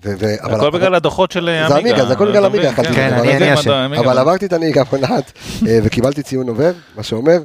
ו- 0.06 0.14
ו- 0.20 0.44
אבל- 0.44 0.56
הכל 0.56 0.70
בגלל 0.70 0.96
הדוחות 0.96 1.32
של 1.32 1.46
זה 1.46 1.66
עמיגה. 1.66 1.78
עמיגה, 1.78 2.06
זה 2.06 2.14
הכל 2.14 2.30
בגלל 2.30 2.46
אתה 2.46 2.48
עמיגה? 2.48 2.68
יכלתי 2.68 2.94
כן, 2.94 3.14
אני- 3.14 3.40
זה. 3.40 3.54
אשם. 3.54 3.92
אבל 4.00 4.18
עברתי 4.18 4.46
את 4.46 4.54
הנהיגה 4.54 4.84
מונעת 4.92 5.32
אה, 5.68 5.80
וקיבלתי 5.84 6.24
ציון 6.24 6.48
עובר, 6.50 6.72
מה 6.96 7.04
שאומר. 7.04 7.38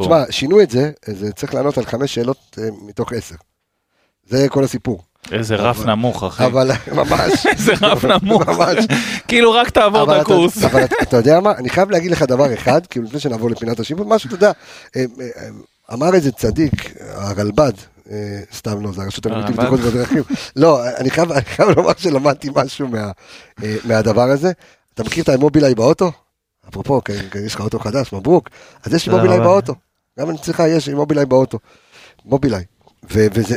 תשמע, 0.00 0.22
שינו 0.30 0.60
את 0.62 0.70
זה, 0.70 0.90
זה 1.06 1.32
צריך 1.32 1.54
לענות 1.54 1.78
על 1.78 1.84
חמש 1.86 2.14
שאלות 2.14 2.58
אה, 2.58 2.64
מתוך 2.86 3.12
עשר. 3.12 3.34
זה 4.28 4.46
כל 4.48 4.64
הסיפור. 4.64 5.02
איזה 5.32 5.54
רף 5.56 5.84
נמוך, 5.86 6.24
אחי. 6.24 6.44
אבל 6.46 6.70
ממש, 6.94 7.46
איזה 7.52 7.72
רף 7.82 8.04
נמוך. 8.22 8.48
ממש. 8.48 8.84
כאילו 9.28 9.52
רק 9.52 9.70
תעבור 9.70 10.02
את 10.04 10.08
אתה- 10.08 10.20
הקורס. 10.20 10.64
אבל 10.64 10.84
אתה- 11.02 11.16
יודע 11.16 11.40
מה, 11.40 11.52
אני 11.58 11.68
חייב 11.70 11.90
להגיד 11.90 12.10
לך 12.10 12.22
דבר 12.22 12.54
אחד, 12.54 12.86
כאילו 12.86 13.04
לפני 13.06 13.20
שנעבור 13.20 13.50
לפינת 13.50 13.80
השיפוט, 13.80 14.06
משהו, 14.06 14.26
אתה 14.28 14.34
יודע, 14.36 14.52
אה, 14.96 15.04
אה, 15.20 15.48
אמר 15.92 16.14
איזה 16.14 16.32
צדיק, 16.32 16.94
הרלב"ד, 17.14 17.60
אה, 17.62 17.72
סתם 18.54 18.82
לא, 18.82 18.92
זה 18.92 19.02
הרשות 19.02 19.26
הלאומית 19.26 19.46
הרלב"ד? 19.46 19.62
לבטיחות 19.62 19.80
בדרכים. 19.92 20.22
לא, 20.56 20.88
אני 20.96 21.10
חייב 21.10 21.32
אני 21.32 21.44
לומר 21.76 21.92
שלמדתי 21.96 22.48
משהו 22.54 22.86
אה, 23.62 23.76
מהדבר 23.84 24.30
הזה. 24.30 24.52
אתה 24.94 25.04
מכיר 25.04 25.24
את 25.24 25.28
המובילאיי 25.28 25.74
באוטו? 25.74 26.12
אפרופו, 26.68 27.00
כן, 27.04 27.18
כן, 27.30 27.44
יש 27.44 27.54
לך 27.54 27.60
אוטו 27.60 27.78
חדש, 27.78 28.12
מברוק. 28.12 28.48
אז 28.84 28.94
יש 28.94 29.08
לי 29.08 29.14
מובילאיי. 29.14 29.40
באוטו. 29.40 29.74
גם 30.18 30.30
אצלך 30.30 30.62
יש 30.68 30.88
לי 30.88 30.94
מובילאיי 30.94 31.26
באוטו. 31.26 31.58
מובילאי. 32.24 32.64
ו- 33.12 33.26
וזה, 33.34 33.56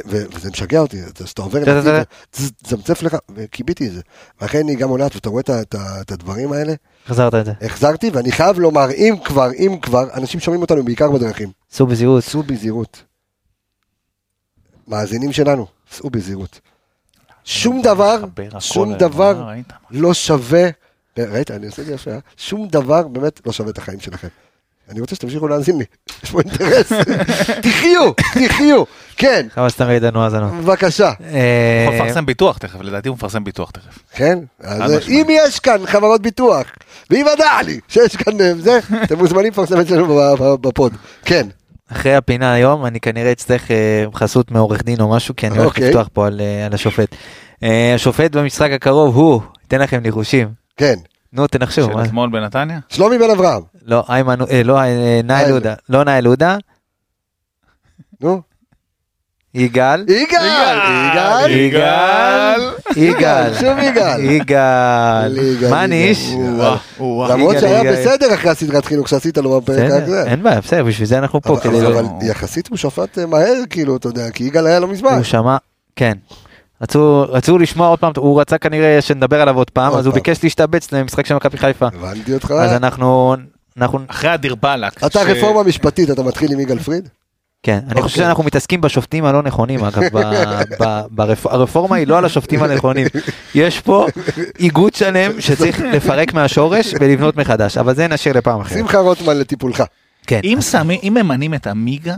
משגע 0.51 0.79
אותי, 0.79 1.03
אז 1.03 1.11
כשאתה 1.25 1.41
עובר 1.41 1.59
נתיב, 1.59 1.77
אתה- 1.87 2.03
זה 2.33 2.47
זמצף 2.67 3.03
לך, 3.03 3.15
וקיביתי 3.35 3.87
את 3.87 3.93
זה. 3.93 4.01
ואחרי 4.41 4.63
נהיגה 4.63 4.87
מונעת, 4.87 5.15
ואתה 5.15 5.29
רואה 5.29 5.41
את 5.41 5.49
את 5.49 5.75
את 6.01 6.11
הדברים 6.11 6.53
האלה, 6.53 6.73
החזרת 7.05 7.35
את 7.35 7.45
זה. 7.45 7.53
החזרתי, 7.61 8.09
ואני 8.13 8.31
חייב 8.31 8.59
לומר, 8.59 8.91
אם 8.91 9.15
כבר, 9.25 9.49
אם 9.53 9.77
כבר, 9.81 10.07
אנשים 10.13 10.39
שומעים 10.39 10.61
אותנו 10.61 10.83
בעיקר 10.85 11.11
בדרכים, 11.11 11.49
סעו 11.71 11.87
בזהירות. 11.87 12.23
סעו 12.23 12.43
בזהירות. 12.43 13.03
מאזינים 14.87 15.33
שלנו, 15.33 15.67
סעו 15.91 16.09
בזהירות. 16.09 16.59
שום 17.43 17.81
דבר, 17.81 18.23
שום. 18.59 18.93
דבר 18.93 19.49
אה? 19.49 19.55
לא 19.91 20.13
שווה, 20.13 20.69
ראית, 21.17 21.51
אני 21.51 21.65
עושה 21.65 21.81
את 21.81 21.87
זה 21.87 21.93
יפה, 21.93 22.11
אה? 22.11 22.19
שום 22.37 22.67
דבר 22.67 23.07
באמת 23.07 23.41
לא 23.45 23.51
שווה 23.51 23.69
את 23.69 23.77
החיים 23.77 23.99
שלכם. 23.99 24.27
אני 24.89 25.01
רוצה 25.01 25.15
שתמשיכו 25.15 25.47
להאזין 25.47 25.77
לי, 25.77 25.85
יש 26.23 26.31
פה 26.31 26.39
אינטרס. 26.39 26.91
תחיו, 27.63 28.11
תחיו, 28.47 28.83
כן, 29.17 29.47
כמה 29.53 29.69
סתם 29.69 29.89
ידענו 29.89 30.23
האזנות. 30.23 30.51
בבקשה. 30.51 31.11
אה, 31.23 31.85
יכול 31.87 32.05
לפרסם 32.05 32.25
ביטוח 32.25 32.57
תכף, 32.57 32.81
לדעתי 32.81 33.09
הוא 33.09 33.15
מפרסם 33.15 33.43
ביטוח 33.43 33.71
תכף. 33.71 33.99
כן? 34.11 34.39
אז 34.59 34.91
אה. 34.91 34.99
אם 35.07 35.27
יש 35.29 35.59
כאן 35.59 35.85
חברות 35.85 36.21
ביטוח, 36.21 36.67
ואם 37.09 37.25
ודע 37.33 37.61
לי 37.65 37.79
שיש 37.87 38.15
כאן 38.15 38.41
אה, 38.41 38.53
זה, 38.59 38.79
אתם 39.03 39.17
מוזמנים 39.17 39.51
לפרסם 39.51 39.79
אצלנו 39.79 40.21
בפוד. 40.61 40.93
כן, 41.25 41.47
אחרי 41.91 42.15
הפינה 42.15 42.53
היום 42.53 42.85
אני 42.85 42.99
כנראה 42.99 43.31
אצטרך 43.31 43.71
אה, 43.71 44.05
חסות 44.13 44.51
מעורך 44.51 44.83
דין 44.83 45.01
או 45.01 45.09
משהו 45.09 45.35
כי 45.35 45.47
אני 45.47 45.57
הולך 45.57 45.69
אוקיי. 45.69 45.87
לפתוח 45.87 46.09
פה 46.13 46.27
על 46.27 46.41
אה, 46.41 46.65
על 46.65 46.73
השופט. 46.73 47.15
אה, 47.63 47.95
השופט 47.95 48.35
במשחק 48.35 48.71
הקרוב 48.71 49.15
הוא, 49.15 49.41
אתן 49.67 49.81
לכם 49.81 49.99
ניחושים. 50.03 50.47
כן. 50.77 50.95
נו 51.33 51.47
תנחשו. 51.47 51.83
של? 51.83 51.99
אתמול 52.03 52.29
בנתניה? 52.29 52.79
שלומי 52.89 53.17
בן 53.17 53.29
אברהם, 53.29 53.61
לא 53.85 54.03
איימן, 54.09 54.41
אה, 54.51 54.63
לא 54.63 54.79
אה, 54.79 55.21
נאיל. 55.23 55.51
עודה, 55.51 55.73
לא 55.89 56.03
נאיל 56.03 56.25
עודה, 56.25 56.57
נו. 58.21 58.41
יגאל, 59.55 60.05
יגאל, 60.09 60.77
יגאל, 61.11 61.49
יגאל, 61.51 62.59
יגאל, 62.95 63.53
שוב 63.53 63.77
יגאל. 63.83 64.19
יגאל, 64.19 65.37
יגאל. 65.37 66.13
או-אה. 66.99 67.29
למרות 67.29 67.55
שהיה. 67.59 67.91
בסדר 67.93 68.33
אחרי 68.33 68.51
הסדרת 68.51 68.85
חינוך 68.85 69.09
שעשית 69.09 69.37
לו 69.37 69.61
בפרק 69.61 69.77
בסדר, 69.85 70.03
הזה. 70.03 70.23
אין 70.23 70.43
בעיה, 70.43 70.61
בסדר, 70.61 70.83
בשביל 70.83 71.07
זה 71.07 71.17
אנחנו 71.17 71.41
פה, 71.41 71.57
אבל- 71.63 71.81
לא... 71.81 71.87
אבל 71.99 72.05
יחסית 72.21 72.67
הוא 72.67 72.77
שפט 72.77 73.19
אה, 73.19 73.25
מהר, 73.25 73.53
כאילו, 73.69 73.95
אתה 73.97 74.07
יודע, 74.07 74.29
כי 74.31 74.43
יגאל 74.43 74.67
היה 74.67 74.79
לא 74.79 74.87
מזמן. 74.87 75.09
הוא 75.13 75.23
שמע, 75.23 75.57
כן. 75.95 76.13
רצו, 76.81 77.25
רצו 77.29 77.57
לשמוע 77.57 77.87
עוד 77.87 77.99
פעם, 77.99 78.11
הוא 78.17 78.41
רצה 78.41 78.57
כנראה 78.57 79.01
שנדבר 79.01 79.41
עליו 79.41 79.57
עוד 79.57 79.69
פעם, 79.69 79.89
עוד 79.91 79.99
אז 79.99 80.05
הוא 80.05 80.11
פעם. 80.13 80.21
ביקש 80.23 80.43
להשתבץ 80.43 80.91
למשחק 80.91 81.25
של 81.25 81.35
מכבי 81.35 81.57
חיפה. 81.57 81.87
הבנתי 81.87 82.33
אותך. 82.33 82.51
אז 82.59 82.71
אנחנו, 82.73 83.35
אנחנו, 83.77 83.99
אחרי 84.07 84.29
הדיר 84.29 84.55
באלק. 84.55 85.03
אתה 85.05 85.19
ש- 85.19 85.23
רפורמה 85.27 85.63
משפטית, 85.63 86.11
אתה 86.11 86.23
מתחיל 86.23 86.51
עם 86.51 86.59
יגאל 86.59 86.79
פריד? 86.79 87.09
כן, 87.65 87.79
אני 87.87 88.01
חושב 88.01 88.13
אוקיי. 88.13 88.25
שאנחנו 88.25 88.43
מתעסקים 88.43 88.81
בשופטים 88.81 89.25
הלא 89.25 89.43
נכונים, 89.43 89.79
אגב, 89.83 90.03
הרפורמה 91.45 91.95
היא 91.95 92.07
לא 92.07 92.17
על 92.17 92.25
השופטים 92.25 92.63
הנכונים. 92.63 93.07
יש 93.55 93.79
פה 93.79 94.07
איגוד 94.59 94.93
שלם 94.93 95.41
שצריך 95.41 95.79
לפרק 95.79 96.33
מהשורש 96.33 96.93
ולבנות 96.99 97.37
מחדש, 97.37 97.77
אבל 97.77 97.95
זה 97.95 98.07
נשאיר 98.07 98.37
לפעם 98.37 98.61
אחרת. 98.61 98.79
שמחה 98.79 98.97
רוטמן 98.97 99.37
לטיפולך. 99.37 99.83
כן. 100.27 100.39
אם 100.43 101.13
ממנים 101.13 101.53
את 101.53 101.67
עמיגה 101.67 102.15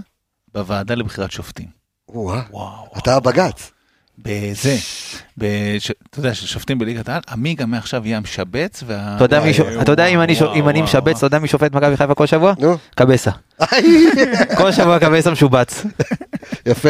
בוועדה 0.53 0.95
לבחירת 0.95 1.31
שופטים. 1.31 1.67
וואו. 2.10 2.88
אתה 2.97 3.15
הבג"ץ. 3.15 3.71
בזה, 4.17 4.75
בש- 5.38 5.91
אתה 6.10 6.19
יודע, 6.19 6.34
ששופטים 6.34 6.80
בליגת 6.80 7.10
העל, 7.10 7.21
עמיגה 7.32 7.65
מעכשיו 7.65 8.01
יהיה 8.06 8.17
המשבץ 8.17 8.84
וה... 8.88 9.13
אתה 9.15 9.23
יודע 9.25 9.39
מי 9.41 9.53
ש- 9.53 9.60
וואו, 9.60 9.82
אתה 9.82 9.91
יודע 9.91 10.06
אם 10.06 10.21
אני 10.21 10.36
ש- 10.36 10.41
וואו, 10.41 10.56
אם 10.56 10.69
אני 10.69 10.80
וואו, 10.80 10.84
משבץ, 10.89 11.17
אתה 11.17 11.25
יודע 11.25 11.39
מי 11.39 11.47
שופט 11.47 11.73
מכבי 11.73 11.97
חיפה 11.97 12.15
כל 12.15 12.25
שבוע? 12.25 12.53
נו, 12.60 12.77
קבסה. 12.95 13.32
כל 14.58 14.71
שבוע 14.71 14.99
קבסה 14.99 15.32
משובץ. 15.32 15.84
יפה. 16.65 16.89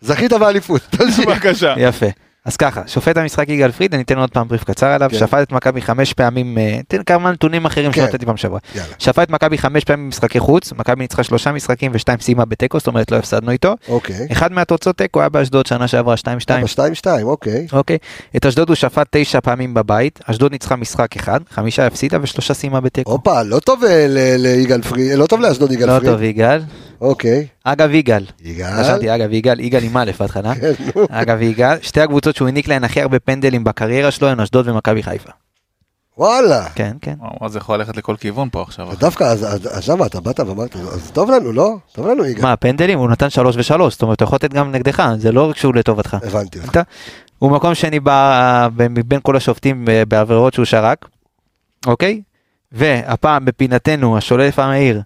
זכית 0.00 0.32
באליפות. 0.32 0.94
בבקשה. 1.26 1.74
יפה. 1.78 2.06
אז 2.46 2.56
ככה, 2.56 2.82
שופט 2.86 3.16
המשחק 3.16 3.48
יגאל 3.48 3.72
פריד, 3.72 3.94
אני 3.94 4.02
אתן 4.02 4.18
עוד 4.18 4.30
פעם 4.30 4.48
בריף 4.48 4.64
קצר 4.64 4.86
עליו, 4.86 5.10
כן. 5.12 5.18
שפט 5.18 5.42
את 5.42 5.52
מכבי 5.52 5.82
חמש 5.82 6.12
פעמים, 6.12 6.58
אה, 6.58 6.78
תן 6.88 7.02
כמה 7.02 7.32
נתונים 7.32 7.66
אחרים 7.66 7.92
כן. 7.92 8.06
שנתתי 8.06 8.26
פעם 8.26 8.36
שעברה. 8.36 8.58
שפט 8.98 9.18
את 9.18 9.30
מכבי 9.30 9.58
חמש 9.58 9.84
פעמים 9.84 10.06
במשחקי 10.06 10.40
חוץ, 10.40 10.72
מכבי 10.72 11.02
ניצחה 11.02 11.22
שלושה 11.22 11.52
משחקים 11.52 11.92
ושתיים 11.94 12.18
סיימה 12.20 12.44
בתיקו, 12.44 12.78
זאת 12.78 12.86
אומרת 12.86 13.10
לא 13.10 13.16
הפסדנו 13.16 13.50
איתו. 13.50 13.74
אוקיי. 13.88 14.26
אחד 14.32 14.52
מהתוצאות 14.52 14.96
תיקו 14.96 15.20
היה 15.20 15.28
באשדוד 15.28 15.66
שנה 15.66 15.88
שעברה 15.88 16.14
2-2. 16.14 16.18
בשתיים 16.64 16.94
שתיים, 16.94 17.26
אוקיי. 17.26 17.66
אוקיי, 17.72 17.98
את 18.36 18.46
אשדוד 18.46 18.68
הוא 18.68 18.74
שפט 18.74 19.06
תשע 19.10 19.40
פעמים 19.40 19.74
בבית, 19.74 20.20
אשדוד 20.24 20.52
ניצחה 20.52 20.76
משחק 20.76 21.16
אחד, 21.16 21.40
חמישה 21.50 21.86
הפסידה 21.86 22.18
ושלושה 22.22 22.54
סיימה 22.54 22.80
בתיקו. 22.80 23.10
הופה, 23.10 23.42
לא 23.42 23.58
טוב 23.58 23.84
אה, 23.84 24.06
ליגאל 24.38 24.82
פריד, 24.82 25.12
לא 25.12 25.26
טוב 25.26 25.40
לאשדוד 25.40 25.72
יגאל 25.72 25.86
לא 25.88 25.98
פריד. 25.98 26.10
טוב 26.10 26.22
יגאל. 26.22 26.60
אוקיי. 27.00 27.46
אגב 27.64 27.90
יגאל, 27.94 28.24
יגאל. 28.44 28.82
חשבתי 28.82 29.14
אגב 29.14 29.32
יגאל, 29.32 29.60
יגאל 29.60 29.82
עם 29.84 29.96
א' 29.96 30.10
בהתחלה. 30.18 30.54
כן. 30.54 30.72
אגב 31.10 31.42
יגאל, 31.42 31.76
שתי 31.82 32.00
הקבוצות 32.00 32.36
שהוא 32.36 32.48
העניק 32.48 32.68
להן 32.68 32.84
הכי 32.84 33.02
הרבה 33.02 33.18
פנדלים 33.18 33.64
בקריירה 33.64 34.10
שלו 34.10 34.28
הן 34.28 34.40
אשדוד 34.40 34.68
ומכבי 34.68 35.02
חיפה. 35.02 35.30
וואלה. 36.18 36.68
כן, 36.74 36.96
כן. 37.00 37.14
וואו, 37.20 37.48
זה 37.48 37.58
יכול 37.58 37.76
ללכת 37.78 37.96
לכל 37.96 38.16
כיוון 38.16 38.48
פה 38.52 38.62
עכשיו. 38.62 38.88
דווקא 38.98 39.24
אז- 39.24 39.44
אז 39.54 39.68
אז 39.78 39.90
למה 39.90 40.06
אתה 40.06 40.20
באת 40.20 40.40
ואמרת, 40.40 40.76
אז 40.76 41.10
טוב 41.12 41.30
לנו, 41.30 41.52
לא? 41.52 41.76
טוב 41.92 42.06
לנו 42.06 42.24
יגאל. 42.24 42.42
מה, 42.42 42.56
פנדלים? 42.56 42.98
הוא 42.98 43.08
נתן 43.10 43.30
שלוש 43.30 43.56
ושלוש, 43.58 43.92
זאת 43.94 44.02
אומרת, 44.02 44.20
הוא 44.20 44.26
יכול 44.26 44.36
לתת 44.36 44.52
גם 44.52 44.72
נגדך, 44.72 45.08
זה 45.18 45.32
לא 45.32 45.50
רק 45.50 45.56
שהוא 45.56 45.74
לטובתך. 45.74 46.16
הבנתי 46.22 46.58
אותך. 46.58 46.70
אתה- 46.70 46.82
הוא 47.38 47.50
מקום 47.50 47.74
שני 47.74 48.00
ב- 48.00 48.66
ב- 48.76 48.88
מבין 48.90 49.20
כל 49.22 49.36
השופטים 49.36 49.84
ב- 49.84 50.02
בעבירות 50.08 50.54
שהוא 50.54 50.64
שרק, 50.64 51.08
אוקיי? 51.86 52.20
והפעם 52.72 53.44
בפינתנו, 53.44 54.16
השולף 54.16 54.58
המהיר, 54.58 55.02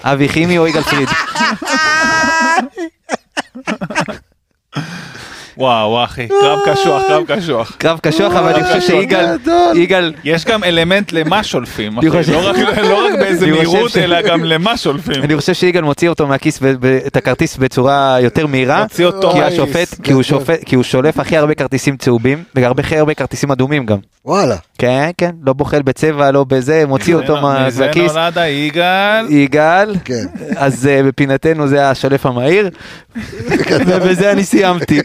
אבי 0.00 0.28
חימי 0.28 0.58
או 0.58 0.66
יגאל 0.66 0.82
פריד? 0.82 1.08
וואו, 5.56 6.04
אחי, 6.04 6.28
קרב 6.28 6.58
קשוח, 6.66 7.02
קרב 7.08 7.24
קשוח. 7.26 7.76
קרב 7.78 7.98
קשוח, 8.02 8.32
אבל 8.32 8.54
אני 8.54 8.64
חושב 8.64 8.80
שיגאל. 8.80 9.36
יגאל, 9.74 10.12
יש 10.24 10.44
גם 10.44 10.64
אלמנט 10.64 11.12
למה 11.12 11.42
שולפים, 11.42 11.98
אחי, 11.98 12.06
לא 12.32 12.48
רק- 12.48 12.56
לא 12.78 13.06
רק 13.06 13.12
באיזה 13.18 13.46
מהירות, 13.46 13.96
אלא 13.96 14.22
גם 14.22 14.44
למה 14.44 14.76
שולפים. 14.76 15.22
אני 15.22 15.36
חושב 15.36 15.52
שיגאל 15.54 15.82
מוציא 15.84 16.08
אותו 16.08 16.26
מהכיס, 16.26 16.60
את 17.06 17.16
הכרטיס 17.16 17.56
בצורה 17.56 18.16
יותר 18.20 18.46
מהירה. 18.46 18.82
מוציא 18.82 19.06
אותו 19.06 19.32
כי 19.32 19.42
השופט, 19.42 19.94
כי 20.02 20.12
הוא 20.12 20.22
שופט, 20.22 20.64
כי 20.64 20.74
הוא 20.76 20.84
שולף 20.84 21.18
הכי 21.20 21.36
הרבה 21.36 21.54
כרטיסים 21.54 21.96
צהובים, 21.96 22.44
והרבה 22.54 22.82
הכי 22.82 22.98
הרבה 22.98 23.14
כרטיסים 23.14 23.50
אדומים 23.50 23.86
גם. 23.86 23.98
וואלה. 24.24 24.56
כן, 24.78 25.10
כן, 25.18 25.30
לא 25.46 25.52
בוחל 25.52 25.82
בצבע, 25.82 26.30
לא 26.30 26.44
בזה, 26.48 26.84
מוציא 26.88 27.14
אותו 27.14 27.40
מה- 27.40 27.66
מזה 27.66 27.86
מהכיס. 27.86 28.12
נולד 28.12 28.38
היגאל. 28.38 29.26
יגאל, 29.30 29.94
כן. 30.04 30.24
אז 30.56 30.86
אה, 30.86 31.02
בפינתנו 31.02 31.68
זה 31.68 31.90
השולף 31.90 32.26
המהיר, 32.26 32.70
ובזה 33.86 34.32
אני 34.32 34.44
סיימתי. 34.44 35.00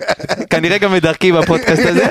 כנראה 0.50 0.78
גם 0.78 0.92
בדרכי 0.94 1.32
בפודקאסט 1.32 1.82
הזה, 1.86 2.06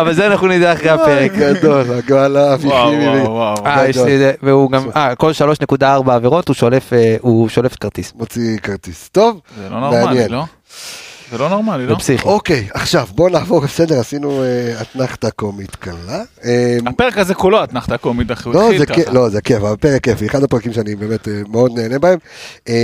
אבל 0.00 0.14
זה 0.14 0.26
אנחנו 0.26 0.46
נדע 0.46 0.72
אחרי 0.72 0.88
הפרק. 0.90 1.32
גדול, 1.32 1.84
הגואלה, 1.98 2.54
אבי 2.54 2.66
וואו. 2.68 2.92
וואו, 2.92 3.30
וואו. 3.34 3.66
אה, 3.66 3.88
יש 3.88 3.96
לי, 3.96 4.18
זה- 4.18 4.32
והוא 4.42 4.70
גם, 4.70 4.88
אה, 4.96 5.14
כל 5.14 5.32
3.4 5.32 5.82
עבירות 6.14 6.48
הוא 6.48 6.54
שולף, 6.54 6.92
אה, 6.92 7.16
הוא 7.20 7.48
שולף 7.48 7.76
כרטיס. 7.80 8.12
מוציא 8.16 8.58
כרטיס. 8.58 9.08
טוב, 9.12 9.40
זה 9.58 9.68
לא 9.70 9.80
נורמלי, 9.80 10.04
מעניין. 10.04 10.30
לא? 10.30 10.44
זה 11.32 11.38
לא 11.38 11.48
נורמלי, 11.48 11.84
זה 11.86 11.90
לא? 11.92 11.98
פסיכי. 11.98 12.28
אוקיי, 12.28 12.68
עכשיו 12.74 13.06
בוא 13.14 13.30
נעבור, 13.30 13.60
בסדר, 13.60 14.00
עשינו 14.00 14.42
אה, 14.42 14.46
אתנחתה 14.82 15.30
קומית 15.30 15.76
קלה. 15.76 16.22
אה, 16.44 16.78
הפרק 16.86 17.18
הזה 17.18 17.34
כולו 17.34 17.64
אתנחתה 17.64 17.96
קומית, 17.98 18.32
אחי, 18.32 18.48
הוא 18.48 18.54
לא, 18.54 18.62
התחיל 18.64 18.78
זה 18.78 18.86
כיף, 18.86 19.04
ככה. 19.04 19.12
לא, 19.14 19.28
זה 19.28 19.40
כיף, 19.40 19.56
אבל 19.56 19.76
פרק 19.76 20.02
כיפי, 20.04 20.26
אחד 20.26 20.42
הפרקים 20.42 20.72
שאני 20.72 20.94
באמת 20.96 21.28
אה, 21.28 21.32
מאוד 21.48 21.72
נהנה 21.78 21.98
בהם. 21.98 22.18
אה, 22.68 22.74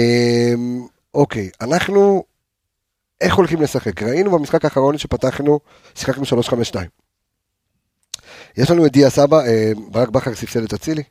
אוקיי, 1.14 1.48
אנחנו, 1.62 2.22
איך 3.20 3.34
הולכים 3.34 3.62
לשחק? 3.62 4.02
ראינו 4.02 4.30
במשחק 4.30 4.64
האחרון 4.64 4.98
שפתחנו, 4.98 5.60
שיחקנו 5.94 6.24
3-5-2. 6.24 6.76
יש 8.56 8.70
לנו 8.70 8.86
את 8.86 8.92
דיה 8.92 9.10
סבא, 9.10 9.40
אה, 9.40 9.72
ברק 9.90 10.08
בכר 10.08 10.34
ספסל 10.34 10.64
את 10.64 10.74
אצילי. 10.74 11.02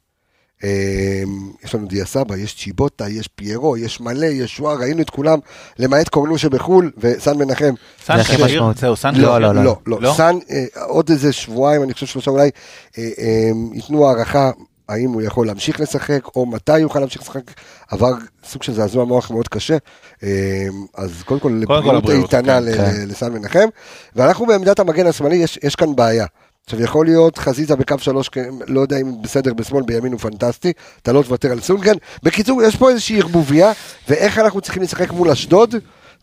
אה, 0.63 1.24
יש 1.63 1.76
לנו 1.76 1.88
דיה 1.88 2.06
סבא, 2.06 2.38
יש 2.38 2.56
צ'יבוטה, 2.56 3.10
יש 3.10 3.28
פיירו, 3.28 3.78
יש 3.78 4.02
מלא, 4.02 4.26
יש 4.26 4.56
שואה, 4.56 4.74
ראינו 4.74 5.02
את 5.02 5.10
כולם, 5.10 5.39
למעט 5.80 6.10
קורנו 6.10 6.38
שבחו"ל, 6.38 6.91
וסן 6.98 7.38
מנחם. 7.38 7.74
סן 8.06 8.15
זה 8.15 8.22
הכי 8.22 8.34
כשיר? 8.36 8.46
משמעותי. 8.46 8.80
זהו, 8.80 8.96
סן 8.96 9.15
לא, 9.15 9.18
כשיר? 9.18 9.38
לא, 9.38 9.56
לא, 9.56 9.78
לא, 9.86 10.02
לא? 10.02 10.13
סאן, 10.18 10.38
אה, 10.52 10.65
עוד 10.86 11.10
איזה 11.10 11.34
שבועיים, 11.34 11.84
אני 11.84 11.94
חושב 11.94 12.06
שלושה 12.06 12.32
אולי, 12.32 12.50
אה, 12.98 13.10
אה, 13.20 13.50
ייתנו 13.74 14.08
הערכה 14.08 14.52
האם 14.89 15.10
הוא 15.10 15.21
יכול 15.21 15.48
להמשיך 15.48 15.80
לשחק, 15.80 16.28
או 16.36 16.45
מתי 16.45 16.71
הוא 16.71 16.80
יוכל 16.80 17.00
להמשיך 17.00 17.21
לשחק, 17.21 17.52
עבר 17.91 18.13
סוג 18.43 18.63
של 18.63 18.74
זעזוע 18.74 19.06
מוח 19.06 19.32
מאוד 19.32 19.48
קשה, 19.48 19.78
אה, 20.24 20.67
אז 20.98 21.24
קודם 21.26 21.39
כל, 21.39 21.62
לבריאות 21.62 22.10
איתנה 22.10 22.60
כן, 22.62 22.78
כן. 22.78 23.08
לסן 23.08 23.34
מנחם, 23.34 23.67
ואנחנו 24.15 24.45
בעמדת 24.45 24.80
המגן 24.80 25.08
השמאלי, 25.08 25.36
יש, 25.36 25.60
יש 25.63 25.76
כאן 25.76 25.95
בעיה. 25.95 26.26
עכשיו 26.65 26.82
יכול 26.82 27.06
להיות 27.06 27.38
חזיזה 27.38 27.76
בקו 27.76 28.00
שלוש, 28.00 28.30
כן, 28.30 28.50
לא 28.67 28.82
יודע 28.82 28.98
אם 28.98 29.21
בסדר 29.21 29.54
בשמאל, 29.54 29.84
בימין 29.84 30.12
הוא 30.12 30.19
פנטסטי, 30.19 30.74
אתה 31.02 31.13
לא 31.13 31.21
תוותר 31.21 31.52
על 31.52 31.60
סונגרן. 31.60 31.95
בקיצור, 32.24 32.63
יש 32.63 32.76
פה 32.76 32.89
איזושהי 32.89 33.19
ערבוביה, 33.19 33.71
ואיך 34.10 34.39
אנחנו 34.39 34.62
צריכים 34.62 34.84
לשחק 34.84 35.12
מול 35.12 35.30
אשדוד, 35.30 35.76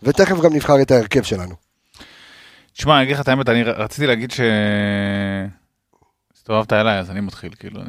ותכף 0.03 0.41
גם 0.41 0.55
נבחר 0.55 0.83
את 0.83 0.91
ההרכב 0.91 1.23
שלנו. 1.23 1.55
תשמע, 2.73 2.97
אני 2.97 3.03
אגיד 3.03 3.15
לך 3.15 3.21
את 3.21 3.29
האמת, 3.29 3.49
אני 3.49 3.63
רציתי 3.63 4.07
להגיד 4.07 4.31
ש... 4.31 4.41
הסתובבת 6.43 6.73
אליי, 6.73 6.99
אז 6.99 7.11
אני 7.11 7.21
מתחיל, 7.21 7.55
כאילו. 7.59 7.81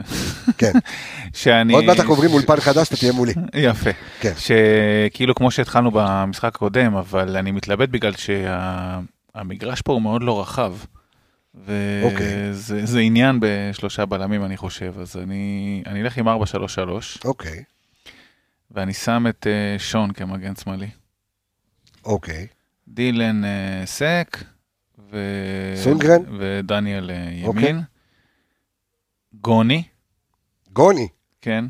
כן. 0.57 0.71
שאני... 1.33 1.73
עוד 1.73 1.85
מעט 1.85 1.97
אנחנו 1.97 2.13
עוברים 2.13 2.33
אולפן 2.33 2.59
חדש, 2.59 2.87
אתה 2.87 2.97
תהיה 2.97 3.11
מולי. 3.11 3.33
יפה. 3.69 3.89
כן. 4.19 4.33
שכאילו 4.37 5.35
כמו 5.35 5.51
שהתחלנו 5.51 5.91
במשחק 5.93 6.55
הקודם, 6.55 6.95
אבל 6.95 7.37
אני 7.37 7.51
מתלבט 7.51 7.89
בגלל 7.89 8.13
שהמגרש 8.15 9.81
פה 9.81 9.93
הוא 9.93 10.01
מאוד 10.01 10.23
לא 10.23 10.41
רחב. 10.41 10.73
אוקיי. 12.03 12.51
וזה 12.51 12.85
זה 12.85 12.99
עניין 12.99 13.39
בשלושה 13.41 14.05
בלמים, 14.05 14.45
אני 14.45 14.57
חושב. 14.57 14.93
אז 15.01 15.17
אני, 15.17 15.83
אני 15.85 16.01
אלך 16.01 16.17
עם 16.17 16.27
4-3-3, 16.27 16.31
אוקיי, 17.25 17.63
ואני 18.71 18.93
שם 18.93 19.25
את 19.29 19.47
אה, 19.47 19.79
שון 19.79 20.11
כמגן 20.11 20.55
שמאלי. 20.55 20.89
אוקיי. 22.05 22.47
דילן 22.87 23.45
אה, 23.45 23.85
סק, 23.85 24.43
ו... 25.11 25.17
סונגרן? 25.75 26.21
ודניאל 26.39 27.11
אוקיי. 27.43 27.69
ימין. 27.69 27.81
גוני, 29.41 29.83
גוני. 30.73 31.07
כן, 31.41 31.65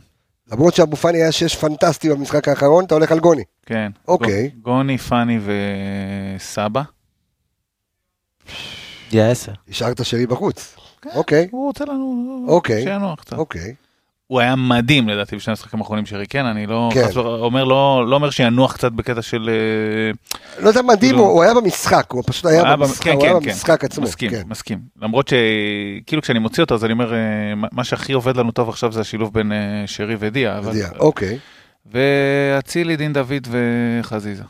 למרות 0.51 0.73
שאבו 0.73 0.95
פאני 0.95 1.17
היה 1.17 1.31
שש 1.31 1.55
פנטסטי 1.55 2.09
במשחק 2.09 2.47
האחרון, 2.47 2.85
אתה 2.85 2.93
הולך 2.95 3.11
על 3.11 3.19
גוני. 3.19 3.43
כן. 3.65 3.91
אוקיי. 4.07 4.49
גו- 4.49 4.61
גוני, 4.61 4.97
פאני 4.97 5.39
וסבא. 6.37 6.81
יא 9.11 9.23
עשר. 9.23 9.51
השארת 9.69 10.05
שרי 10.05 10.25
בחוץ. 10.27 10.75
אוקיי, 11.15 11.47
הוא 11.51 11.67
רוצה 11.67 11.85
לנו... 11.85 12.45
אוקיי. 12.47 12.83
שינוח 12.83 13.19
קצת. 13.21 13.33
אוקיי. 13.33 13.75
הוא 14.33 14.39
היה 14.39 14.55
מדהים 14.55 15.09
לדעתי 15.09 15.35
בשני 15.35 15.51
המשחקים 15.51 15.79
האחרונים 15.79 16.05
שרי, 16.05 16.27
כן, 16.27 16.45
אני 16.45 16.65
לא 16.67 16.89
כן. 16.93 17.03
חס 17.07 17.09
וחלילה 17.17 17.29
אומר 17.29 17.63
לא 17.63 18.05
לא 18.07 18.15
אומר 18.15 18.29
שינוח 18.29 18.73
קצת 18.73 18.91
בקטע 18.91 19.21
של... 19.21 19.49
אה, 19.49 20.63
לא 20.63 20.67
יודע, 20.69 20.81
מדהים, 20.81 21.11
כאילו- 21.11 21.23
הוא 21.23 21.31
הוא 21.31 21.43
היה 21.43 21.53
במשחק, 21.53 22.05
הוא 22.11 22.23
פשוט 22.27 22.45
היה 22.45 22.63
היה 22.63 22.75
במ- 22.75 22.79
במשחק, 22.85 23.03
כן, 23.03 23.11
הוא 23.13 23.23
היה 23.23 23.33
כן, 23.33 23.39
כן. 23.39 23.49
במשחק 23.51 23.83
עצמו. 23.83 24.03
מסכים, 24.03 24.29
כן. 24.31 24.41
מסכים. 24.47 24.79
למרות 25.01 25.27
שכאילו 25.27 26.21
כשאני 26.21 26.39
מוציא 26.39 26.63
אותו 26.63 26.75
אז 26.75 26.85
אני 26.85 26.93
אומר 26.93 27.13
אה, 27.13 27.19
מה- 27.71 27.83
שהכי 27.83 28.13
עובד 28.13 28.37
לנו 28.37 28.51
טוב 28.51 28.69
עכשיו 28.69 28.91
זה 28.91 29.01
השילוב 29.01 29.33
בין 29.33 29.51
אה, 29.51 29.57
שרי 29.85 30.15
ודיה. 30.19 30.57
אבל- 30.57 30.69
מדהים. 30.69 30.85
אוקיי. 30.99 31.39
ואצילי, 31.85 32.95
דין 32.95 33.13
דוד 33.13 33.47
וחזיזה. 33.51 34.43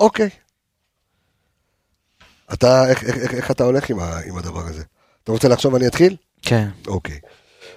אוקיי. 0.00 0.28
אתה, 2.52 2.88
איך- 2.90 3.04
איך 3.04 3.16
איך- 3.16 3.34
איך 3.34 3.50
אתה 3.50 3.64
הולך 3.64 3.90
עם 3.90 3.98
ה- 4.00 4.20
עם 4.28 4.36
הדבר 4.38 4.60
הזה? 4.66 4.82
אתה 5.24 5.32
רוצה 5.32 5.48
לחשוב 5.48 5.74
אני 5.74 5.86
אתחיל? 5.86 6.16
כן. 6.42 6.68
אוקיי. 6.86 7.18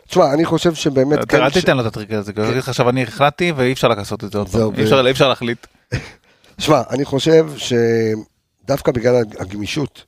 תשמע, 0.07 0.33
אני 0.33 0.45
חושב 0.45 0.73
שבאמת... 0.73 1.19
כן, 1.31 1.41
אל 1.43 1.49
ש- 1.49 1.53
תיתן 1.53 1.77
לו 1.77 1.81
את 1.81 1.85
הטריק 1.87 2.11
הזה, 2.11 2.31
לך 2.35 2.69
עכשיו 2.69 2.89
אני 2.89 3.03
החלטתי 3.03 3.51
ואי 3.51 3.73
אפשר 3.73 3.87
לעשות 3.87 4.23
את 4.23 4.31
זה 4.31 4.37
עוד 4.37 4.49
פעם. 4.49 4.75
אי 5.05 5.11
אפשר- 5.11 5.29
להחליט. 5.29 5.67
שמע, 6.59 6.81
אני 6.89 7.05
חושב 7.05 7.47
שדווקא 7.57 8.91
בגלל 8.91 9.23
הגמישות, 9.39 10.03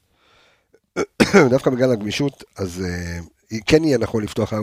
דווקא 1.50 1.70
בגלל 1.72 1.92
הגמישות, 1.92 2.44
אז 2.58 2.84
uh, 3.54 3.56
כן 3.66 3.84
יהיה 3.84 3.98
נכון 3.98 4.24
לפתוח 4.24 4.54
4-3-3. 4.54 4.56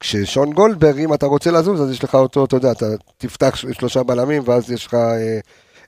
כששון 0.00 0.52
גולדברג, 0.52 0.98
אם 0.98 1.14
אתה 1.14 1.26
רוצה 1.26 1.50
לזוז, 1.50 1.82
אז 1.82 1.90
יש 1.90 2.04
לך 2.04 2.14
אותו, 2.14 2.44
אתה 2.44 2.56
יודע, 2.56 2.72
אתה 2.72 2.86
תפתח 3.18 3.54
שלושה 3.72 4.02
בלמים, 4.02 4.42
ואז 4.46 4.70
יש 4.70 4.86
לך, 4.86 4.94
אה, 4.94 5.38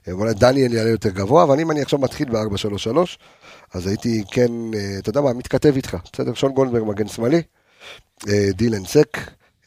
אה, 0.07 0.13
אולי 0.13 0.33
דניאל 0.33 0.73
יעלה 0.73 0.89
יותר 0.89 1.09
גבוה, 1.09 1.43
אבל 1.43 1.59
אם 1.59 1.71
אני 1.71 1.81
עכשיו 1.81 1.99
מתחיל 1.99 2.29
ב-4-3-3, 2.29 2.97
אז 3.73 3.87
הייתי 3.87 4.23
כן, 4.31 4.51
אה, 4.75 4.95
אתה 4.99 5.09
יודע 5.09 5.21
מה, 5.21 5.33
מתכתב 5.33 5.73
איתך, 5.75 5.97
בסדר? 6.13 6.33
שון 6.33 6.51
גולדברג 6.51 6.83
מגן 6.87 7.07
שמאלי, 7.07 7.35
אה, 7.37 7.41
דילן 8.53 8.85
סק, 8.85 9.17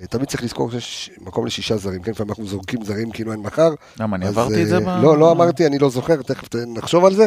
אה, 0.01 0.07
תמיד 0.07 0.29
צריך 0.29 0.43
לזכור 0.43 0.71
שיש 0.71 1.11
מקום 1.21 1.47
לשישה 1.47 1.77
זרים, 1.77 2.03
כן? 2.03 2.11
לפעמים 2.11 2.31
אנחנו 2.31 2.47
זורקים 2.47 2.85
זרים 2.85 3.11
כאילו 3.11 3.33
אין 3.33 3.41
מחר. 3.41 3.71
למה, 4.01 4.17
אני 4.17 4.27
אז, 4.27 4.39
עברתי 4.39 4.63
את 4.63 4.69
זה? 4.69 4.75
אה, 4.77 4.81
ב- 4.81 5.03
לא, 5.03 5.19
לא 5.19 5.33
אמרתי, 5.33 5.67
אני 5.67 5.79
לא 5.79 5.91
זוכר, 5.91 6.23
תכף 6.23 6.55
נחשוב 6.55 7.05
על 7.05 7.15
זה. 7.15 7.27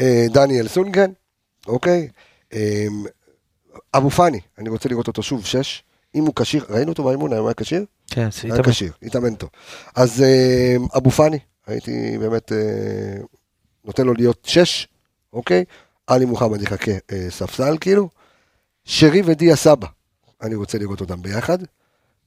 אה, 0.00 0.26
דניאל 0.30 0.68
סונגרן, 0.68 1.10
אוקיי. 1.66 2.08
אה, 2.52 2.86
אבו 3.94 4.10
פאני, 4.10 4.40
אני 4.58 4.68
רוצה 4.68 4.88
לראות 4.88 5.06
אותו 5.08 5.22
שוב, 5.22 5.44
שש. 5.44 5.82
אם 6.14 6.24
הוא 6.24 6.32
כשיר, 6.36 6.66
ראינו 6.68 6.90
אותו 6.90 7.04
באימון, 7.04 7.32
היום 7.32 7.46
היה 7.46 7.54
כשיר? 7.54 7.84
כן, 8.10 8.28
היה 8.42 8.62
כשיר, 8.62 8.92
התאמן 9.02 9.34
טוב. 9.34 9.50
אז 9.94 10.22
אה, 10.22 10.76
אבו 10.96 11.10
פאני, 11.10 11.38
הייתי 11.66 12.18
באמת 12.18 12.52
אה, 12.52 12.58
נותן 13.84 14.06
לו 14.06 14.14
להיות 14.14 14.38
שש, 14.46 14.88
אוקיי? 15.32 15.64
עלי 16.06 16.24
מוחמד 16.24 16.62
יחכה 16.62 16.92
אה, 17.12 17.26
ספסל 17.30 17.76
כאילו. 17.80 18.08
שרי 18.84 19.22
ודיה 19.24 19.56
סבא, 19.56 19.86
אני 20.44 20.54
רוצה 20.54 20.78
לראות 20.78 21.00
אותם 21.00 21.22
ביחד. 21.22 21.58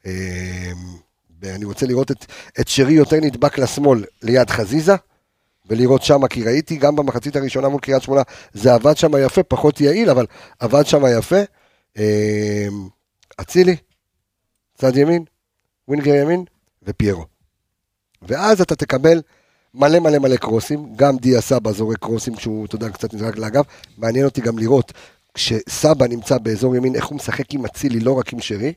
אה, 0.05 0.72
ואני 1.41 1.65
רוצה 1.65 1.86
לראות 1.86 2.11
את, 2.11 2.26
את 2.59 2.68
שרי 2.68 2.93
יותר 2.93 3.18
נדבק 3.22 3.57
לשמאל 3.57 4.03
ליד 4.24 4.49
חזיזה, 4.49 4.95
ולראות 5.70 6.03
שמה, 6.03 6.28
כי 6.28 6.43
ראיתי 6.43 6.78
גם 6.78 6.95
במחצית 6.95 7.36
הראשונה 7.36 7.70
מול 7.70 7.82
קריית 7.82 8.03
שמונה, 8.03 8.22
זה 8.53 8.74
עבד 8.74 8.97
שם 8.97 9.11
יפה, 9.26 9.43
פחות 9.43 9.82
יעיל, 9.82 10.09
אבל 10.09 10.26
עבד 10.59 10.86
שם 10.86 11.01
יפה. 11.18 11.41
אה, 11.97 12.68
אצילי, 13.41 13.76
צד 14.78 14.97
ימין, 14.97 15.24
ווינגר 15.88 16.15
ימין 16.15 16.45
ופיירו. 16.84 17.26
ואז 18.22 18.61
אתה 18.61 18.76
תקבל 18.76 19.22
מלא 19.74 19.99
מלא 19.99 20.20
מלא 20.20 20.36
קרוסים, 20.36 20.95
גם 20.95 21.18
דיה 21.18 21.41
סבא 21.41 21.72
זורק 21.72 21.97
קרוסים 21.97 22.36
כשהוא, 22.36 22.65
אתה 22.65 22.76
יודע, 22.76 22.89
קצת 22.89 23.13
נזרק 23.13 23.38
לאגף. 23.38 23.65
מעניין 23.97 24.26
אותי 24.26 24.41
גם 24.41 24.57
לראות, 24.57 24.93
כשסבא 25.38 26.07
נמצא 26.07 26.38
באזור 26.38 26.75
ימין, 26.75 26.95
איך 26.95 27.05
הוא 27.05 27.15
משחק 27.15 27.53
עם 27.53 27.65
אצילי, 27.65 27.99
לא 27.99 28.19
רק 28.19 28.33
עם 28.33 28.39
שרי. 28.39 28.73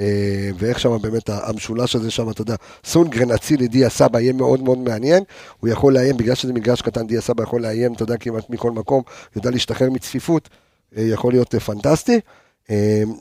אה, 0.00 0.50
ואיך 0.58 0.80
שם 0.80 0.96
באמת 1.02 1.28
המשולש 1.28 1.96
הזה 1.96 2.10
שם, 2.10 2.30
אתה 2.30 2.42
יודע, 2.42 2.54
סונגרן, 2.84 3.30
אצילי, 3.30 3.68
דיה 3.68 3.88
סבא 3.88 4.20
יהיה 4.20 4.32
מאוד 4.32 4.62
מאוד 4.62 4.78
מעניין. 4.78 5.22
הוא 5.60 5.68
יכול 5.68 5.94
לאיים, 5.94 6.16
בגלל 6.16 6.34
שזה 6.34 6.52
מגרש 6.52 6.82
קטן, 6.82 7.06
דיה 7.06 7.20
סבא 7.20 7.42
יכול 7.42 7.62
לאיים, 7.62 7.92
אתה 7.92 8.02
יודע, 8.02 8.16
כמעט 8.16 8.50
מכל 8.50 8.70
מקום, 8.70 9.02
יודע 9.36 9.50
להשתחרר 9.50 9.90
מצפיפות, 9.90 10.48
אה, 10.96 11.02
יכול 11.02 11.32
להיות 11.32 11.54
אה, 11.54 11.60
פנטסטי. 11.60 12.20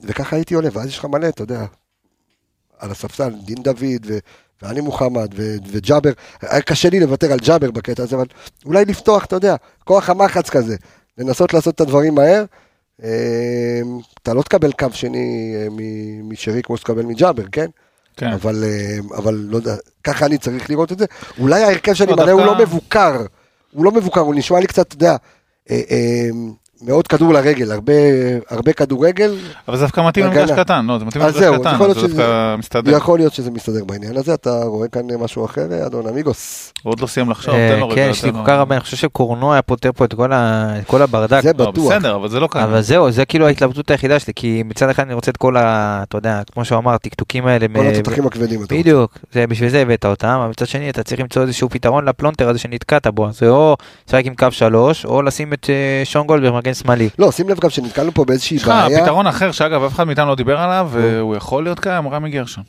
וככה 0.04 0.36
הייתי 0.36 0.56
עולה, 0.56 0.70
ואז 0.74 0.88
יש 0.88 0.98
לך 0.98 1.06
מלא, 1.06 1.30
אתה 1.30 1.44
יודע, 1.44 1.66
על 2.80 2.92
הספסל, 2.92 3.34
דין 3.46 3.64
דוד 3.64 4.06
ו... 4.06 4.18
ואני 4.62 4.82
מוחמד 4.82 5.34
ו- 5.36 5.56
וג'אבר, 5.72 6.12
היה 6.42 6.62
קשה 6.62 6.90
לי 6.90 7.00
לוותר 7.00 7.32
על 7.32 7.40
ג'אבר 7.40 7.72
בקטע 7.72 8.04
הזה, 8.04 8.16
אבל 8.16 8.26
אולי 8.66 8.86
לפתוח, 8.86 9.26
אתה 9.26 9.36
יודע, 9.36 9.56
כוח 9.84 10.10
המחץ 10.10 10.50
כזה, 10.50 10.76
לנסות 11.18 11.54
לעשות 11.54 11.76
את 11.76 11.82
הדברים 11.82 12.16
מהר. 12.16 12.46
אה, 13.04 13.82
אתה 14.24 14.34
לא 14.34 14.42
תקבל 14.42 14.72
קו 14.72 14.88
שני 14.92 15.56
אה, 15.56 15.68
משרי 16.24 16.62
כמו 16.64 16.78
שתקבל 16.78 17.06
מג'אבר, 17.06 17.44
כן? 17.52 17.68
כן. 18.18 18.28
אבל, 18.28 18.64
אה, 18.64 19.18
אבל 19.18 19.34
לא 19.34 19.58
יודע, 19.58 19.76
ככה 20.04 20.26
אני 20.26 20.38
צריך 20.38 20.70
לראות 20.70 20.92
את 20.92 21.00
זה. 21.00 21.06
אולי 21.40 21.64
ההרכב 21.64 21.94
שאני 21.94 22.12
לא, 22.12 22.18
מלא 22.18 22.32
הוא 22.32 22.46
לא 22.46 22.58
מבוקר, 22.60 23.26
הוא 23.72 23.86
לא 23.86 23.92
מבוקר, 23.92 24.22
הוא 24.22 24.36
נשמע 24.36 24.60
לי 24.60 24.68
קצת, 24.68 24.88
אתה 24.88 24.96
יודע, 24.96 25.16
אה, 25.70 25.82
אה, 25.92 26.30
מאוד 26.82 27.08
כדור 27.08 27.34
לרגל, 27.34 27.72
הרבה, 27.72 27.94
הרבה 28.50 28.74
כדורגל, 28.74 29.36
אבל 29.68 29.78
זה 29.78 29.84
דווקא 29.84 30.02
מתאים. 30.08 30.26
למגרש 30.26 30.52
קטן, 30.52 30.86
לא, 30.86 31.00
זה 31.00 31.06
מתאים 31.06 31.24
למגרש 31.24 31.44
קטן, 31.60 31.76
יכול 31.76 31.94
זה 31.94 32.00
שזה- 32.00 32.08
דווקא 32.08 32.56
מסתדר. 32.60 32.92
יכול 32.98 33.20
להיות 33.20 33.34
שזה 33.34 33.52
מסתדר 33.52 33.86
בעניין 33.86 34.18
הזה, 34.18 34.34
אתה 34.34 34.64
רואה 34.64 34.88
כאן 34.88 35.02
משהו 35.20 35.46
אחר, 35.46 35.86
אדון 35.86 36.08
אמיגוס? 36.08 36.74
הוא 36.84 36.92
עוד 36.92 37.00
לא 37.00 37.08
סיים 37.08 37.30
לחשוב, 37.30 37.56
אה, 37.56 37.70
תן 37.74 37.80
לו 37.80 37.88
רגע. 37.90 37.96
כן, 37.96 38.08
יש 38.12 38.24
לי 38.26 38.32
כל. 38.32 38.38
כך 38.46 38.54
הרבה, 38.54 38.76
אני 38.76 38.82
חושב 38.82 38.98
שקורנו 38.98 39.54
היה 39.54 39.62
פותר 39.62 39.90
פה 39.96 40.06
את 40.06 40.14
כל 40.14 40.34
ה- 40.34 40.74
את 40.80 40.88
כל 40.88 41.02
הברדק. 41.02 41.42
זה 41.44 41.52
לא, 41.58 41.72
בטוח. 41.72 41.92
בסדר, 41.94 42.16
אבל 42.16 42.30
זה 42.30 42.40
לא 42.40 42.48
כאן. 42.52 42.62
אבל 42.62 42.82
זהו, 42.82 43.12
זה 43.12 43.26
כאילו 43.26 43.48
ההתלבטות 43.48 43.92
היחידה 43.92 44.20
שלי, 44.20 44.34
כי 44.36 44.64
מצד 44.66 44.90
אחד 44.90 45.04
אני 45.04 45.14
רוצה 45.14 45.32
את 45.32 45.38
כל 45.38 45.58
ה... 45.58 46.04
אתה 46.08 46.18
יודע, 46.18 46.42
כמו 46.54 46.66
שהוא 46.66 46.78
אמר, 46.80 46.94
הטקטוקים 46.94 47.46
האלה. 47.48 47.66
כל 47.76 47.86
התותחים 47.88 48.28
הכבדים. 48.28 48.62
בדיוק, 48.70 49.18
זה 49.34 49.48
בשביל 49.48 49.70
זה 49.70 49.82
הבאת 49.82 50.06
אותם, 50.06 50.28
אבל 50.28 50.50
מצד 50.50 50.68
שני 50.68 50.90
אתה 50.90 51.04
צריך 51.04 51.22
למצוא 51.22 51.42
איזשהו 51.42 51.70
פתרון 51.70 52.06
לפלונטר 52.06 52.50
הזה 52.50 52.60
שנתקעת 52.60 53.08
בו, 53.08 53.32
זה 53.32 53.50
או 53.50 53.76
לשחק 54.08 54.26
עם 54.26 54.36
קו 54.36 54.48
שלוש, 54.52 55.06
או 55.06 55.22
לשים 55.22 55.54
את 55.54 55.70
אה, 55.70 56.06
שון 56.06 56.28
גולדברג 56.28 56.67
מגן 56.68 56.74
שמאלי. 56.74 57.10
לא, 57.20 57.32
שים 57.32 57.50
לב 57.50 57.60
גם 57.60 57.70
שנתקלנו 57.70 58.12
פה 58.12 58.26
באיזושהי 58.26 58.56
יש 58.56 58.62
לך 58.64 58.68
בעיה. 58.68 59.02
פתרון 59.04 59.28
אחר 59.28 59.52
שאגב 59.52 59.84
אף 59.84 59.94
אחד 59.94 60.04
מאיתנו 60.04 60.26
לא 60.26 60.36
דיבר 60.36 60.58
עליו 60.60 60.90
והוא 60.92 61.36
יכול 61.36 61.64
להיות 61.64 61.80
קיים 61.80 62.08
רמי 62.08 62.30
גרשון. 62.30 62.64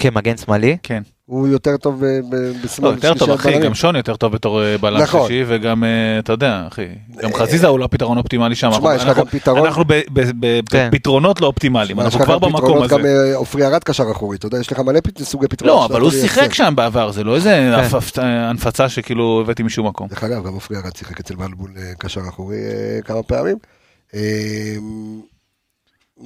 כן, 0.00 0.08
מגן 0.14 0.36
שמאלי. 0.36 0.76
כן. 0.82 1.02
הוא 1.26 1.48
יותר 1.48 1.76
טוב 1.76 2.04
ב- 2.04 2.20
ב- 2.34 2.64
בשמאל. 2.64 2.90
לא, 2.90 2.94
יותר 2.94 3.14
טוב 3.14 3.30
אחי. 3.30 3.58
גם 3.58 3.74
שון 3.74 3.96
יותר 3.96 4.16
טוב 4.16 4.32
בתור 4.32 4.62
אה, 4.62 4.78
בלם 4.78 5.00
נכון. 5.02 5.28
שישי 5.28 5.44
וגם 5.46 5.84
אה, 5.84 5.88
אתה 6.18 6.32
יודע 6.32 6.64
אחי, 6.68 6.86
גם 7.22 7.34
חזיזה 7.34 7.66
הוא 7.66 7.78
לא 7.78 7.84
הפתרון 7.84 8.16
האופטימלי 8.16 8.54
שם. 8.54 8.70
תשמע, 8.70 8.94
יש 8.94 9.04
לך 9.04 9.16
גם 9.18 9.24
פתרון. 9.26 9.66
אנחנו 9.66 9.84
ב- 9.84 9.92
ב- 10.12 10.30
ב- 10.46 10.60
כן. 10.70 10.88
בפתרונות 10.92 11.40
לא 11.40 11.46
אופטימליים, 11.46 12.00
אנחנו 12.00 12.20
כבר 12.20 12.38
במקום 12.38 12.82
הזה. 12.82 12.94
גם 12.94 13.06
אה, 13.06 13.36
עופרי 13.36 13.66
ארד 13.66 13.84
קשר 13.84 14.04
אחורי, 14.12 14.36
אתה 14.36 14.46
יודע, 14.46 14.58
יש 14.58 14.72
לך 14.72 14.78
מלא 14.78 15.00
סוגי 15.22 15.48
פתרונות. 15.48 15.76
לא, 15.90 15.94
אבל 15.94 16.00
הוא 16.00 16.10
שיחק. 16.10 16.54
שם 16.54 16.72
בעבר, 16.76 17.12
זה 17.12 17.24
לא 17.24 17.34
איזה 17.34 17.70
כן. 18.14 18.22
הנפצה 18.22 18.88
שכאילו 18.88 19.40
הבאתי 19.44 19.62
משום 19.62 19.86
מקום. 19.86 20.08
דרך 20.08 20.24
אגב, 20.24 20.46
גם 20.46 20.52
עופרי 20.54 20.76
ארד 20.76 20.96
שיחק 20.96 21.20
אצל 21.20 21.34
בלבול 21.34 21.70
אה, 21.76 21.92
קשר 21.98 22.20
אחורי 22.28 22.56
אה, 22.56 23.02
כמה 23.02 23.22
פעמים. 23.22 23.56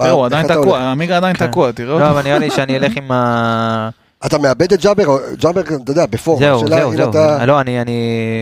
אה, 0.00 0.06
זהו, 0.06 0.24
עדיין 0.24 0.46
תקוע? 0.48 0.90
עמיגה 0.90 1.16
עדיין 1.16 1.36
כן. 1.36 1.46
תקוע, 1.50 1.72
תראה 1.72 1.98
לא. 1.98 2.10
אבל 2.10 2.22
נראה 2.22 2.38
לי 2.38 2.50
שאני 2.50 2.76
אלך 2.76 2.96
עם 2.96 3.12
ה... 3.12 3.88
אתה 4.26 4.38
מאבד 4.38 4.72
את 4.72 4.80
ג'אבר, 4.82 5.04
ג'אבר, 5.36 5.60
אתה 5.60 5.90
יודע, 5.92 6.06
בפורמה. 6.06 6.46
זהו, 6.46 6.68
זהו, 6.68 6.96
זהו. 6.96 7.10
אתה- 7.10 7.46
לא, 7.46 7.60
אני. 7.60 7.80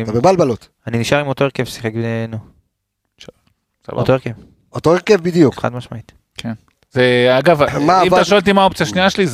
אתה 0.04 0.12
בבלבלות. 0.12 0.68
אני 0.86 0.98
נשאר 0.98 1.18
עם 1.18 1.26
אותו 1.26 1.44
הרכב 1.44 1.64
ששיחק, 1.64 1.92
ב- 1.94 2.26
נו. 2.28 2.36
אותו 3.92 4.12
הרכב, 4.12 4.30
אותו 4.72 4.92
הרכב 4.92 5.20
בדיוק. 5.22 5.54
חד 5.60 5.72
משמעית. 5.72 6.12
זה 6.90 7.28
אגב, 7.38 7.62
אם 8.06 8.14
אתה 8.14 8.24
שואל 8.24 8.40
אותי 8.40 8.52
מה 8.52 8.62
האופציה 8.62 8.86
השנייה 8.86 9.10
שלי 9.10 9.26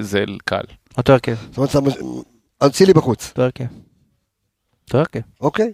זה 0.00 0.24
קל. 0.44 0.60
אותו 0.98 1.12
הרכב, 1.12 1.34
זאת 1.50 1.56
אומרת, 1.56 1.70
אתה- 1.70 2.66
אצילי 2.66 2.92
בחוץ. 2.92 3.28
אותו 3.28 3.42
הרכב. 3.42 3.64
אותו 4.86 4.98
הרכב. 4.98 5.20
אוקיי, 5.40 5.72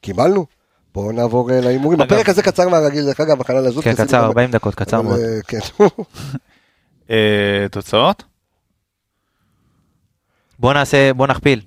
קיבלנו. 0.00 0.46
בואו 0.94 1.12
נעבור 1.12 1.50
אה, 1.50 1.60
להימורים. 1.60 2.00
הפרק 2.00 2.28
הזה 2.28 2.42
קצר 2.42 2.68
מהרגיל, 2.68 3.04
דרך 3.06 3.20
אגב, 3.20 3.40
הכנה 3.40 3.60
לזאת. 3.60 3.84
כן, 3.84 3.94
קצר, 3.94 4.18
גם- 4.18 4.24
40 4.24 4.50
דקות, 4.50 4.74
קצר 4.74 5.02
מאוד. 5.02 5.18
אה, 5.20 5.42
כן. 5.48 5.58
אה, 7.10 7.66
תוצאות? 7.70 8.24
בוא 10.58 10.72
נעשה, 10.74 11.12
בוא 11.14 11.26
נכפיל. 11.26 11.60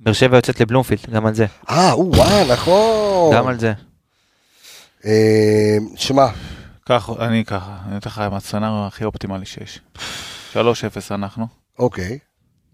באר 0.00 0.12
שבע 0.12 0.36
יוצאת 0.36 0.60
לבלומפילד, 0.60 1.00
גם 1.10 1.26
על 1.26 1.34
זה. 1.34 1.46
אה, 1.70 1.92
או, 1.92 2.10
וואו, 2.16 2.52
נכון. 2.52 3.34
גם 3.34 3.46
על 3.46 3.58
זה. 3.58 3.72
שמע, 5.96 6.26
כך, 6.86 7.10
אני 7.20 7.44
ככה, 7.44 7.78
אני 7.88 7.96
אתן 7.98 8.10
לך 8.10 8.18
מהסצנריו 8.18 8.86
הכי 8.86 9.04
אופטימלי 9.04 9.46
שיש. 9.46 9.80
3-0 10.52 10.56
אנחנו, 11.10 11.46
אוקיי, 11.78 12.18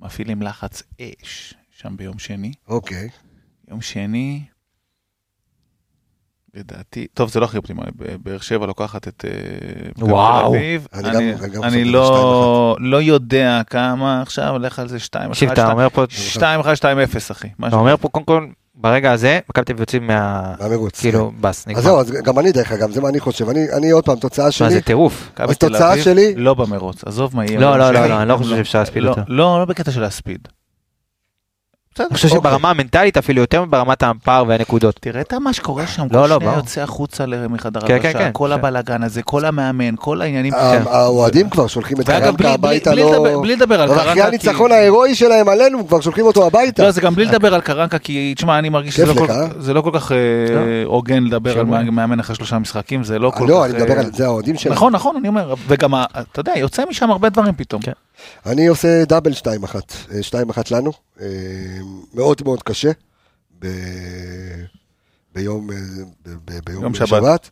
מפעילים 0.01 0.43
לחץ 0.43 0.83
אש 1.01 1.55
שם 1.71 1.97
ביום 1.97 2.19
שני. 2.19 2.53
אוקיי. 2.69 3.09
יום 3.69 3.81
שני, 3.81 4.43
לדעתי, 6.55 7.07
טוב 7.15 7.31
זה 7.31 7.41
לא 7.41 7.45
הכי 7.45 7.57
אופטימלי, 7.57 7.91
באר 8.23 8.39
שבע 8.39 8.67
לוקחת 8.67 9.09
את 9.09 9.25
אה, 9.25 9.31
וואו. 10.07 10.55
אני 10.55 10.79
אני, 10.95 11.33
גם- 11.33 11.39
גם 11.39 11.63
אני 11.63 11.71
חשבתי 11.71 11.85
לא, 11.85 12.77
לא 12.81 13.03
יודע 13.03 13.63
כמה 13.71 14.23
עכשיו, 14.23 14.49
הולך 14.49 14.79
על 14.79 14.89
זה 14.89 14.97
2-1, 14.97 15.29
תקשיב, 15.29 15.51
אתה 15.51 15.73
אומר 15.73 15.89
פה, 15.89 16.05
2-1-2-0 16.35 16.43
אחי. 17.31 17.49
אתה 17.69 17.77
אומר 17.77 17.97
פה 17.97 18.09
קודם 18.09 18.25
כל, 18.25 18.47
ברגע 18.75 19.13
הזה, 19.13 19.39
מכבי 19.51 19.65
תל 19.65 19.73
אביב 19.73 19.81
יוצאים 19.81 20.07
מה... 20.07 20.55
מהמרוץ. 20.61 21.01
כאילו, 21.01 21.33
בס, 21.41 21.65
כן. 21.65 21.71
אז 21.71 21.77
נגמר. 21.79 21.83
זהו, 21.83 22.01
אז 22.01 22.11
גם 22.25 22.39
אני 22.39 22.53
דרך 22.53 22.73
אגב, 22.73 22.91
זה 22.91 23.01
מה 23.01 23.09
אני 23.09 23.21
חושב. 23.21 23.49
אני, 23.49 23.61
אני 23.77 23.91
עוד 23.91 24.05
פעם, 24.05 24.17
תוצאה 24.17 24.45
מה, 24.45 24.53
שלי, 24.53 24.71
זה 24.71 24.81
טירוף. 24.81 25.31
אז 25.37 25.59
תוצאה 25.59 26.03
שלי- 26.03 26.35
לא 26.37 26.55
במרוץ, 26.55 27.05
עזוב 27.05 27.37
מה 27.37 27.45
יהיה. 27.45 27.61
לא, 27.61 27.79
לא. 27.79 27.91
לא, 27.91 28.07
לא, 28.07 28.21
אני 28.23 28.29
לא 28.29 28.37
חושב 28.37 28.57
שאפשר 28.57 28.79
להספיד 28.79 29.03
לא, 29.03 29.11
אותו. 29.11 29.21
לא, 29.29 29.59
לא 29.59 29.65
בקטע 29.65 29.91
של 29.91 30.01
להספיד. 30.01 30.49
בסדר, 32.01 32.09
אני 32.11 32.15
חושב 32.15 32.29
אוקיי. 32.37 32.51
שברמה 32.51 32.71
המנטלית 32.71 33.17
אפילו 33.17 33.41
יותר 33.41 33.65
ברמת 33.65 34.03
הפער 34.03 34.45
והנקודות. 34.49 34.97
תראה 35.01 35.21
את 35.21 35.33
מה 35.35 35.53
שקורה 35.53 35.87
שם, 35.87 36.03
לא, 36.03 36.09
כל 36.09 36.17
לא, 36.17 36.25
שנייה 36.27 36.39
ברור. 36.39 36.57
יוצא 36.57 36.81
החוצה 36.83 37.25
מחדר 37.51 37.81
כן, 37.81 37.87
כן, 37.87 37.95
הלבשה, 37.95 38.13
כן. 38.19 38.31
כל 38.33 38.47
כן. 38.47 38.53
הבלאגן 38.53 39.03
הזה, 39.03 39.23
כל 39.23 39.45
המאמן, 39.45 39.95
כל 39.99 40.23
העניינים. 40.23 40.53
האוהדים 40.55 41.51
כבר 41.51 41.67
שולחים 41.67 42.01
את 42.01 42.07
קרנקה 42.07 42.51
הביתה, 42.53 42.91
בלי 42.91 43.03
לא... 43.03 43.11
לדבר- 43.13 43.41
בלי 43.41 43.57
לדבר 43.57 43.83
על 43.83 43.89
אחרי 43.91 43.99
קרנקה, 44.05 44.15
כי- 44.15 44.23
הניצחון 44.23 44.73
ההירואי 44.73 45.15
שלהם 45.15 45.49
עלינו, 45.49 45.89
כבר 45.89 46.01
שולחים 46.01 46.25
אותו 46.27 46.47
הביתה. 46.47 46.83
לא, 46.83 46.91
זה 46.91 47.01
גם 47.01 47.15
בלי 47.15 47.25
לדבר 47.25 47.55
על 47.55 47.61
קרנקה, 47.61 47.99
כי 47.99 48.33
תשמע, 48.37 48.59
אני 48.59 48.69
מרגיש 48.69 48.97
שזה 48.97 49.07
לא 49.07 49.13
כל- 49.15 49.31
אה? 49.31 49.47
זה 49.59 49.75
לא 49.75 49.81
כל 49.81 49.91
כך 49.95 50.13
אה, 50.13 50.17
הוגן 50.85 51.25
לדבר 51.25 51.59
על. 51.59 51.65
מאמן 51.91 52.21
אחרי 52.21 52.37
שלושה 52.37 52.59
משחקים, 52.59 53.05
זה 53.05 53.19
לא 53.19 53.31
כל 53.31 53.45
כך... 53.45 53.51
לא, 53.51 53.65
אני 53.65 53.75
אה, 53.75 53.79
מדבר 53.79 53.99
על 53.99 54.13
זה, 54.13 54.25
האוהדים 54.27 54.57
שלהם. 54.57 54.75
נכון, 54.75 54.93
נכון, 54.93 55.17
אני 55.17 55.29
אומר, 55.29 55.55
וגם, 55.69 55.95
אתה 55.95 56.41
יודע, 56.41 56.53
יוצא 56.57 56.83
משם 56.91 57.11
הרבה 57.11 57.29
דברים 57.29 57.53
פתאום. 57.57 57.83
אני 58.47 58.67
עושה 58.67 59.05
דאבל 59.05 59.33
2-1, 59.33 59.37
2-1 60.31 60.59
לנו, 60.71 60.93
אה, 61.21 61.27
מאוד 62.15 62.43
מאוד 62.45 62.63
קשה, 62.63 62.91
ב... 63.59 63.67
ביום, 65.35 65.71
אה, 65.71 65.77
ב... 66.23 66.31
ב... 66.45 66.59
ביום 66.65 66.83
יום 66.83 66.95
שבת. 66.95 67.09
שבת. 67.09 67.51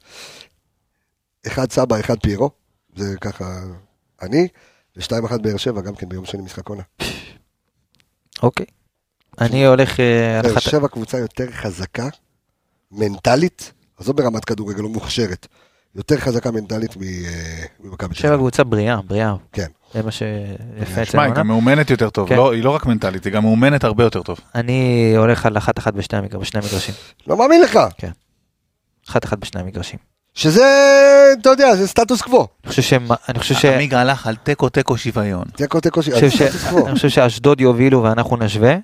אחד 1.46 1.72
סבא, 1.72 2.00
אחד 2.00 2.20
פיירו, 2.22 2.50
זה 2.96 3.14
ככה 3.20 3.44
אני, 4.22 4.48
ו-2-1 4.96 5.38
באר 5.38 5.56
שבע, 5.56 5.80
גם 5.80 5.94
כן 5.94 6.08
ביום 6.08 6.24
שני 6.24 6.42
משחק 6.42 6.68
עונה. 6.68 6.82
אוקיי. 8.42 8.66
אני 9.40 9.66
הולך 9.66 10.00
אה, 10.00 10.40
באר 10.42 10.52
אחת... 10.52 10.62
שבע 10.62 10.88
קבוצה 10.88 11.18
יותר 11.18 11.50
חזקה, 11.50 12.08
מנטלית, 12.92 13.72
עזוב 13.96 14.16
ברמת 14.16 14.44
כדורגל, 14.44 14.82
לא 14.82 14.88
מוכשרת, 14.88 15.46
יותר 15.96 16.16
חזקה 16.16 16.50
מנטלית 16.50 16.96
אה, 17.02 17.02
ממכבי 17.80 18.14
שבע 18.14 18.22
חיפה. 18.28 18.36
קבוצה 18.36 18.64
בריאה, 18.64 18.96
בריאה. 19.06 19.34
כן. 19.52 19.66
זה 19.94 20.02
מה 20.02 20.10
שיפה 20.10 21.02
אצל 21.02 21.18
היא. 21.20 21.32
גם 21.34 21.46
מאומנת 21.46 21.90
יותר 21.90 22.10
טוב, 22.10 22.28
כן. 22.28 22.36
לא- 22.36 22.52
היא 22.52 22.64
לא 22.64 22.70
רק 22.70 22.86
מנטלית, 22.86 23.24
היא 23.24 23.32
גם 23.32 23.42
מאומנת 23.42 23.84
הרבה 23.84 24.04
יותר 24.04 24.22
טוב. 24.22 24.38
אני 24.54 25.12
הולך 25.16 25.46
על 25.46 25.56
אחת 25.58 25.78
אחת 25.78 25.94
בשני 25.94 26.18
המגרשים, 26.18 26.40
בשני 26.40 26.60
המגרשים. 26.60 26.94
לא 27.26 27.36
מאמין 27.38 27.60
לך. 27.62 27.78
אחת 29.08 29.24
אחת 29.24 29.38
בשני 29.38 29.60
המגרשים. 29.60 29.98
שזה, 30.34 30.64
אתה 31.40 31.48
יודע, 31.48 31.76
זה 31.76 31.86
סטטוס 31.88 32.22
קוו. 32.22 32.46
אני 32.64 32.70
חושב 32.70 32.82
שהם, 32.82 33.08
אני 33.28 33.38
חושב 33.38 33.54
ש... 33.54 33.64
עמיגה 33.64 34.00
הלך 34.00 34.26
על 34.26 34.36
תיקו 34.36 34.68
תיקו 34.68 34.96
שוויון. 34.98 35.44
תיקו 35.56 35.80
תיקו 35.80 36.02
ש... 36.02 36.08
אני 36.08 36.30
חושב 36.30 36.46
סטטוס 36.48 36.64
קוו. 36.68 36.80
ש- 36.80 36.86
אני 36.86 36.94
חושב 36.94 37.08
שאשדוד 37.08 37.60
יובילו 37.60 38.02
ואנחנו 38.02 38.36
נשווה. 38.36 38.76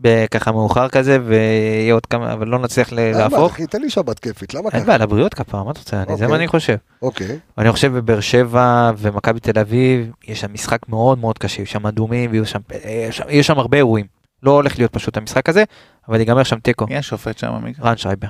בככה 0.00 0.52
מאוחר 0.52 0.88
כזה 0.88 1.18
ויהיה 1.24 1.94
עוד 1.94 2.06
כמה 2.06 2.32
אבל 2.32 2.48
לא 2.48 2.58
נצליח 2.58 2.92
ל- 2.92 3.00
למה, 3.00 3.18
להפוך. 3.18 3.52
אחי, 3.52 3.66
תן 3.66 3.80
לי 3.82 3.90
שבת 3.90 4.18
כיפית, 4.18 4.54
למה 4.54 4.68
אין 4.72 4.80
ככה? 4.80 4.86
בעיה 4.86 4.98
לבריאות 4.98 5.34
כפרה 5.34 5.64
מה 5.64 5.70
אתה 5.70 5.78
רוצה 5.80 5.96
אני- 5.96 6.06
זה 6.06 6.12
אוקיי. 6.12 6.26
מה 6.28 6.36
אני 6.36 6.48
חושב. 6.48 6.76
אוקיי. 7.02 7.38
ואני 7.58 7.72
חושב 7.72 7.92
בבאר 7.96 8.20
שבע 8.20 8.90
ומכבי 8.98 9.40
תל 9.40 9.58
אביב 9.58 10.10
יש 10.28 10.40
שם 10.40 10.52
משחק 10.52 10.88
מאוד 10.88 11.18
מאוד 11.18 11.38
קשה 11.38 11.62
יש 11.62 11.72
שם 11.72 11.86
אדומים 11.86 12.30
ויהיו 12.30 13.42
שם 13.42 13.58
הרבה 13.58 13.76
אירועים. 13.76 14.06
לא 14.42 14.50
הולך 14.50 14.78
להיות 14.78 14.92
פשוט 14.92 15.16
המשחק 15.16 15.48
הזה 15.48 15.64
אבל 16.08 16.18
ייגמר 16.20 16.42
שם 16.42 16.58
תיקו. 16.58 16.86
מי 16.88 16.96
השופט 16.96 17.38
שם? 17.38 17.52
רן 17.82 17.96
שייבר. 17.96 18.28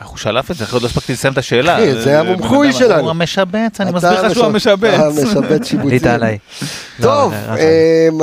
איך 0.00 0.08
הוא 0.08 0.18
שלף 0.18 0.50
את 0.50 0.56
זה, 0.56 0.64
אחרי 0.64 0.76
עוד 0.76 0.82
לא 0.82 0.88
הספקתי 0.88 1.12
לסיים 1.12 1.32
את 1.32 1.38
השאלה. 1.38 1.74
אחי, 1.76 1.94
זה 2.02 2.14
אה, 2.14 2.20
המומחוי 2.20 2.72
שלנו. 2.72 3.00
הוא 3.02 3.10
המשבץ, 3.10 3.80
אני 3.80 3.90
מסביר 3.92 4.22
לך 4.22 4.34
שהוא 4.34 4.46
המשב- 4.46 4.84
המשבץ. 4.84 5.00
המשבץ 5.18 5.66
שיבוצים. 5.68 5.88
עלית 5.90 6.06
עליי. 6.06 6.38
טוב, 7.02 7.32
לא, 7.32 7.56
שייבר. 7.56 7.62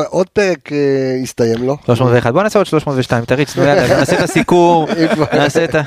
אמ, 0.02 0.06
עוד 0.10 0.28
פרק 0.28 0.72
אה, 0.72 0.78
הסתיים 1.24 1.64
לו. 1.68 1.78
301 1.86 2.34
בוא 2.34 2.44
נעשה 2.44 2.60
עוד 2.60 2.66
302 2.68 3.26
תריץ 3.26 3.58
נעשה 3.58 4.16
את 4.16 4.22
הסיכום 4.22 4.86
כבר. 5.14 5.26
נעשה 5.34 5.64
את 5.64 5.76
ה... 5.76 5.82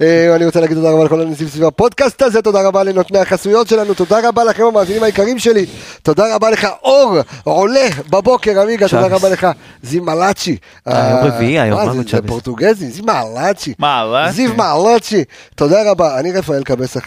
אה, 0.00 0.36
אני 0.36 0.46
רוצה 0.46 0.60
להגיד 0.60 0.76
תודה 0.76 0.90
רבה 0.90 1.04
לכל 1.04 1.20
הנשיאים 1.20 1.50
סביב 1.50 1.64
הפודקאסט 1.64 2.22
הזה, 2.22 2.42
תודה 2.42 2.62
רבה 2.68 2.82
לנותני 2.82 3.18
החסויות 3.18 3.68
שלנו, 3.68 3.94
תודה 3.94 4.28
רבה 4.28 4.44
לכם 4.44 4.62
המאזינים 4.64 5.02
היקרים 5.02 5.38
שלי, 5.38 5.66
תודה 6.02 6.34
רבה 6.34 6.50
לך 6.50 6.66
אור 6.82 7.16
עולה 7.44 7.88
בבוקר 8.10 8.60
עמיגה, 8.60 8.88
תודה. 8.88 9.06
רבה 9.06 9.28
לך 9.28 9.46
זימלצ'י. 9.82 10.56
אה, 10.88 11.10
יום 11.10 11.32
רביעי 11.32 11.60
היום, 11.60 11.86
מה 11.86 12.02
זה? 12.02 12.22
פורטוגזי, 12.26 12.90
זימלצ'י. 12.90 13.74
מה, 13.78 14.26
זיו 14.30 14.50
מעלצ'י, 15.12 15.24
תודה 15.54 15.90
רבה, 15.90 16.18
אני 16.20 16.32
רפאל 16.32 16.64
קבסה, 16.64 17.00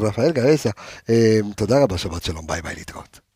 רפאל 0.00 0.32
קבסה, 0.32 0.70
אה, 1.10 1.38
תודה 1.56 1.82
רבה, 1.82 1.98
שבת 1.98 2.22
שלום, 2.22 2.46
ביי 2.46 2.62
ביי 2.62 2.74
להתראות. 2.74 3.21